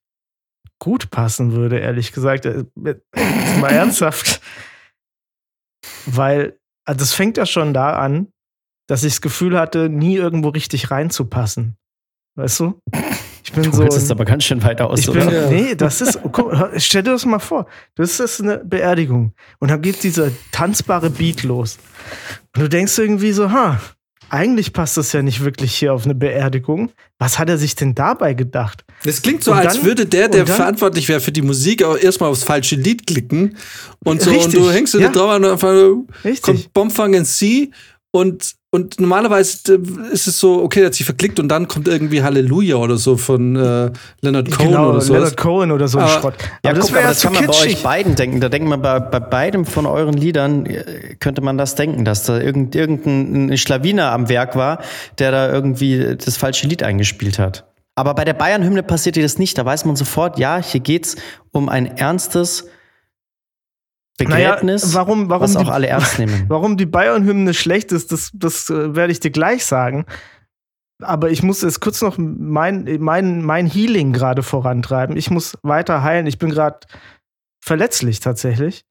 [0.79, 2.47] gut passen würde, ehrlich gesagt.
[2.47, 4.41] Äh, Jetzt mal ernsthaft.
[6.07, 8.29] Weil, also es fängt ja schon da an,
[8.89, 11.77] dass ich das Gefühl hatte, nie irgendwo richtig reinzupassen.
[12.37, 12.81] Weißt du?
[13.45, 13.83] Ich bin Du so.
[13.83, 15.27] holst es aber ganz schön weit aus, Ich oder?
[15.27, 15.47] bin, Ja.
[15.51, 17.67] nee, das ist, guck, stell dir das mal vor.
[17.95, 19.33] Das ist eine Beerdigung.
[19.59, 21.79] Und dann geht dieser tanzbare Beat los.
[22.57, 23.79] Und du denkst irgendwie so, ha,
[24.31, 26.91] eigentlich passt das ja nicht wirklich hier auf eine Beerdigung.
[27.19, 28.83] Was hat er sich denn dabei gedacht?
[29.05, 31.83] Das klingt so, Und als dann- würde der, der dann- verantwortlich wäre für die Musik,
[31.83, 33.57] auch erstmal aufs falsche Lied klicken
[34.03, 34.31] und so.
[34.31, 35.09] Richtig, und du hängst dir ja.
[35.09, 36.43] da drauf und einfach Richtig.
[36.43, 37.71] kommt Bombfang in C
[38.15, 41.89] und, und normalerweise äh, ist es so, okay, der hat sich verklickt und dann kommt
[41.89, 45.15] irgendwie Halleluja oder so von äh, Leonard Cohen genau, oder so.
[45.15, 46.35] Leonard Cohen oder so ein Aber- Schrott.
[46.65, 47.83] Ja, Aber guck, wär aber das kann man bei euch kitschig.
[47.83, 48.41] beiden denken.
[48.41, 52.23] Da denkt man bei, bei beidem von euren Liedern, äh, könnte man das denken, dass
[52.23, 54.79] da irgend, irgendein Schlawiner am Werk war,
[55.19, 57.65] der da irgendwie das falsche Lied eingespielt hat.
[57.97, 59.59] Aber bei der Bayern-Hymne passiert dir das nicht.
[59.59, 61.17] Da weiß man sofort, ja, hier geht's
[61.51, 62.69] um ein ernstes,
[64.27, 66.45] Begräbnis, Naja, warum- warum was die- auch alle ernst nehmen.
[66.49, 70.07] Warum die Bayern-Hymne schlecht ist, das, das äh, werde ich dir gleich sagen.
[71.03, 75.17] Aber ich muss jetzt kurz noch mein, mein, mein Healing gerade vorantreiben.
[75.17, 76.27] Ich muss weiter heilen.
[76.27, 76.81] Ich bin gerade
[77.65, 78.85] verletzlich tatsächlich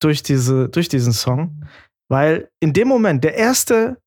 [0.00, 1.64] durch, diese, durch diesen Song.
[2.10, 3.98] Weil in dem Moment, der erste,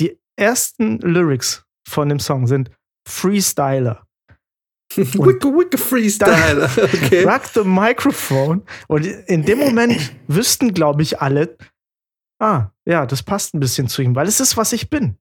[0.00, 2.70] die ersten Lyrics von dem Song sind
[3.08, 4.04] Freestyler.
[4.96, 6.68] Wicke, wicke Freestyle.
[6.78, 7.24] Okay.
[7.24, 8.62] Rock the Microphone.
[8.86, 11.56] Und in dem Moment wüssten, glaube ich, alle,
[12.38, 15.16] ah, ja, das passt ein bisschen zu ihm, weil es ist, was ich bin.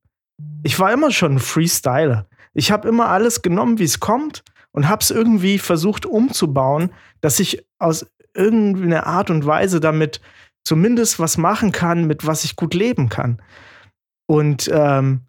[0.64, 2.28] Ich war immer schon ein Freestyler.
[2.54, 6.92] Ich habe immer alles genommen, wie es kommt und habe es irgendwie versucht umzubauen,
[7.22, 10.22] dass ich aus irgendeiner Art und Weise damit
[10.64, 13.42] zumindest was machen kann, mit was ich gut leben kann.
[14.28, 15.27] Und ähm,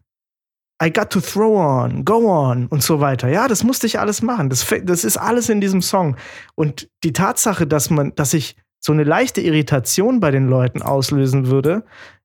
[0.82, 3.28] I got to throw on, go on und so weiter.
[3.28, 4.48] Ja, das musste ich alles machen.
[4.48, 6.16] Das, das ist alles in diesem Song.
[6.54, 11.48] Und die Tatsache, dass man, dass ich so eine leichte Irritation bei den Leuten auslösen
[11.48, 11.84] würde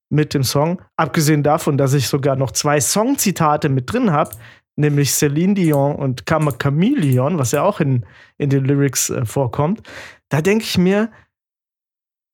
[0.09, 4.35] mit dem Song, abgesehen davon, dass ich sogar noch zwei Songzitate mit drin habe,
[4.75, 8.05] nämlich Celine Dion und Kama Chameleon, was ja auch in,
[8.37, 9.81] in den Lyrics äh, vorkommt,
[10.29, 11.11] da denke ich mir,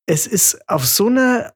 [0.06, 1.54] es ist auf so eine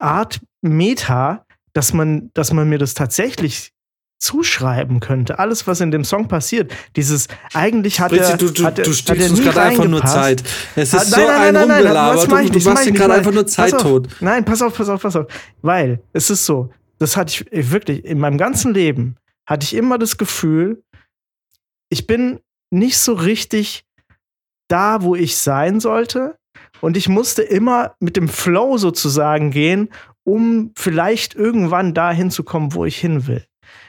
[0.00, 3.72] Art Meta, dass man, dass man mir das tatsächlich
[4.18, 5.38] zuschreiben könnte.
[5.38, 8.90] Alles, was in dem Song passiert, dieses eigentlich hat er, du, du, hat er, du
[8.92, 10.04] hat er nie gerade einfach nur.
[10.04, 10.42] Zeit.
[10.74, 12.22] Es Ah, ist so ein Rumgelaber.
[12.42, 13.46] ich Du, du machst dir nicht, gerade einfach nur.
[13.46, 13.82] Zeit Pass auf.
[13.82, 14.08] tot.
[14.20, 15.26] Nein, pass auf, pass auf, pass auf.
[15.62, 19.16] Weil es ist so, das hatte ich ich wirklich in meinem ganzen Leben,
[19.46, 20.82] hatte ich immer das Gefühl,
[21.90, 22.40] ich bin
[22.70, 23.84] nicht so richtig
[24.68, 26.36] da, wo ich sein sollte.
[26.80, 29.90] Und ich musste immer mit dem Flow sozusagen gehen,
[30.24, 33.44] um vielleicht irgendwann dahin zu kommen, wo ich hin will.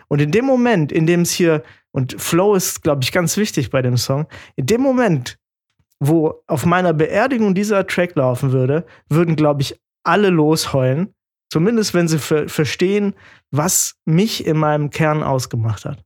[0.07, 3.69] Und in dem Moment, in dem es hier, und Flow ist, glaube ich, ganz wichtig
[3.69, 5.38] bei dem Song, in dem Moment,
[5.99, 11.13] wo auf meiner Beerdigung dieser Track laufen würde, würden, glaube ich, alle losheulen.
[11.51, 13.15] Zumindest, wenn sie ver verstehen,
[13.51, 16.03] was mich in meinem Kern ausgemacht hat.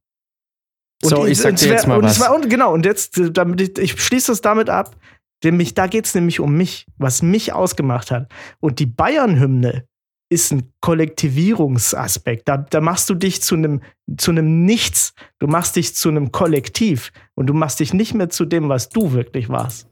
[1.04, 2.20] So, ich sag dir jetzt mal und was.
[2.20, 4.96] War, und genau, und jetzt, äh, damit ich, ich schließe das damit ab,
[5.44, 8.32] nämlich, da geht es nämlich um mich, was mich ausgemacht hat.
[8.60, 9.86] Und die Bayern-Hymne
[10.32, 12.48] ist ein Kollektivierungsaspekt.
[12.48, 13.82] Da, da machst du dich zu einem
[14.18, 15.14] zu einem Nichts.
[15.40, 18.90] Du machst dich zu einem Kollektiv und du machst dich nicht mehr zu dem, was
[18.90, 19.88] du wirklich warst.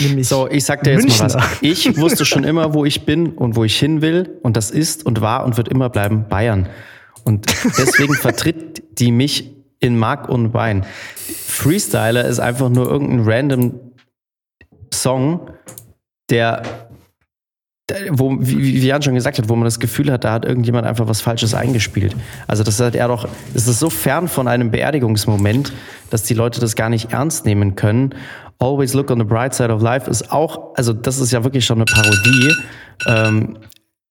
[0.00, 1.34] Nämlich So, ich sag dir jetzt mal Münchner.
[1.34, 1.58] was.
[1.60, 4.38] Ich wusste schon immer, wo ich bin und wo ich hin will.
[4.42, 6.68] Und das ist und war und wird immer bleiben Bayern.
[7.24, 7.46] Und
[7.78, 9.50] deswegen vertritt die mich
[9.80, 10.86] in Mark und Bein.
[11.16, 13.80] Freestyler ist einfach nur irgendein random
[14.94, 15.50] Song,
[16.30, 16.62] der-
[18.10, 20.86] wo, wie, wie Jan schon gesagt hat, wo man das Gefühl hat, da hat irgendjemand
[20.86, 22.14] einfach was Falsches eingespielt.
[22.46, 25.72] Also das hat er doch, es ist so fern von einem Beerdigungsmoment,
[26.10, 28.14] dass die Leute das gar nicht ernst nehmen können.
[28.58, 31.64] Always look on the bright side of life ist auch, also das ist ja wirklich
[31.64, 32.54] schon eine Parodie.
[33.06, 33.58] Ähm,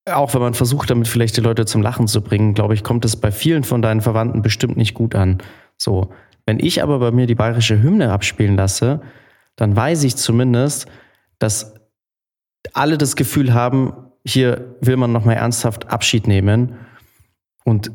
[0.06, 3.06] auch wenn man versucht, damit vielleicht die Leute zum Lachen zu bringen, glaube ich, kommt
[3.06, 5.38] es bei vielen von deinen Verwandten bestimmt nicht gut an.
[5.78, 6.12] So.
[6.46, 9.02] Wenn ich aber bei mir die bayerische Hymne abspielen lasse,
[9.56, 10.88] dann weiß ich zumindest,
[11.38, 11.76] dass
[12.74, 13.94] alle das Gefühl haben,
[14.26, 16.76] hier will man nochmal ernsthaft Abschied nehmen
[17.64, 17.92] und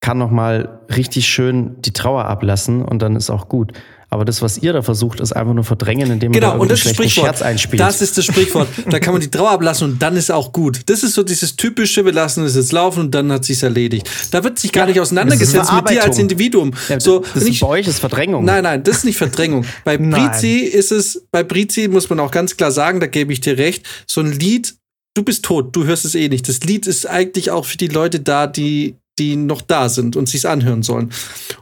[0.00, 3.72] kann nochmal richtig schön die Trauer ablassen und dann ist auch gut.
[4.14, 6.70] Aber das, was ihr da versucht, ist einfach nur verdrängen, indem man da Genau, und
[6.70, 7.26] das schlechten Sprichwort.
[7.26, 7.80] Scherz einspielt.
[7.80, 8.68] Das ist das Sprichwort.
[8.88, 10.82] Da kann man die Trauer ablassen und dann ist auch gut.
[10.86, 14.08] Das ist so dieses typische, wir lassen es jetzt laufen und dann hat sich's erledigt.
[14.30, 16.20] Da wird sich gar nicht auseinandergesetzt mit dir als.
[16.20, 16.74] Individuum.
[16.88, 18.44] Ja, so, das ist ich, bei euch ist Verdrängung.
[18.44, 19.66] Nein, nein, das ist nicht Verdrängung.
[19.82, 19.98] Bei.
[20.14, 23.58] Brizi ist es, bei Brizi muss man auch ganz klar sagen, da gebe ich dir
[23.58, 24.76] recht, so ein Lied,
[25.14, 26.48] du bist tot, du hörst es eh nicht.
[26.48, 30.28] Das Lied ist eigentlich auch für die Leute da, die die noch da sind und
[30.28, 31.10] sich's anhören sollen.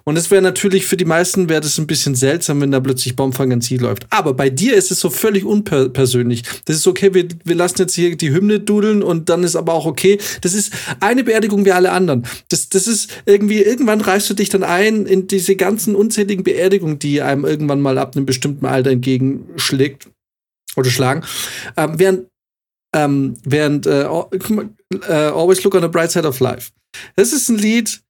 [0.05, 3.15] Und es wäre natürlich für die meisten wäre das ein bisschen seltsam, wenn da plötzlich
[3.15, 4.07] Bombfanganzie läuft.
[4.11, 6.43] Aber bei dir ist es so völlig unpersönlich.
[6.65, 9.75] Das ist okay, wir, wir lassen jetzt hier die Hymne dudeln und dann ist aber
[9.75, 10.19] auch okay.
[10.41, 12.27] Das ist eine Beerdigung wie alle anderen.
[12.49, 16.99] Das, das ist irgendwie, irgendwann reißt du dich dann ein in diese ganzen unzähligen Beerdigungen,
[16.99, 20.09] die einem irgendwann mal ab einem bestimmten Alter entgegenschlägt
[20.77, 21.23] oder schlagen.
[21.77, 22.27] Ähm, während
[22.95, 24.05] ähm, während äh,
[24.49, 24.69] mal,
[25.09, 26.73] äh, Always Look on the Bright Side of Life.
[27.17, 28.03] Das ist ein Lied,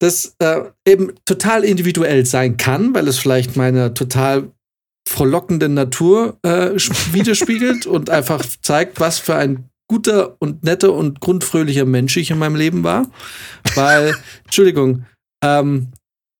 [0.00, 4.52] das äh, eben total individuell sein kann, weil es vielleicht meine total
[5.08, 6.72] frohlockende Natur äh,
[7.12, 12.38] widerspiegelt und einfach zeigt, was für ein guter und netter und grundfröhlicher Mensch ich in
[12.38, 13.10] meinem Leben war.
[13.74, 15.06] Weil, Entschuldigung,
[15.42, 15.92] ähm,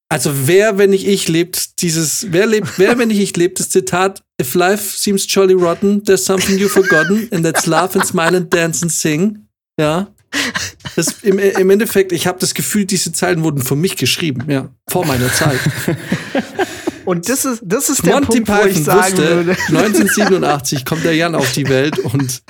[0.08, 3.70] also wer, wenn nicht ich, lebt dieses, wer lebt, wer, wenn nicht ich, lebt das
[3.70, 8.36] Zitat, if life seems jolly rotten, there's something you've forgotten, and that's laugh and smile
[8.36, 9.48] and dance and sing.
[9.80, 10.08] Ja.
[10.94, 14.68] Das, im, Im Endeffekt, ich habe das Gefühl, diese Zeilen wurden für mich geschrieben, ja,
[14.88, 15.60] vor meiner Zeit.
[17.04, 19.50] Und das ist, das ist der Monty Punkt, wo ich Python sagen wusste, würde.
[19.68, 22.42] 1987 kommt der Jan auf die Welt und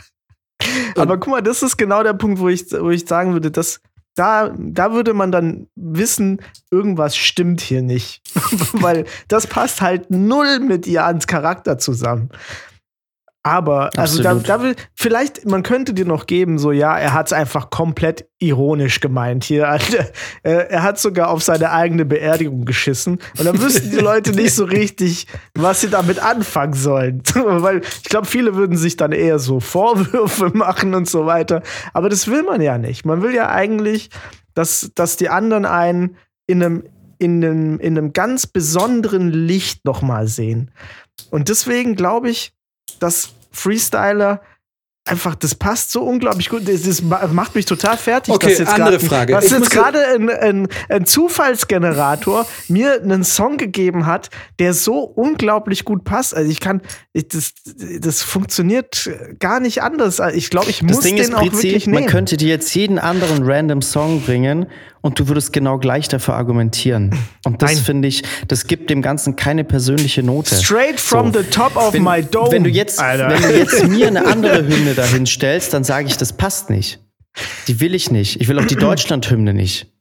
[0.97, 3.81] Aber guck mal, das ist genau der Punkt, wo ich, wo ich sagen würde, dass
[4.15, 6.41] da, da würde man dann wissen,
[6.71, 8.23] irgendwas stimmt hier nicht.
[8.73, 12.31] Weil das passt halt null mit Jans Charakter zusammen.
[13.47, 17.27] Aber, also da, da will, vielleicht, man könnte dir noch geben, so, ja, er hat
[17.27, 19.69] es einfach komplett ironisch gemeint hier.
[20.43, 23.21] äh, er hat sogar auf seine eigene Beerdigung geschissen.
[23.39, 27.23] Und dann wüssten die Leute nicht so richtig, was sie damit anfangen sollen.
[27.35, 31.63] Weil ich glaube, viele würden sich dann eher so Vorwürfe machen und so weiter.
[31.93, 33.07] Aber das will man ja nicht.
[33.07, 34.11] Man will ja eigentlich,
[34.55, 36.17] dass, dass die anderen einen
[36.49, 36.83] in einem,
[37.19, 40.73] in einem, in einem ganz besonderen Licht nochmal sehen.
[41.31, 42.56] Und deswegen glaube ich,
[42.99, 44.41] dass Freestyler
[45.09, 46.69] einfach, das passt so unglaublich gut.
[46.69, 48.35] Das, das ma- macht mich total fertig.
[48.35, 49.33] Okay, dass jetzt andere grad- Frage.
[49.35, 54.99] Dass Ich jetzt gerade ein, ein, ein Zufallsgenerator mir einen Song gegeben hat, der so
[55.01, 56.35] unglaublich gut passt.
[56.35, 56.81] Also ich kann,
[57.13, 57.53] ich, das,
[58.01, 59.09] das funktioniert
[59.39, 60.21] gar nicht anders.
[60.35, 62.07] Ich glaube, ich Das muss Ding den ist, auch Prizi, wirklich man nehmen.
[62.09, 64.67] könnte dir jetzt jeden anderen random Song bringen
[65.07, 67.17] und du würdest genau gleich dafür argumentieren.
[67.45, 70.55] Und das finde ich, das gibt dem Ganzen keine persönliche Note.
[70.55, 71.41] Straight from So.
[71.41, 72.51] the top of wenn, my dome.
[72.51, 73.31] Wenn du jetzt, Alter.
[73.31, 77.01] wenn du jetzt mir eine andere Hymne dahin stellst, dann sage ich, das passt nicht.
[77.69, 78.41] Die will ich nicht.
[78.41, 79.93] Ich will auch die Deutschland-Hymne nicht.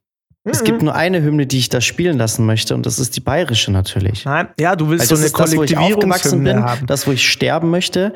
[0.48, 3.19] Es gibt nur eine Hymne, die ich da spielen lassen möchte, und das ist die
[3.19, 4.26] bayerische natürlich.
[4.26, 6.64] Nein, ja, du willst Weil so das eine ist das, wo ich aufgewachsen Kollektivierungshymne bin,
[6.64, 6.86] haben.
[6.88, 8.14] das, wo ich sterben möchte.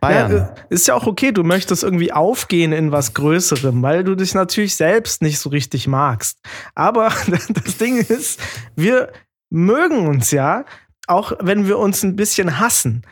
[0.00, 0.32] Bayern.
[0.32, 4.34] Ja, ist ja auch okay, du möchtest irgendwie aufgehen in was Größerem, weil du dich
[4.34, 6.38] natürlich selbst nicht so richtig magst.
[6.74, 7.12] Aber
[7.48, 8.40] das Ding ist,
[8.74, 9.12] wir
[9.50, 10.64] mögen uns ja,
[11.06, 13.02] auch wenn wir uns ein bisschen hassen.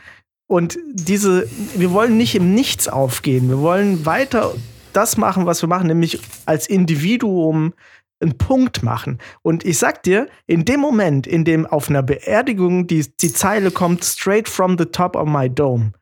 [0.46, 3.48] Und diese, wir wollen nicht im Nichts aufgehen.
[3.48, 4.52] Wir wollen weiter
[4.92, 7.72] das machen, was wir machen, nämlich als Individuum
[8.20, 9.18] einen Punkt machen.
[9.42, 13.70] Und ich sag dir, in dem Moment, in dem auf einer Beerdigung die, die Zeile
[13.70, 15.92] kommt, straight from the top of my dome,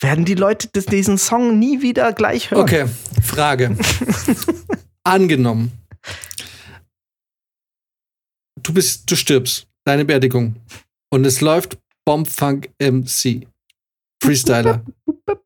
[0.00, 2.62] werden die Leute diesen Song nie wieder gleich hören.
[2.62, 2.86] Okay,
[3.22, 3.76] Frage.
[5.04, 5.72] Angenommen.
[8.62, 10.56] Du bist, du stirbst, deine Beerdigung.
[11.12, 13.46] Und es läuft Bombfunk MC.
[14.22, 14.84] Freestyler.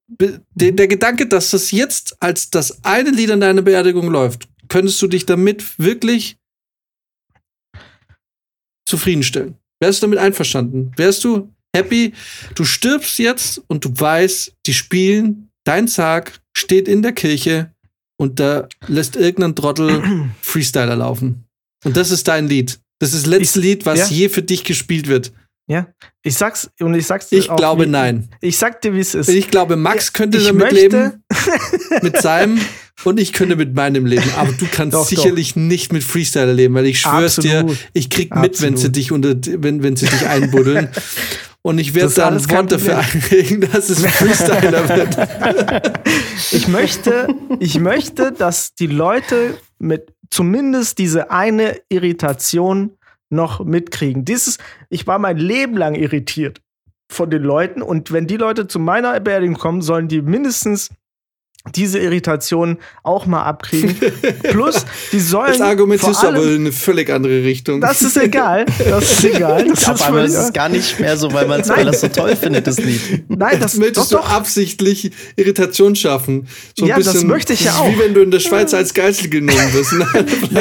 [0.09, 5.01] Der, der Gedanke, dass das jetzt als das eine Lied an deiner Beerdigung läuft, könntest
[5.02, 6.36] du dich damit wirklich
[8.89, 9.56] zufriedenstellen?
[9.81, 10.93] Wärst du damit einverstanden?
[10.97, 12.12] Wärst du happy?
[12.55, 17.70] Du stirbst jetzt und du weißt, die spielen, dein Sarg steht in der Kirche
[18.16, 20.02] und da lässt irgendein Trottel
[20.40, 21.44] Freestyler laufen.
[21.84, 22.78] Und das ist dein Lied.
[23.01, 24.16] Das ist das letzte Ich- Lied, was ja.
[24.16, 25.32] je für dich gespielt wird.
[25.66, 25.86] Ja,
[26.22, 28.28] ich sag's und ich sag's dir Ich auch, glaube wie- nein.
[28.42, 29.28] Ich sag dir, wie es ist.
[29.30, 31.22] Ich glaube, Max könnte ich damit möchte- leben,
[32.02, 32.60] mit seinem,
[33.05, 34.30] und ich könnte mit meinem leben.
[34.36, 35.09] Aber du kannst Doch, doch.
[35.09, 37.78] sicherlich nicht mit Freestyler leben, weil ich schwör's dir, Absolut.
[37.94, 38.96] ich krieg mit, wenn sie Absolut.
[38.96, 40.88] dich unter, wenn, wenn sie dich einbuddeln.
[41.66, 46.01] Und ich werde dann alles kein Wort dafür einlegen, dass es Freestyler wird.
[46.53, 47.28] Ich möchte,
[47.59, 52.99] ich möchte, dass die Leute mit zumindest diese eine Irritation
[53.31, 54.27] noch mitkriegen.
[54.27, 54.59] Dieses,
[54.91, 56.61] ich war mein Leben lang irritiert
[57.11, 60.91] von den Leuten und wenn die Leute zu meiner Beerdigung kommen, sollen die mindestens
[61.74, 63.97] diese Irritation auch mal abkriegen.
[64.43, 67.81] Plus, die sollen Das Argument vor ist aber allem- in eine völlig andere Richtung.
[67.81, 68.66] Das ist egal.
[68.91, 69.66] Das ist egal.
[69.69, 72.09] Das Auf ist einmal ist es gar nicht mehr so, weil man es das so
[72.09, 73.24] toll findet, das Lied.
[73.28, 74.32] Nein, das das möchtest doch, du doch.
[74.35, 76.47] absichtlich Irritation schaffen.
[76.77, 77.89] So ein Ja, das bisschen, möchte ich ja ist auch.
[77.89, 79.93] Wie wenn du in der Schweiz als Geißel genommen wirst.
[79.95, 80.27] Nein,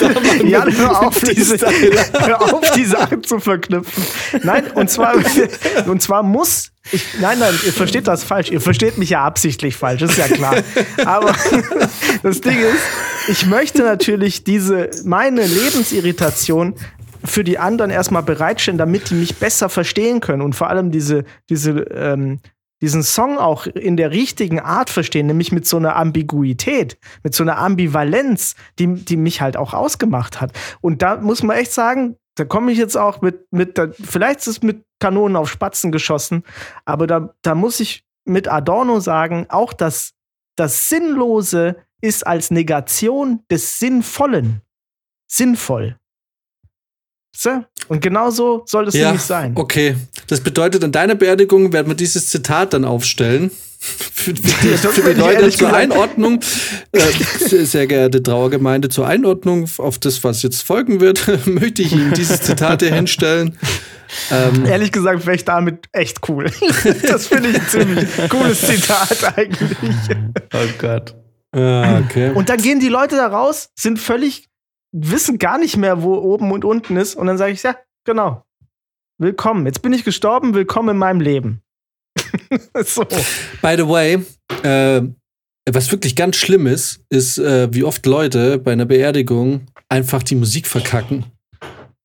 [0.00, 4.04] da Ja, hör auf, diese, hör auf, die Sachen zu verknüpfen.
[4.42, 5.14] Nein, und zwar,
[5.86, 8.50] und zwar muss, ich, nein, nein, ihr versteht das falsch.
[8.50, 10.56] Ihr versteht mich ja absichtlich falsch, ist ja klar.
[11.04, 11.34] Aber
[12.22, 12.82] das Ding ist,
[13.28, 16.74] ich möchte natürlich diese, meine Lebensirritation
[17.24, 21.24] für die anderen erstmal bereitstellen, damit die mich besser verstehen können und vor allem diese,
[21.48, 22.40] diese, ähm,
[22.84, 27.42] diesen Song auch in der richtigen Art verstehen, nämlich mit so einer Ambiguität, mit so
[27.42, 30.52] einer Ambivalenz, die, die mich halt auch ausgemacht hat.
[30.82, 34.40] Und da muss man echt sagen, da komme ich jetzt auch mit, mit der, vielleicht
[34.40, 36.44] ist es mit Kanonen auf Spatzen geschossen,
[36.84, 40.12] aber da, da muss ich mit Adorno sagen, auch das,
[40.54, 44.60] das Sinnlose ist als Negation des Sinnvollen
[45.26, 45.96] sinnvoll.
[47.88, 49.52] Und genau so soll es Ja, nämlich sein.
[49.56, 49.96] okay.
[50.28, 53.50] Das bedeutet, an deiner Beerdigung werden wir dieses Zitat dann aufstellen.
[53.84, 56.40] Für, für, die, das für bin die ich Leute zur gesagt- Einordnung,
[56.92, 57.00] äh,
[57.38, 62.14] sehr, sehr geehrte Trauergemeinde, zur Einordnung auf das, was jetzt folgen wird, möchte ich Ihnen
[62.14, 63.58] dieses Zitat hier hinstellen.
[64.30, 66.46] Ähm, Ehrlich gesagt wäre ich damit echt cool.
[67.06, 69.76] das finde ich ein ziemlich cooles Zitat eigentlich.
[70.54, 71.14] Oh Gott.
[71.52, 72.30] ah, okay.
[72.34, 74.48] Und dann gehen die Leute da raus, sind völlig,
[74.94, 77.16] wissen gar nicht mehr, wo oben und unten ist.
[77.16, 78.44] Und dann sage ich, ja, genau.
[79.18, 79.66] willkommen.
[79.66, 81.60] Jetzt bin ich gestorben, willkommen in meinem Leben.
[82.84, 83.04] so.
[83.60, 84.24] By the way,
[84.62, 85.02] äh,
[85.68, 90.36] was wirklich ganz schlimm ist, ist, äh, wie oft Leute bei einer Beerdigung einfach die
[90.36, 91.24] Musik verkacken.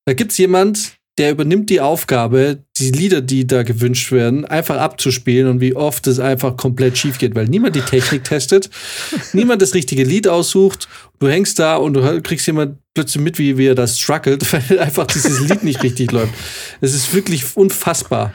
[0.06, 5.50] Da gibt's jemand, der übernimmt die Aufgabe, die Lieder, die da gewünscht werden, einfach abzuspielen
[5.50, 8.70] und wie oft es einfach komplett schief geht, weil niemand die Technik testet,
[9.34, 10.88] niemand das richtige Lied aussucht.
[11.20, 14.80] Du hängst da und du kriegst jemand plötzlich mit, wie, wie er das struggelt, weil
[14.80, 16.34] einfach dieses Lied nicht richtig läuft.
[16.80, 18.34] Es ist wirklich unfassbar.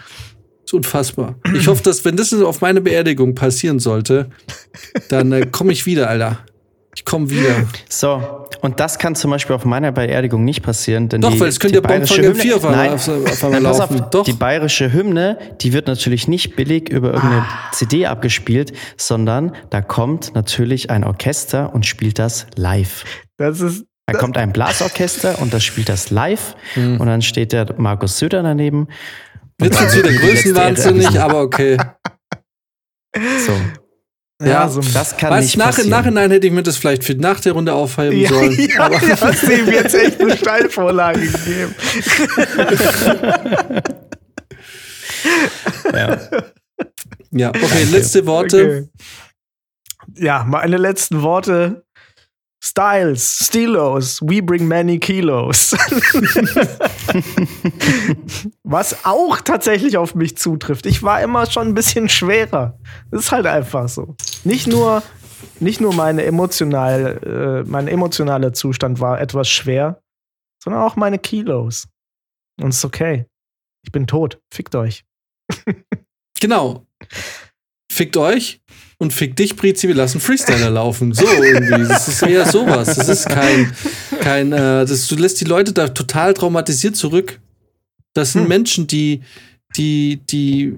[0.58, 1.38] Es ist unfassbar.
[1.54, 4.28] Ich hoffe, dass, wenn das auf meine Beerdigung passieren sollte,
[5.08, 6.44] dann äh, komme ich wieder, Alter.
[6.96, 7.56] Ich komme wieder.
[7.88, 11.48] So, und das kann zum Beispiel auf meiner Beerdigung nicht passieren, denn Doch, die, weil
[11.48, 14.00] es könnte ja bayerische Hymne, M4 auf einmal, nein, auf, auf einmal nein, pass laufen.
[14.02, 14.24] auf, Doch.
[14.24, 20.34] die bayerische Hymne, die wird natürlich nicht billig über irgendeine CD abgespielt, sondern da kommt
[20.34, 23.04] natürlich ein Orchester und spielt das live.
[23.36, 23.84] Das ist.
[24.06, 27.00] Da kommt ein Blasorchester und das spielt das live Hm.
[27.00, 28.88] und dann steht der Markus Söder daneben.
[29.60, 31.78] Jetzt dann wieder größenwahnsinnig, aber okay.
[33.46, 33.52] So,
[34.42, 34.80] Ja, Ja, so.
[34.80, 35.90] das kann Weißt, nicht nach, Im passieren.
[35.90, 38.52] Nachhinein hätte ich mir das vielleicht für nach der Runde aufheben Ja, sollen.
[38.68, 41.74] ja, aber ja, hast du ihm jetzt echt eine Steilvorlage gegeben.
[45.92, 46.18] Ja.
[47.30, 48.88] ja, okay, letzte Worte.
[50.16, 50.24] Okay.
[50.24, 51.83] Ja, meine letzten Worte.
[52.66, 55.72] Styles, Stilos, we bring many kilos.
[58.62, 60.86] Was auch tatsächlich auf mich zutrifft.
[60.86, 62.78] Ich war immer schon ein bisschen schwerer.
[63.10, 64.16] Das ist halt einfach so.
[64.44, 65.02] Nicht nur,
[65.60, 70.00] nicht nur meine emotional, äh, mein emotionaler Zustand war etwas schwer,
[70.58, 71.86] sondern auch meine Kilos.
[72.58, 73.26] Und es ist okay.
[73.82, 74.40] Ich bin tot.
[74.50, 75.04] Fickt euch.
[76.40, 76.84] Genau.
[77.90, 78.60] Fickt euch
[78.98, 81.12] und fickt dich, Brizi, wir lassen Freestyler laufen.
[81.12, 81.88] So irgendwie.
[81.88, 82.94] Das ist eher sowas.
[82.94, 83.72] Das ist kein,
[84.20, 87.40] kein äh, das, du lässt die Leute da total traumatisiert zurück.
[88.14, 88.48] Das sind Hm.
[88.48, 89.22] Menschen, die,
[89.76, 90.74] die, die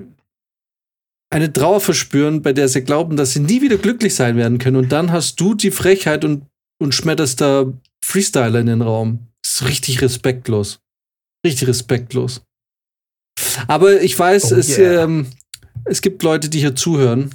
[1.30, 4.76] eine Trauer verspüren, bei der sie glauben, dass sie nie wieder glücklich sein werden können.
[4.76, 6.46] Und dann hast du die Frechheit und,
[6.78, 7.66] und schmetterst da
[8.02, 9.26] Freestyler in den Raum.
[9.42, 10.80] Das ist richtig respektlos.
[11.44, 12.42] Richtig respektlos.
[13.66, 15.04] Aber ich weiß, Oh es, yeah.
[15.04, 15.26] ähm,
[15.84, 17.30] es gibt Leute, die hier zuhören,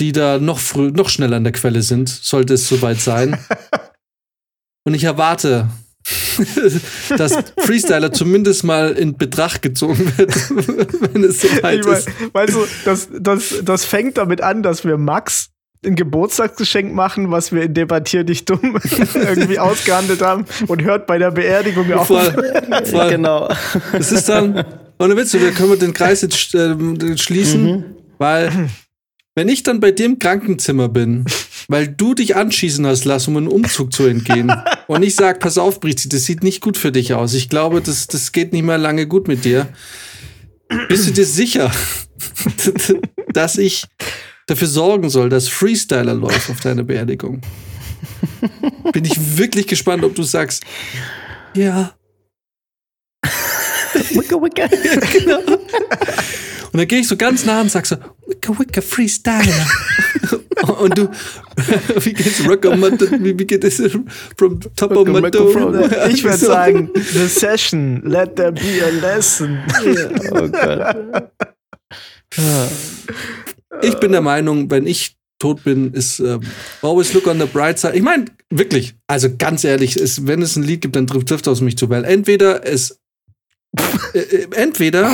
[0.00, 3.38] die da noch früh, noch schneller an der Quelle sind, sollte es soweit sein.
[4.84, 5.68] Und ich erwarte,
[7.16, 10.34] dass Freestyler zumindest mal in Betracht gezogen wird,
[11.14, 12.08] wenn es soweit Ich mein, ist.
[12.32, 15.50] weißt du, das, das, das fängt damit an, dass wir Max
[15.84, 18.80] ein Geburtstagsgeschenk machen, was wir in Debattier dich dumm
[19.14, 22.08] irgendwie ausgehandelt haben und hört bei der Beerdigung auf.
[22.08, 22.32] Voll,
[22.84, 23.10] voll.
[23.10, 23.48] Genau.
[23.92, 24.64] Es ist dann,
[24.98, 27.84] ohne Witz, da können wir den Kreis jetzt äh, schließen,
[28.18, 28.70] weil
[29.38, 31.24] wenn ich dann bei dir im Krankenzimmer bin,
[31.68, 34.52] weil du dich anschießen hast lassen, um einen Umzug zu entgehen,
[34.88, 37.34] und ich sag, pass auf, Brizi, das sieht nicht gut für dich aus.
[37.34, 39.68] Ich glaube, das, das geht nicht mehr lange gut mit dir.
[40.88, 41.70] Bist du dir sicher,
[43.32, 43.84] dass ich
[44.48, 47.40] dafür sorgen soll, dass Freestyler läuft auf deiner Beerdigung?
[48.92, 50.64] Bin ich wirklich gespannt, ob du sagst,
[51.54, 51.94] ja.
[54.14, 54.68] Wicke, wicke.
[55.18, 55.38] genau.
[56.72, 59.66] Und dann gehe ich so ganz nah und sag so, Wicca Wicca Freestyler.
[60.80, 61.08] und du,
[62.00, 62.46] wie geht's?
[62.46, 63.76] Rockamatto, wie, wie geht es?
[64.36, 65.90] From top of my dome.
[66.10, 69.58] Ich würde sagen, the session, let there be a lesson.
[70.30, 71.30] Oh Gott.
[73.82, 76.40] Ich bin der Meinung, wenn ich tot bin, ist ähm,
[76.82, 77.96] always look on the bright side.
[77.96, 81.60] Ich meine, wirklich, also ganz ehrlich, ist, wenn es ein Lied gibt, dann trifft es
[81.60, 83.07] mich zu, weil entweder es äh, äh,
[84.54, 85.10] entweder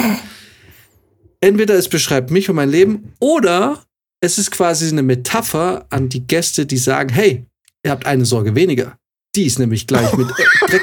[1.41, 3.83] entweder es beschreibt mich und mein Leben oder
[4.21, 7.45] es ist quasi eine Metapher an die Gäste, die sagen, hey,
[7.85, 8.97] ihr habt eine Sorge weniger.
[9.37, 10.83] Die ist nämlich gleich mit äh, Dreck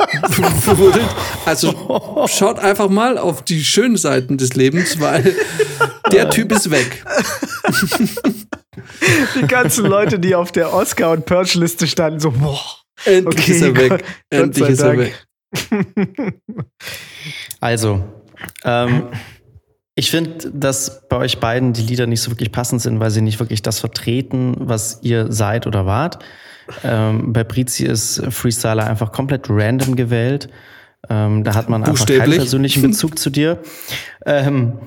[0.61, 1.07] verwurzelt.
[1.45, 5.33] Also schaut einfach mal auf die schönen Seiten des Lebens, weil
[6.11, 7.03] der Typ ist weg.
[9.35, 12.59] Die ganzen Leute, die auf der Oscar- und Perch-Liste standen, so, boah.
[13.05, 13.89] Endlich Okay, ist er weg.
[13.89, 14.99] Gott- Endlich Gott ist er Dank.
[14.99, 15.25] weg.
[17.59, 18.03] Also,
[18.63, 19.09] ähm,
[19.93, 23.21] ich finde, dass bei euch beiden die Lieder nicht so wirklich passend sind, weil sie
[23.21, 26.19] nicht wirklich das vertreten, was ihr seid oder wart.
[26.83, 30.49] Ähm, bei Brizi ist Freestyler einfach komplett random gewählt.
[31.09, 33.59] Ähm, da hat man einfach keinen persönlichen Bezug zu dir.
[34.25, 34.79] Ähm,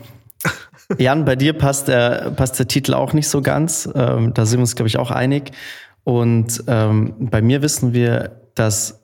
[0.98, 3.88] Jan, bei dir passt der, passt der Titel auch nicht so ganz.
[3.94, 5.52] Ähm, da sind wir uns, glaube ich, auch einig.
[6.04, 9.03] Und ähm, bei mir wissen wir, dass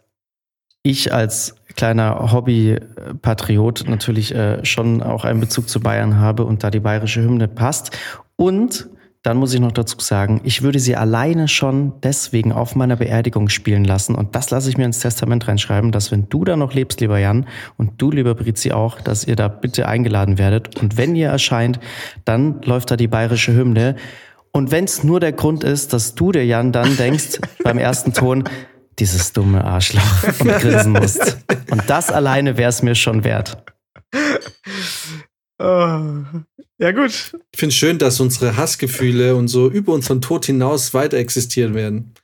[0.83, 6.71] ich als kleiner Hobby-Patriot natürlich äh, schon auch einen Bezug zu Bayern habe und da
[6.71, 7.97] die bayerische Hymne passt.
[8.37, 8.89] Und
[9.23, 13.51] dann muss ich noch dazu sagen, ich würde sie alleine schon deswegen auf meiner Beerdigung
[13.51, 14.15] spielen lassen.
[14.15, 17.19] Und das lasse ich mir ins Testament reinschreiben, dass wenn du da noch lebst, lieber
[17.19, 17.47] Jan,
[17.77, 20.81] und du, lieber Brizi, auch, dass ihr da bitte eingeladen werdet.
[20.81, 21.81] Und wenn ihr erscheint,
[22.25, 23.97] dann läuft da die bayerische Hymne.
[24.53, 28.15] Und wenn es nur der Grund ist, dass du dir, Jan, dann denkst beim ersten
[28.15, 28.45] Ton,
[29.01, 31.39] dieses dumme Arschloch und grinsen musst.
[31.71, 33.65] Und das alleine wäre es mir schon wert.
[35.59, 36.25] Oh.
[36.79, 37.11] Ja, gut.
[37.53, 41.75] Ich finde es schön, dass unsere Hassgefühle und so über unseren Tod hinaus weiter existieren
[41.75, 42.15] werden.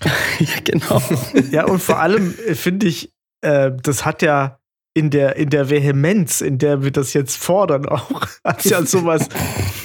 [0.38, 1.02] ja, genau.
[1.52, 3.12] Ja, und vor allem äh, finde ich,
[3.42, 4.59] äh, das hat ja
[4.92, 8.10] in der, in der Vehemenz, in der wir das jetzt fordern, auch,
[8.44, 9.28] hat ja sowas.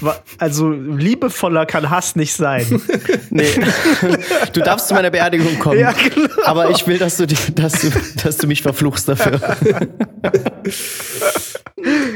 [0.02, 2.66] wa- Also liebevoller kann Hass nicht sein.
[3.30, 3.48] Nee.
[4.54, 5.78] Du darfst zu meiner Beerdigung kommen.
[5.80, 6.30] Ja, genau.
[6.46, 7.90] Aber ich will, dass du, die, dass, du,
[8.24, 9.40] dass du mich verfluchst dafür.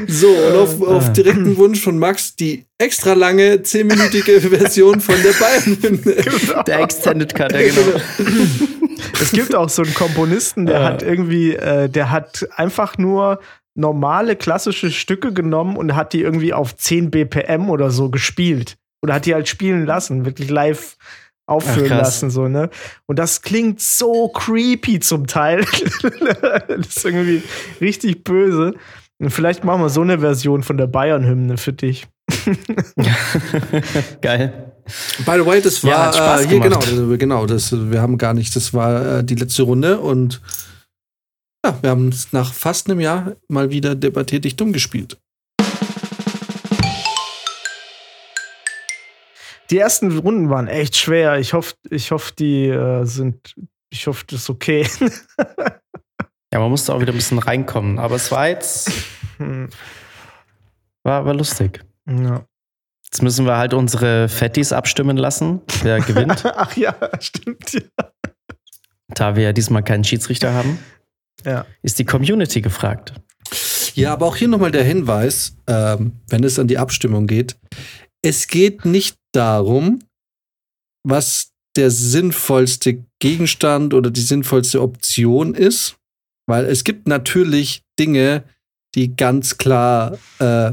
[0.08, 5.32] So, und auf, auf direkten Wunsch von Max die extra lange, zehnminütige Version von der
[5.32, 6.64] Bayern-Hymne.
[6.66, 8.00] Der Extended Cut, ja, genau.
[9.20, 13.40] Es gibt auch so einen Komponisten, der hat irgendwie, äh, der hat einfach nur
[13.74, 18.76] normale klassische Stücke genommen und hat die irgendwie auf 10 BPM oder so gespielt.
[19.02, 20.96] Oder hat die halt spielen lassen, wirklich live
[21.46, 22.70] aufführen Ach, lassen, so, ne?
[23.06, 25.64] Und das klingt so creepy zum Teil.
[26.68, 27.42] das ist irgendwie
[27.80, 28.74] richtig böse.
[29.18, 32.06] Und vielleicht machen wir so eine Version von der Bayern-Hymne für dich.
[34.22, 34.69] Geil.
[35.24, 37.10] By the way, das war Ja, hat Spaß äh, hier genau, gemacht.
[37.10, 40.40] das, genau, das, wir haben gar nicht, das war äh, die letzte Runde und
[41.64, 45.18] ja, wir haben es nach fast einem Jahr mal wieder debattiert dich dumm gespielt.
[49.70, 51.38] Die ersten Runden waren echt schwer.
[51.38, 53.54] Ich hoffe, ich hoffe, die äh, sind,
[53.90, 54.86] ich hoffe, das ist okay.
[56.52, 58.00] Ja, man musste auch wieder ein bisschen reinkommen.
[58.00, 58.90] Aber es war jetzt,
[59.36, 59.68] Hm,
[61.04, 61.84] war, war lustig.
[62.08, 62.44] ja.
[63.12, 66.44] Jetzt müssen wir halt unsere Fettis abstimmen lassen, wer gewinnt.
[66.56, 67.72] Ach ja, stimmt.
[67.72, 68.12] Ja.
[69.08, 70.78] da wir ja diesmal keinen Schiedsrichter haben,
[71.44, 71.66] ja.
[71.82, 73.14] ist die Community gefragt.
[73.94, 77.56] Ja, aber auch hier nochmal der Hinweis, ähm, wenn es an die Abstimmung geht.
[78.22, 79.98] Es geht nicht darum,
[81.02, 85.96] was der sinnvollste Gegenstand oder die sinnvollste Option ist,
[86.46, 88.44] weil es gibt natürlich Dinge,
[88.94, 90.72] die ganz klar äh,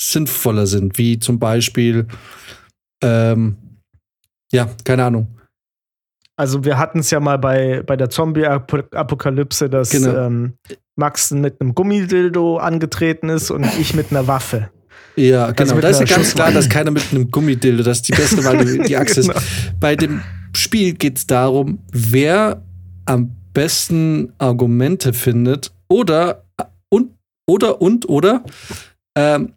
[0.00, 2.06] sinnvoller sind, wie zum Beispiel,
[3.02, 3.56] ähm,
[4.52, 5.28] ja, keine Ahnung.
[6.38, 10.26] Also wir hatten es ja mal bei, bei der Zombie-Apokalypse, dass Genau.
[10.26, 10.52] ähm,
[10.94, 14.70] Max mit einem Gummidildo angetreten ist und ich mit einer Waffe.
[15.16, 15.76] Ja, genau.
[15.76, 18.44] mit da ist ja ganz klar, dass keiner mit einem Gummidildo, das ist die beste
[18.44, 19.28] Wahl, die, die Achse ist.
[19.28, 19.40] Genau.
[19.80, 20.20] Bei dem
[20.54, 22.62] Spiel geht es darum, wer
[23.06, 26.44] am besten Argumente findet oder
[26.90, 27.12] und
[27.46, 28.44] oder und oder
[29.16, 29.52] ähm,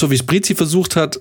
[0.00, 1.20] so wie es Brizi versucht hat,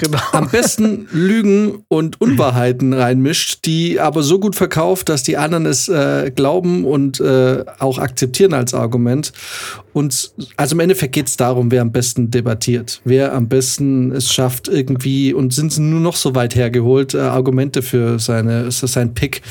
[0.00, 0.18] Genau.
[0.32, 5.88] am besten Lügen und Unwahrheiten reinmischt, die aber so gut verkauft, dass die anderen es
[5.88, 9.32] äh, glauben und äh, auch akzeptieren als Argument.
[9.92, 14.32] Und also im Endeffekt geht es darum, wer am besten debattiert, wer am besten es
[14.32, 19.12] schafft, irgendwie und sind sie nur noch so weit hergeholt, äh, Argumente für seine, sein
[19.12, 19.42] Pick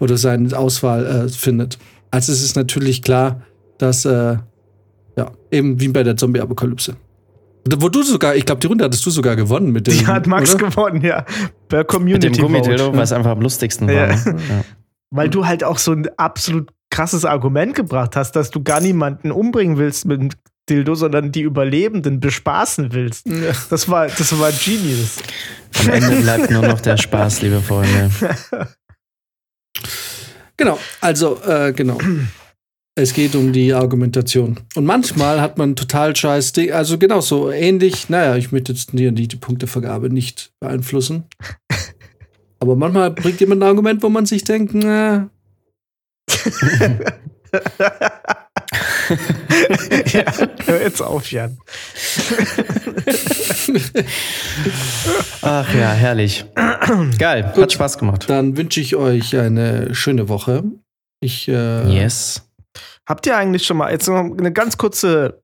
[0.00, 1.78] oder seine Auswahl äh, findet.
[2.10, 3.42] Also es ist natürlich klar,
[3.78, 4.38] dass äh,
[5.16, 6.96] ja, eben wie bei der Zombie-Apokalypse.
[7.66, 9.98] Wo du sogar, ich glaube, die Runde hattest du sogar gewonnen mit dem.
[9.98, 10.68] Die hat Max oder?
[10.68, 11.24] gewonnen, ja.
[11.68, 13.94] Per Mit Community dem Gummidildo, weil es einfach am lustigsten war.
[13.94, 14.06] Ja.
[14.06, 14.22] ne?
[14.48, 14.64] Ja.
[15.10, 19.30] Weil du halt auch so ein absolut krasses Argument gebracht hast, dass du gar niemanden
[19.30, 20.30] umbringen willst mit dem
[20.68, 23.26] Dildo, sondern die Überlebenden bespaßen willst.
[23.70, 25.18] Das war, das war genius.
[25.80, 28.10] Am Ende bleibt nur noch der Spaß, liebe Freunde.
[30.56, 31.98] Genau, also, äh, genau.
[32.96, 34.60] Es geht um die Argumentation.
[34.76, 38.92] Und manchmal hat man total scheiß Ding, also genau so ähnlich, naja, ich möchte jetzt
[38.92, 41.24] die, die, die Punktevergabe nicht beeinflussen.
[42.60, 45.28] Aber manchmal bringt jemand ein Argument, wo man sich denkt, na,
[50.12, 50.24] ja,
[50.64, 51.58] hör jetzt auf, Jan.
[55.42, 56.44] Ach ja, herrlich.
[57.18, 58.30] Geil, hat Spaß gemacht.
[58.30, 60.62] dann wünsche ich euch eine schöne Woche.
[61.20, 62.42] Ich, äh, Yes.
[63.08, 65.42] Habt ihr eigentlich schon mal, jetzt noch eine ganz kurze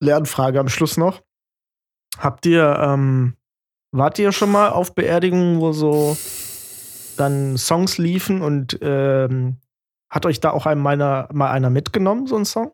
[0.00, 1.22] Lernfrage am Schluss noch.
[2.18, 3.36] Habt ihr, ähm,
[3.92, 6.16] wart ihr schon mal auf Beerdigungen, wo so
[7.16, 9.56] dann Songs liefen und ähm,
[10.10, 12.72] hat euch da auch ein meiner, mal einer mitgenommen, so ein Song?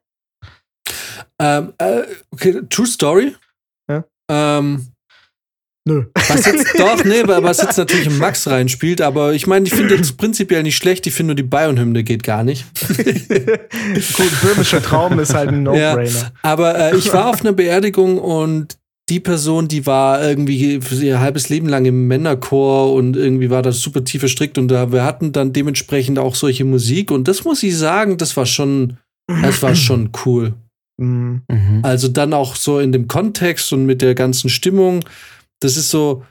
[1.39, 3.35] ähm, äh, okay, True Story.
[3.89, 4.05] Ja.
[4.31, 4.94] Ähm,
[5.87, 6.05] Nö.
[6.15, 9.75] Was jetzt, doch, nee, aber was jetzt natürlich im Max reinspielt, aber ich meine, ich
[9.75, 12.65] finde jetzt prinzipiell nicht schlecht, ich finde nur die Bayern-Hymne geht gar nicht.
[12.89, 16.33] Gut, böhmischer Traum ist halt ein No-Brainer.
[16.43, 18.79] Aber äh, ich war auf einer Beerdigung und
[19.11, 23.61] die Person, die war irgendwie für ihr halbes Leben lang im Männerchor und irgendwie war
[23.61, 27.45] das super tief verstrickt und da, wir hatten dann dementsprechend auch solche Musik und das
[27.45, 28.97] muss ich sagen, das war schon,
[29.43, 30.55] das war schon cool.
[30.97, 31.43] Mhm.
[31.51, 31.81] Mhm.
[31.83, 35.05] Also dann auch so in dem Kontext und mit der ganzen Stimmung,
[35.61, 36.25] das ist so,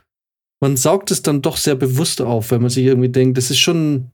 [0.64, 3.60] man saugt es dann doch sehr bewusst auf, wenn man sich irgendwie denkt, das ist
[3.60, 4.12] schon.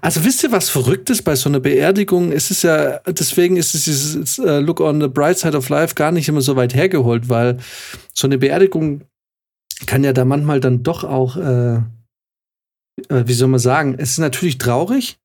[0.00, 2.32] Also wisst ihr, was verrückt ist bei so einer Beerdigung?
[2.32, 5.96] Es ist ja, deswegen ist es dieses äh, Look on the Bright Side of Life
[5.96, 7.58] gar nicht immer so weit hergeholt, weil
[8.14, 9.02] so eine Beerdigung
[9.86, 11.82] kann ja da manchmal dann doch auch, äh, äh,
[13.26, 15.18] wie soll man sagen, es ist natürlich traurig,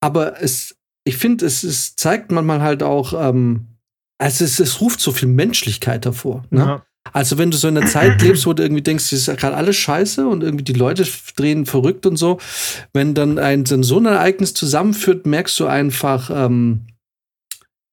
[0.00, 3.66] aber es, ich finde, es, es zeigt manchmal halt auch, ähm,
[4.18, 6.44] also es, es ruft so viel Menschlichkeit hervor.
[6.50, 6.60] Ne?
[6.60, 6.86] Ja.
[7.12, 9.34] Also wenn du so in einer Zeit lebst, wo du irgendwie denkst, das ist ja
[9.34, 11.06] gerade alles scheiße und irgendwie die Leute
[11.36, 12.38] drehen verrückt und so,
[12.92, 16.86] wenn dann ein dann so ein Ereignis zusammenführt, merkst du einfach, ähm,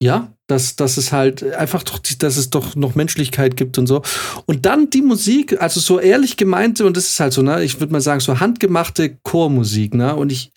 [0.01, 4.01] ja, dass, dass es halt einfach doch, dass es doch noch Menschlichkeit gibt und so.
[4.45, 7.79] Und dann die Musik, also so ehrlich gemeinte, und das ist halt so, ne, ich
[7.79, 10.15] würde mal sagen, so handgemachte Chormusik, ne?
[10.15, 10.47] Und ich,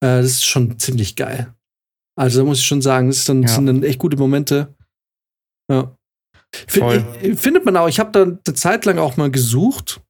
[0.00, 1.52] äh, das ist schon ziemlich geil.
[2.16, 3.48] Also da muss ich schon sagen, das, dann, Ja.
[3.48, 4.74] sind dann echt gute Momente.
[5.70, 5.96] Ja.
[6.68, 7.04] Voll.
[7.20, 10.00] Find, findet man auch, ich habe da eine Zeit lang auch mal gesucht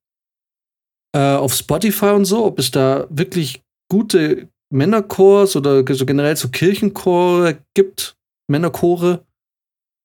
[1.14, 6.48] äh, auf Spotify und so, ob es da wirklich gute Männerchors oder so generell so
[6.48, 8.16] Kirchenchore gibt,
[8.48, 9.24] Männerchore.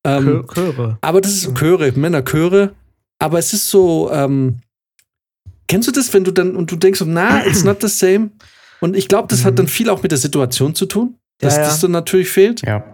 [0.06, 0.98] Ähm, Chö- Chöre.
[1.02, 2.76] aber das ist Chöre, Männerchöre.
[3.22, 4.60] Aber es ist so, ähm,
[5.68, 8.30] kennst du das, wenn du dann und du denkst, na, it's not the same?
[8.80, 9.46] Und ich glaube, das Mhm.
[9.46, 11.68] hat dann viel auch mit der Situation zu tun, dass Ja, ja.
[11.68, 12.62] das dann natürlich fehlt.
[12.62, 12.86] Ja.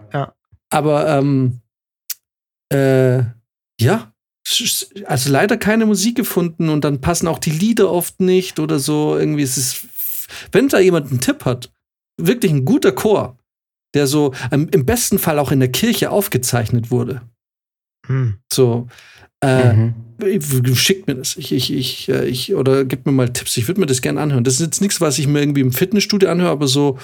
[0.72, 1.60] Aber ähm,
[2.70, 3.24] äh,
[3.80, 4.14] ja,
[5.06, 9.18] also leider keine Musik gefunden und dann passen auch die Lieder oft nicht oder so.
[9.18, 9.88] Irgendwie ist es,
[10.52, 11.72] wenn da jemand einen Tipp hat,
[12.18, 13.38] wirklich ein guter Chor,
[13.96, 17.22] der so im besten Fall auch in der Kirche aufgezeichnet wurde.
[18.08, 18.36] Hm.
[18.54, 18.88] So,
[19.42, 20.76] äh, Mhm.
[20.76, 21.36] schickt mir das.
[21.38, 23.58] Ich, ich, ich, äh, ich, oder gib mir mal Tipps.
[23.58, 24.44] Ich würde mir das gerne anhören.
[24.44, 26.98] Das ist jetzt nichts, was ich mir irgendwie im Fitnessstudio anhöre, aber so,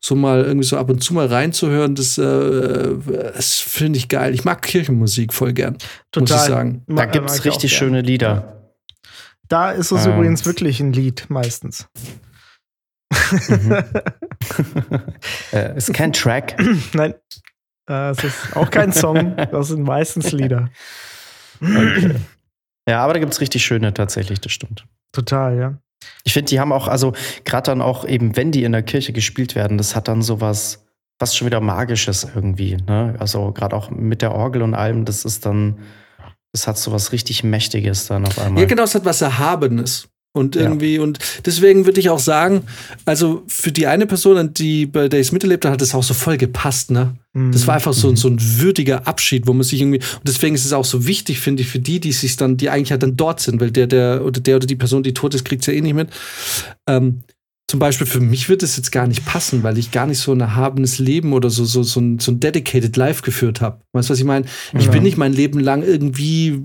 [0.00, 2.96] so mal irgendwie so ab und zu mal reinzuhören, das, äh,
[3.34, 4.32] das finde ich geil.
[4.34, 6.48] Ich mag Kirchenmusik voll gern, muss ich Total.
[6.48, 6.82] sagen.
[6.86, 8.54] Da Ma- gibt es ich richtig schöne Lieder.
[9.48, 10.12] Da ist es Ähm.
[10.14, 11.88] übrigens wirklich ein Lied meistens.
[13.48, 13.76] Mhm.
[15.52, 16.56] äh, ist kein Track.
[16.94, 17.14] Nein,
[17.88, 20.70] äh, es ist auch kein Song, das sind meistens Lieder.
[21.60, 22.14] Okay.
[22.88, 24.86] Ja, aber da gibt es richtig schöne tatsächlich, das stimmt.
[25.12, 25.78] Total, ja.
[26.24, 27.12] Ich finde, die haben auch, also
[27.44, 30.84] gerade dann auch eben, wenn die in der Kirche gespielt werden, das hat dann sowas,
[31.18, 32.76] was schon wieder Magisches irgendwie.
[32.76, 33.16] Ne?
[33.18, 35.78] Also gerade auch mit der Orgel und allem, das ist dann,
[36.52, 38.62] das hat sowas richtig Mächtiges dann auf einmal.
[38.62, 40.08] Ja, genau, es hat was Erhabenes.
[40.32, 40.62] Und Ja.
[40.62, 42.62] irgendwie, und deswegen würde ich auch sagen,
[43.06, 46.02] also für die eine Person, die, bei der ich es miterlebt habe, hat es auch
[46.02, 47.14] so voll gepasst, ne?
[47.52, 50.64] Das war einfach so, so ein würdiger Abschied, wo man sich irgendwie, und deswegen ist
[50.64, 53.16] es auch so wichtig, finde ich, für die, die sich dann, die eigentlich halt dann
[53.16, 55.72] dort sind, weil der, der, oder der oder die Person, die tot ist, kriegt ja
[55.72, 56.08] eh nicht mit.
[56.88, 57.20] Ähm,
[57.70, 60.32] zum Beispiel für mich wird es jetzt gar nicht passen, weil ich gar nicht so
[60.32, 63.82] ein erhabenes Leben oder so, so, so, ein, so ein dedicated Life geführt habe.
[63.92, 64.46] Weißt du, was ich meine?
[64.78, 64.90] Ich Ja.
[64.90, 66.62] bin nicht mein Leben lang irgendwie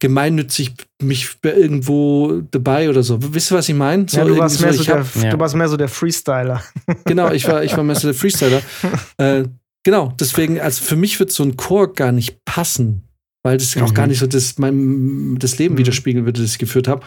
[0.00, 3.18] gemeinnützig mich irgendwo dabei oder so.
[3.32, 4.06] Wisst ihr, was ich meine?
[4.10, 5.30] ja, du, warst mehr so der, Ja.
[5.30, 6.62] du warst mehr so der Freestyler.
[7.04, 8.60] genau, ich war, ich war mehr so der Freestyler.
[9.18, 9.44] äh,
[9.84, 13.04] genau, deswegen, also für mich wird so ein Chor gar nicht passen,
[13.44, 13.94] weil das auch Mhm.
[13.94, 15.78] gar nicht so das, mein, das Leben Mhm.
[15.78, 17.06] widerspiegeln würde, das ich geführt habe.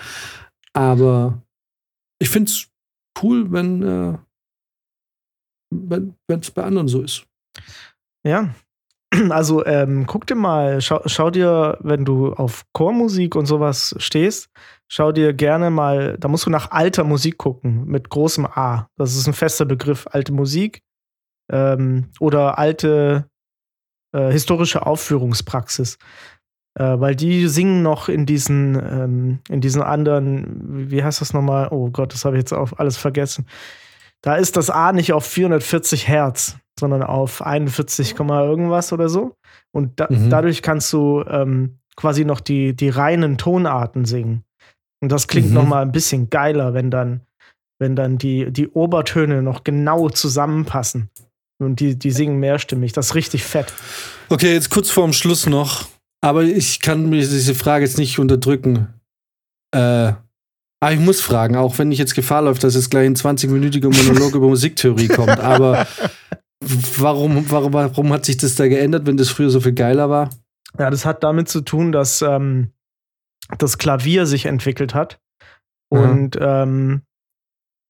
[0.74, 1.42] Aber
[2.20, 2.68] ich finde es
[3.22, 4.18] cool, wenn äh,
[6.28, 7.26] es bei anderen so ist.
[8.26, 8.54] Ja.
[9.30, 14.50] Also ähm, guck dir mal, schau, schau dir, wenn du auf Chormusik und sowas stehst,
[14.88, 18.88] schau dir gerne mal, da musst du nach alter Musik gucken, mit großem A.
[18.96, 20.82] Das ist ein fester Begriff, alte Musik
[21.52, 23.30] ähm, oder alte
[24.14, 25.98] äh, historische Aufführungspraxis.
[26.80, 31.68] Äh, weil die singen noch in diesen, ähm, in diesen anderen, wie heißt das nochmal?
[31.72, 33.46] Oh Gott, das habe ich jetzt auf alles vergessen.
[34.22, 39.36] Da ist das A nicht auf 440 Hertz, sondern auf 41, Komma irgendwas oder so.
[39.72, 40.30] Und da, Mhm.
[40.30, 44.44] dadurch kannst du ähm, quasi noch die, die reinen Tonarten singen.
[45.02, 45.54] Und das klingt Mhm.
[45.56, 47.22] noch mal ein bisschen geiler, wenn dann,
[47.80, 51.10] wenn dann die, die Obertöne noch genau zusammenpassen.
[51.60, 52.94] Und die, die singen mehrstimmig.
[52.94, 53.74] Das ist richtig fett.
[54.30, 55.88] Okay, jetzt kurz vorm Schluss noch.
[56.22, 58.94] Aber ich kann mir diese Frage jetzt nicht unterdrücken.
[59.74, 60.14] Äh,
[60.84, 63.90] aber ich muss fragen, auch wenn ich jetzt Gefahr läuft, dass jetzt gleich ein 20-minütiger
[63.96, 65.40] Monolog über Musiktheorie kommt.
[65.40, 65.88] Aber
[66.98, 70.30] warum, warum, warum hat sich das da geändert, wenn das früher so viel geiler war?
[70.78, 72.72] Ja, das hat damit zu tun, dass ähm,
[73.58, 75.20] das Klavier sich entwickelt hat.
[75.90, 77.02] Und ähm,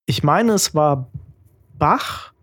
[0.07, 1.11] ich meine, es war
[1.77, 2.33] Bach,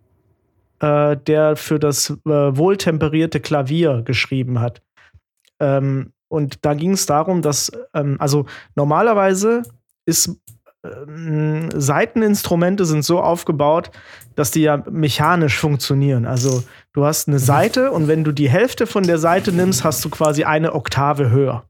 [0.80, 4.82] äh, der für das äh, wohltemperierte Klavier geschrieben hat.
[5.60, 9.62] Ähm, und da ging es darum, dass, ähm, also normalerweise
[10.04, 10.38] ist
[10.84, 13.90] ähm, Seiteninstrumente sind so aufgebaut,
[14.36, 16.24] dass die ja mechanisch funktionieren.
[16.24, 16.62] Also
[16.92, 20.10] du hast eine Seite und wenn du die Hälfte von der Seite nimmst, hast du
[20.10, 21.64] quasi eine Oktave höher.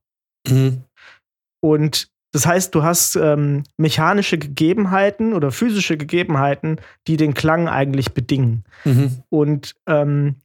[0.46, 0.82] Mhm.
[1.60, 8.12] Und das heißt, du hast ähm, mechanische Gegebenheiten oder physische Gegebenheiten, die den Klang eigentlich
[8.12, 8.64] bedingen.
[8.84, 9.22] Mhm.
[9.30, 10.36] Und ähm,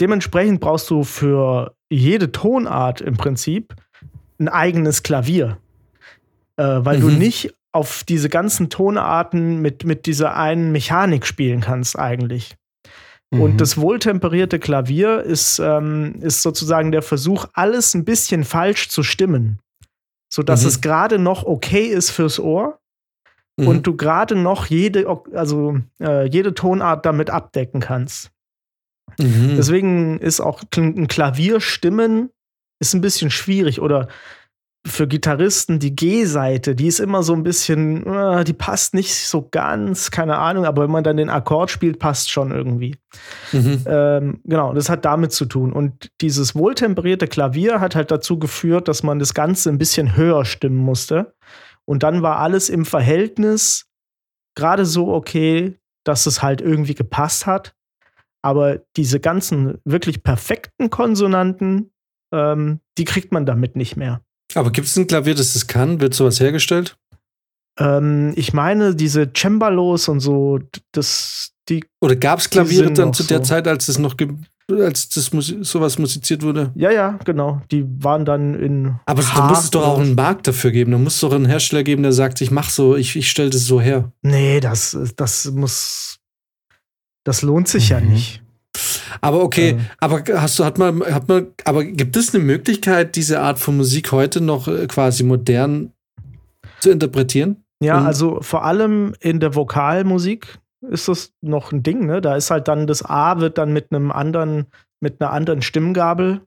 [0.00, 3.74] dementsprechend brauchst du für jede Tonart im Prinzip
[4.38, 5.58] ein eigenes Klavier.
[6.56, 7.18] Äh, weil du Mhm.
[7.18, 12.56] nicht auf diese ganzen Tonarten mit, mit dieser einen Mechanik spielen kannst, eigentlich.
[13.30, 13.40] Mhm.
[13.40, 19.02] Und das wohltemperierte Klavier ist, ähm, ist sozusagen der Versuch, alles ein bisschen falsch zu
[19.02, 19.58] stimmen.
[20.32, 20.68] Sodass Mhm.
[20.68, 22.78] es gerade noch okay ist fürs Ohr
[23.56, 23.66] Mhm.
[23.68, 28.30] und du gerade noch jede, also, äh, jede Tonart damit abdecken kannst.
[29.18, 29.56] Mhm.
[29.56, 32.30] Deswegen ist auch ein Klavierstimmen
[32.80, 34.08] ist ein bisschen schwierig oder
[34.86, 39.46] für Gitarristen die G-Seite, die ist immer so ein bisschen, äh, die passt nicht so
[39.50, 42.96] ganz, keine Ahnung, aber wenn man dann den Akkord spielt, passt schon irgendwie.
[43.52, 43.84] Mhm.
[43.86, 45.74] Ähm, genau, das hat damit zu tun.
[45.74, 50.46] Und dieses wohltemperierte Klavier hat halt dazu geführt, dass man das Ganze ein bisschen höher
[50.46, 51.34] stimmen musste.
[51.84, 53.86] Und dann war alles im Verhältnis
[54.56, 57.74] gerade so okay, dass es halt irgendwie gepasst hat.
[58.42, 61.92] Aber diese ganzen wirklich perfekten Konsonanten,
[62.32, 64.22] ähm, die kriegt man damit nicht mehr.
[64.54, 66.00] Aber gibt es ein Klavier, das das kann?
[66.00, 66.96] Wird sowas hergestellt?
[67.78, 70.58] Ähm, ich meine, diese Cembalos und so,
[70.92, 73.44] das, die Oder gab es Klaviere dann zu der so.
[73.44, 74.16] Zeit, als es noch
[74.70, 76.72] als das Musi sowas musiziert wurde?
[76.74, 77.62] Ja, ja, genau.
[77.70, 79.00] Die waren dann in.
[79.06, 80.92] Aber da Haar muss es doch auch einen Markt dafür geben.
[80.92, 83.50] Da muss es doch einen Hersteller geben, der sagt, ich mach so, ich, ich stelle
[83.50, 84.12] das so her.
[84.22, 86.19] Nee, das, das muss.
[87.30, 88.08] Das lohnt sich ja Mhm.
[88.08, 88.42] nicht.
[89.20, 89.78] Aber okay, Äh.
[90.00, 93.76] aber hast du, hat man, hat man, aber gibt es eine Möglichkeit, diese Art von
[93.76, 95.92] Musik heute noch äh, quasi modern
[96.80, 97.62] zu interpretieren?
[97.80, 100.58] Ja, Und- also vor allem in der Vokalmusik
[100.90, 102.20] ist das noch ein Ding, ne?
[102.20, 104.66] Da ist halt dann das A wird dann mit einem anderen,
[105.00, 106.40] mit einer anderen Stimmgabel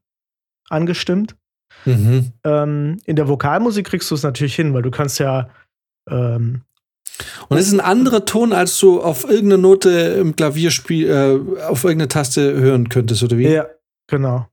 [0.67, 1.37] angestimmt.
[1.85, 2.33] Mhm.
[2.43, 5.47] Ähm, in der Vokalmusik kriegst du es natürlich hin, weil du kannst ja
[6.09, 6.63] ähm,
[7.49, 11.83] Und es ist ein anderer Ton, als du auf irgendeine Note im Klavierspiel, äh, auf
[11.83, 13.47] irgendeine Taste hören könntest, oder wie?
[13.47, 13.67] ja,
[14.07, 14.47] genau.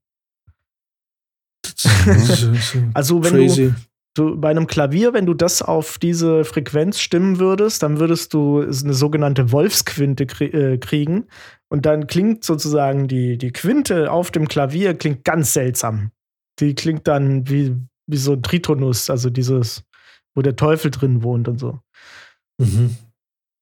[2.94, 3.74] Also wenn du,
[4.14, 8.60] du bei einem Klavier, wenn du das auf diese Frequenz stimmen würdest, dann würdest du
[8.60, 11.26] eine sogenannte Wolfsquinte krie äh, kriegen.
[11.68, 16.10] Und dann klingt sozusagen die, die Quinte auf dem Klavier klingt ganz seltsam.
[16.58, 17.76] Die klingt dann wie,
[18.06, 19.84] wie so ein Tritonus, also dieses,
[20.34, 21.78] wo der Teufel drin wohnt und so.
[22.60, 22.96] Mhm.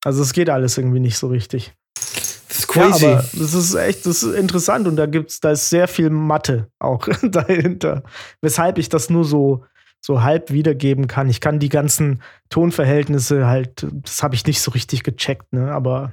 [0.04, 1.74] Also es geht alles irgendwie nicht so richtig.
[1.94, 3.04] Das ist crazy.
[3.04, 6.10] Ja, aber das ist echt, das ist interessant und da gibt's, da ist sehr viel
[6.10, 8.02] Mathe auch dahinter.
[8.40, 9.64] Weshalb ich das nur so,
[10.00, 11.28] so halb wiedergeben kann.
[11.28, 15.72] Ich kann die ganzen Tonverhältnisse halt, das habe ich nicht so richtig gecheckt, ne?
[15.72, 16.12] Aber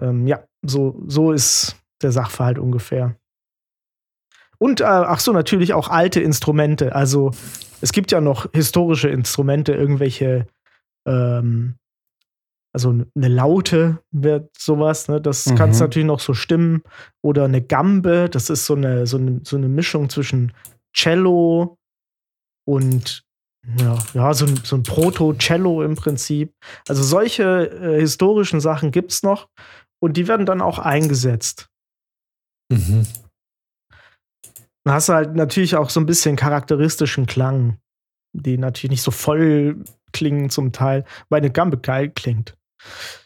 [0.00, 3.16] ähm, ja, so, so ist der Sachverhalt ungefähr.
[4.58, 6.94] Und äh, ach so, natürlich auch alte Instrumente.
[6.94, 7.32] Also
[7.80, 10.46] es gibt ja noch historische Instrumente, irgendwelche
[11.06, 11.76] ähm,
[12.74, 15.20] also eine Laute wird sowas, ne?
[15.20, 15.54] Das Mhm.
[15.54, 16.82] kann es natürlich noch so stimmen.
[17.22, 20.52] Oder eine Gambe, das ist so eine, so eine, so eine Mischung zwischen
[20.92, 21.78] Cello
[22.66, 23.22] und
[23.78, 26.52] ja, ja so ein, so ein Proto-Cello im Prinzip.
[26.88, 29.48] Also solche äh, historischen Sachen gibt es noch
[30.02, 31.68] und die werden dann auch eingesetzt.
[32.70, 33.06] Mhm.
[34.84, 37.78] Dann hast du halt natürlich auch so ein bisschen charakteristischen Klang,
[38.36, 39.82] die natürlich nicht so voll
[40.14, 42.54] klingen zum Teil, weil eine Gambe geil klingt.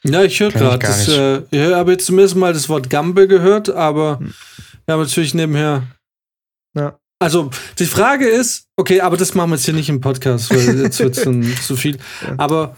[0.05, 0.87] Ja, ich höre ich gerade.
[0.89, 1.09] nicht.
[1.09, 4.35] Äh, ich habe jetzt zumindest mal das Wort Gambe gehört, aber Hm.
[4.89, 5.85] ja, natürlich nebenher.
[6.77, 6.99] Ja.
[7.21, 10.81] Also, die Frage ist, okay, aber das machen wir jetzt hier nicht im Podcast, weil
[10.83, 11.99] jetzt wird es dann zu viel.
[12.37, 12.75] Aber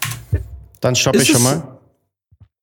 [0.81, 1.77] Dann stoppe ich schon es- mal.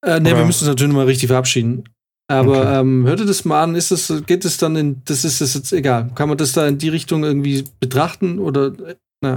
[0.04, 1.84] Äh, nee, Oder- wir müssen uns natürlich mal richtig verabschieden.
[2.30, 2.80] Aber Okay.
[2.80, 3.74] ähm, hört ihr das mal an?
[3.74, 6.10] Ist das, geht es dann in, das ist das jetzt egal.
[6.14, 8.72] Kann man das da in die Richtung irgendwie betrachten oder,
[9.20, 9.36] na,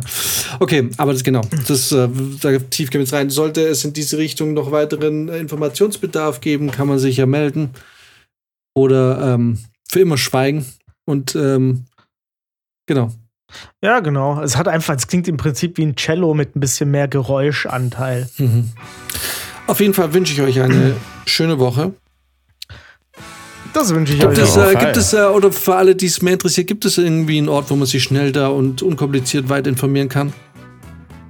[0.60, 2.08] okay, aber das genau, das, äh,
[2.42, 3.30] da tief gehen wir jetzt rein.
[3.30, 7.72] Sollte es in diese Richtung noch weiteren Informationsbedarf geben, kann man sich ja melden
[8.76, 9.58] oder ähm,
[9.90, 10.66] für immer schweigen
[11.06, 11.86] und ähm,
[12.86, 13.12] genau.
[13.84, 14.42] Ja, genau.
[14.42, 18.30] Es hat einfach, es klingt im Prinzip wie ein Cello mit ein bisschen mehr Geräuschanteil.
[18.38, 18.70] Mhm.
[19.68, 20.96] Auf jeden Fall wünsche ich euch eine
[21.26, 21.94] schöne Woche.
[23.74, 24.70] Das wünsche ich Gibt euch es, auch.
[24.70, 27.50] äh, gibt es äh, oder für alle, die es mehr interessiert, gibt es irgendwie einen
[27.50, 30.34] Ort, wo man sich schnell da und unkompliziert weit informieren kann?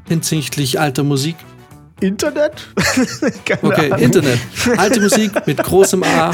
[0.07, 1.35] Hinsichtlich alter Musik?
[2.01, 2.67] Internet?
[3.45, 3.99] Keine Okay, Ahnung.
[4.05, 4.39] Internet.
[4.75, 6.31] Alte Musik mit großem A.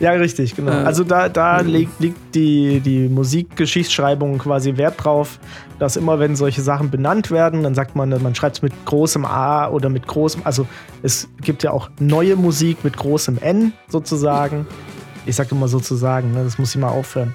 [0.00, 0.72] Ja, richtig, genau.
[0.72, 5.38] Äh, also da, da liegt, liegt die, die Musikgeschichtsschreibung quasi Wert drauf,
[5.78, 9.24] dass immer wenn solche Sachen benannt werden, dann sagt man, man schreibt es mit großem
[9.24, 10.66] A oder mit großem, also
[11.04, 14.66] es gibt ja auch neue Musik mit großem N sozusagen.
[15.26, 17.34] Ich sage immer sozusagen, ne, das muss ich mal aufhören.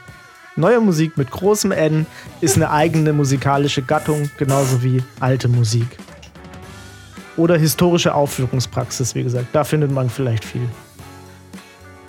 [0.55, 2.07] Neue Musik mit großem N
[2.41, 5.87] ist eine eigene musikalische Gattung, genauso wie alte Musik.
[7.37, 9.47] Oder historische Aufführungspraxis, wie gesagt.
[9.53, 10.67] Da findet man vielleicht viel.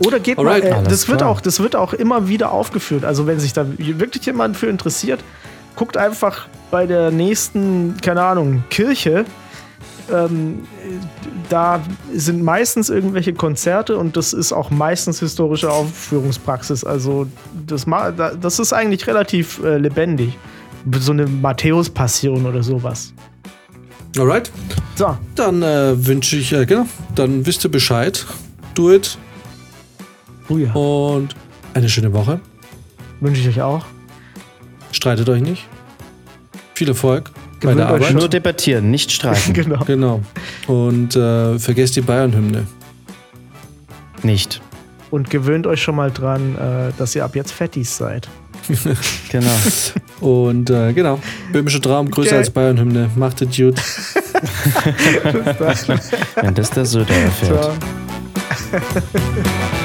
[0.06, 0.64] Oder geht Alright.
[0.64, 1.30] mal, äh, das, wird klar.
[1.30, 3.04] auch, das wird auch immer wieder aufgeführt.
[3.04, 5.20] Also wenn sich da wirklich jemand für interessiert,
[5.76, 9.24] guckt einfach bei der nächsten, keine Ahnung, Kirche.
[10.12, 10.62] Ähm,
[11.48, 11.82] da
[12.14, 16.84] sind meistens irgendwelche Konzerte und das ist auch meistens historische Aufführungspraxis.
[16.84, 17.26] Also
[17.66, 17.86] das,
[18.40, 20.36] das ist eigentlich relativ äh, lebendig.
[20.98, 23.12] So eine Matthäus-Passion oder sowas.
[24.16, 24.50] Alright.
[24.94, 28.26] So, Dann äh, wünsche ich, äh, genau, dann wisst ihr Bescheid.
[28.74, 29.18] Do it.
[30.48, 30.72] oh ja.
[30.72, 31.34] Und
[31.74, 32.40] eine schöne Woche.
[33.20, 33.84] wünsche ich euch auch.
[34.92, 35.66] Streitet euch nicht.
[36.74, 37.30] Viel Erfolg
[37.60, 38.14] bei Gewöhnt der euch Arbeit.
[38.14, 39.52] Nur debattieren, nicht streiten.
[39.58, 39.84] Genau.
[39.84, 40.20] Genau.
[40.66, 42.66] Und äh, vergesst die Bayern-Hymne.
[44.22, 44.60] nicht.
[45.10, 48.28] Und gewöhnt euch schon mal dran, äh, dass ihr ab jetzt Fettis seid.
[49.30, 49.50] Genau.
[50.20, 51.18] Und äh, genau.
[51.52, 52.38] Böhmischer Traum, größer Okay.
[52.38, 53.10] als Bayern-Hymne.
[53.16, 53.76] Macht es gut.
[56.42, 57.72] Wenn das der Söder erfährt.
[58.70, 59.84] Ciao.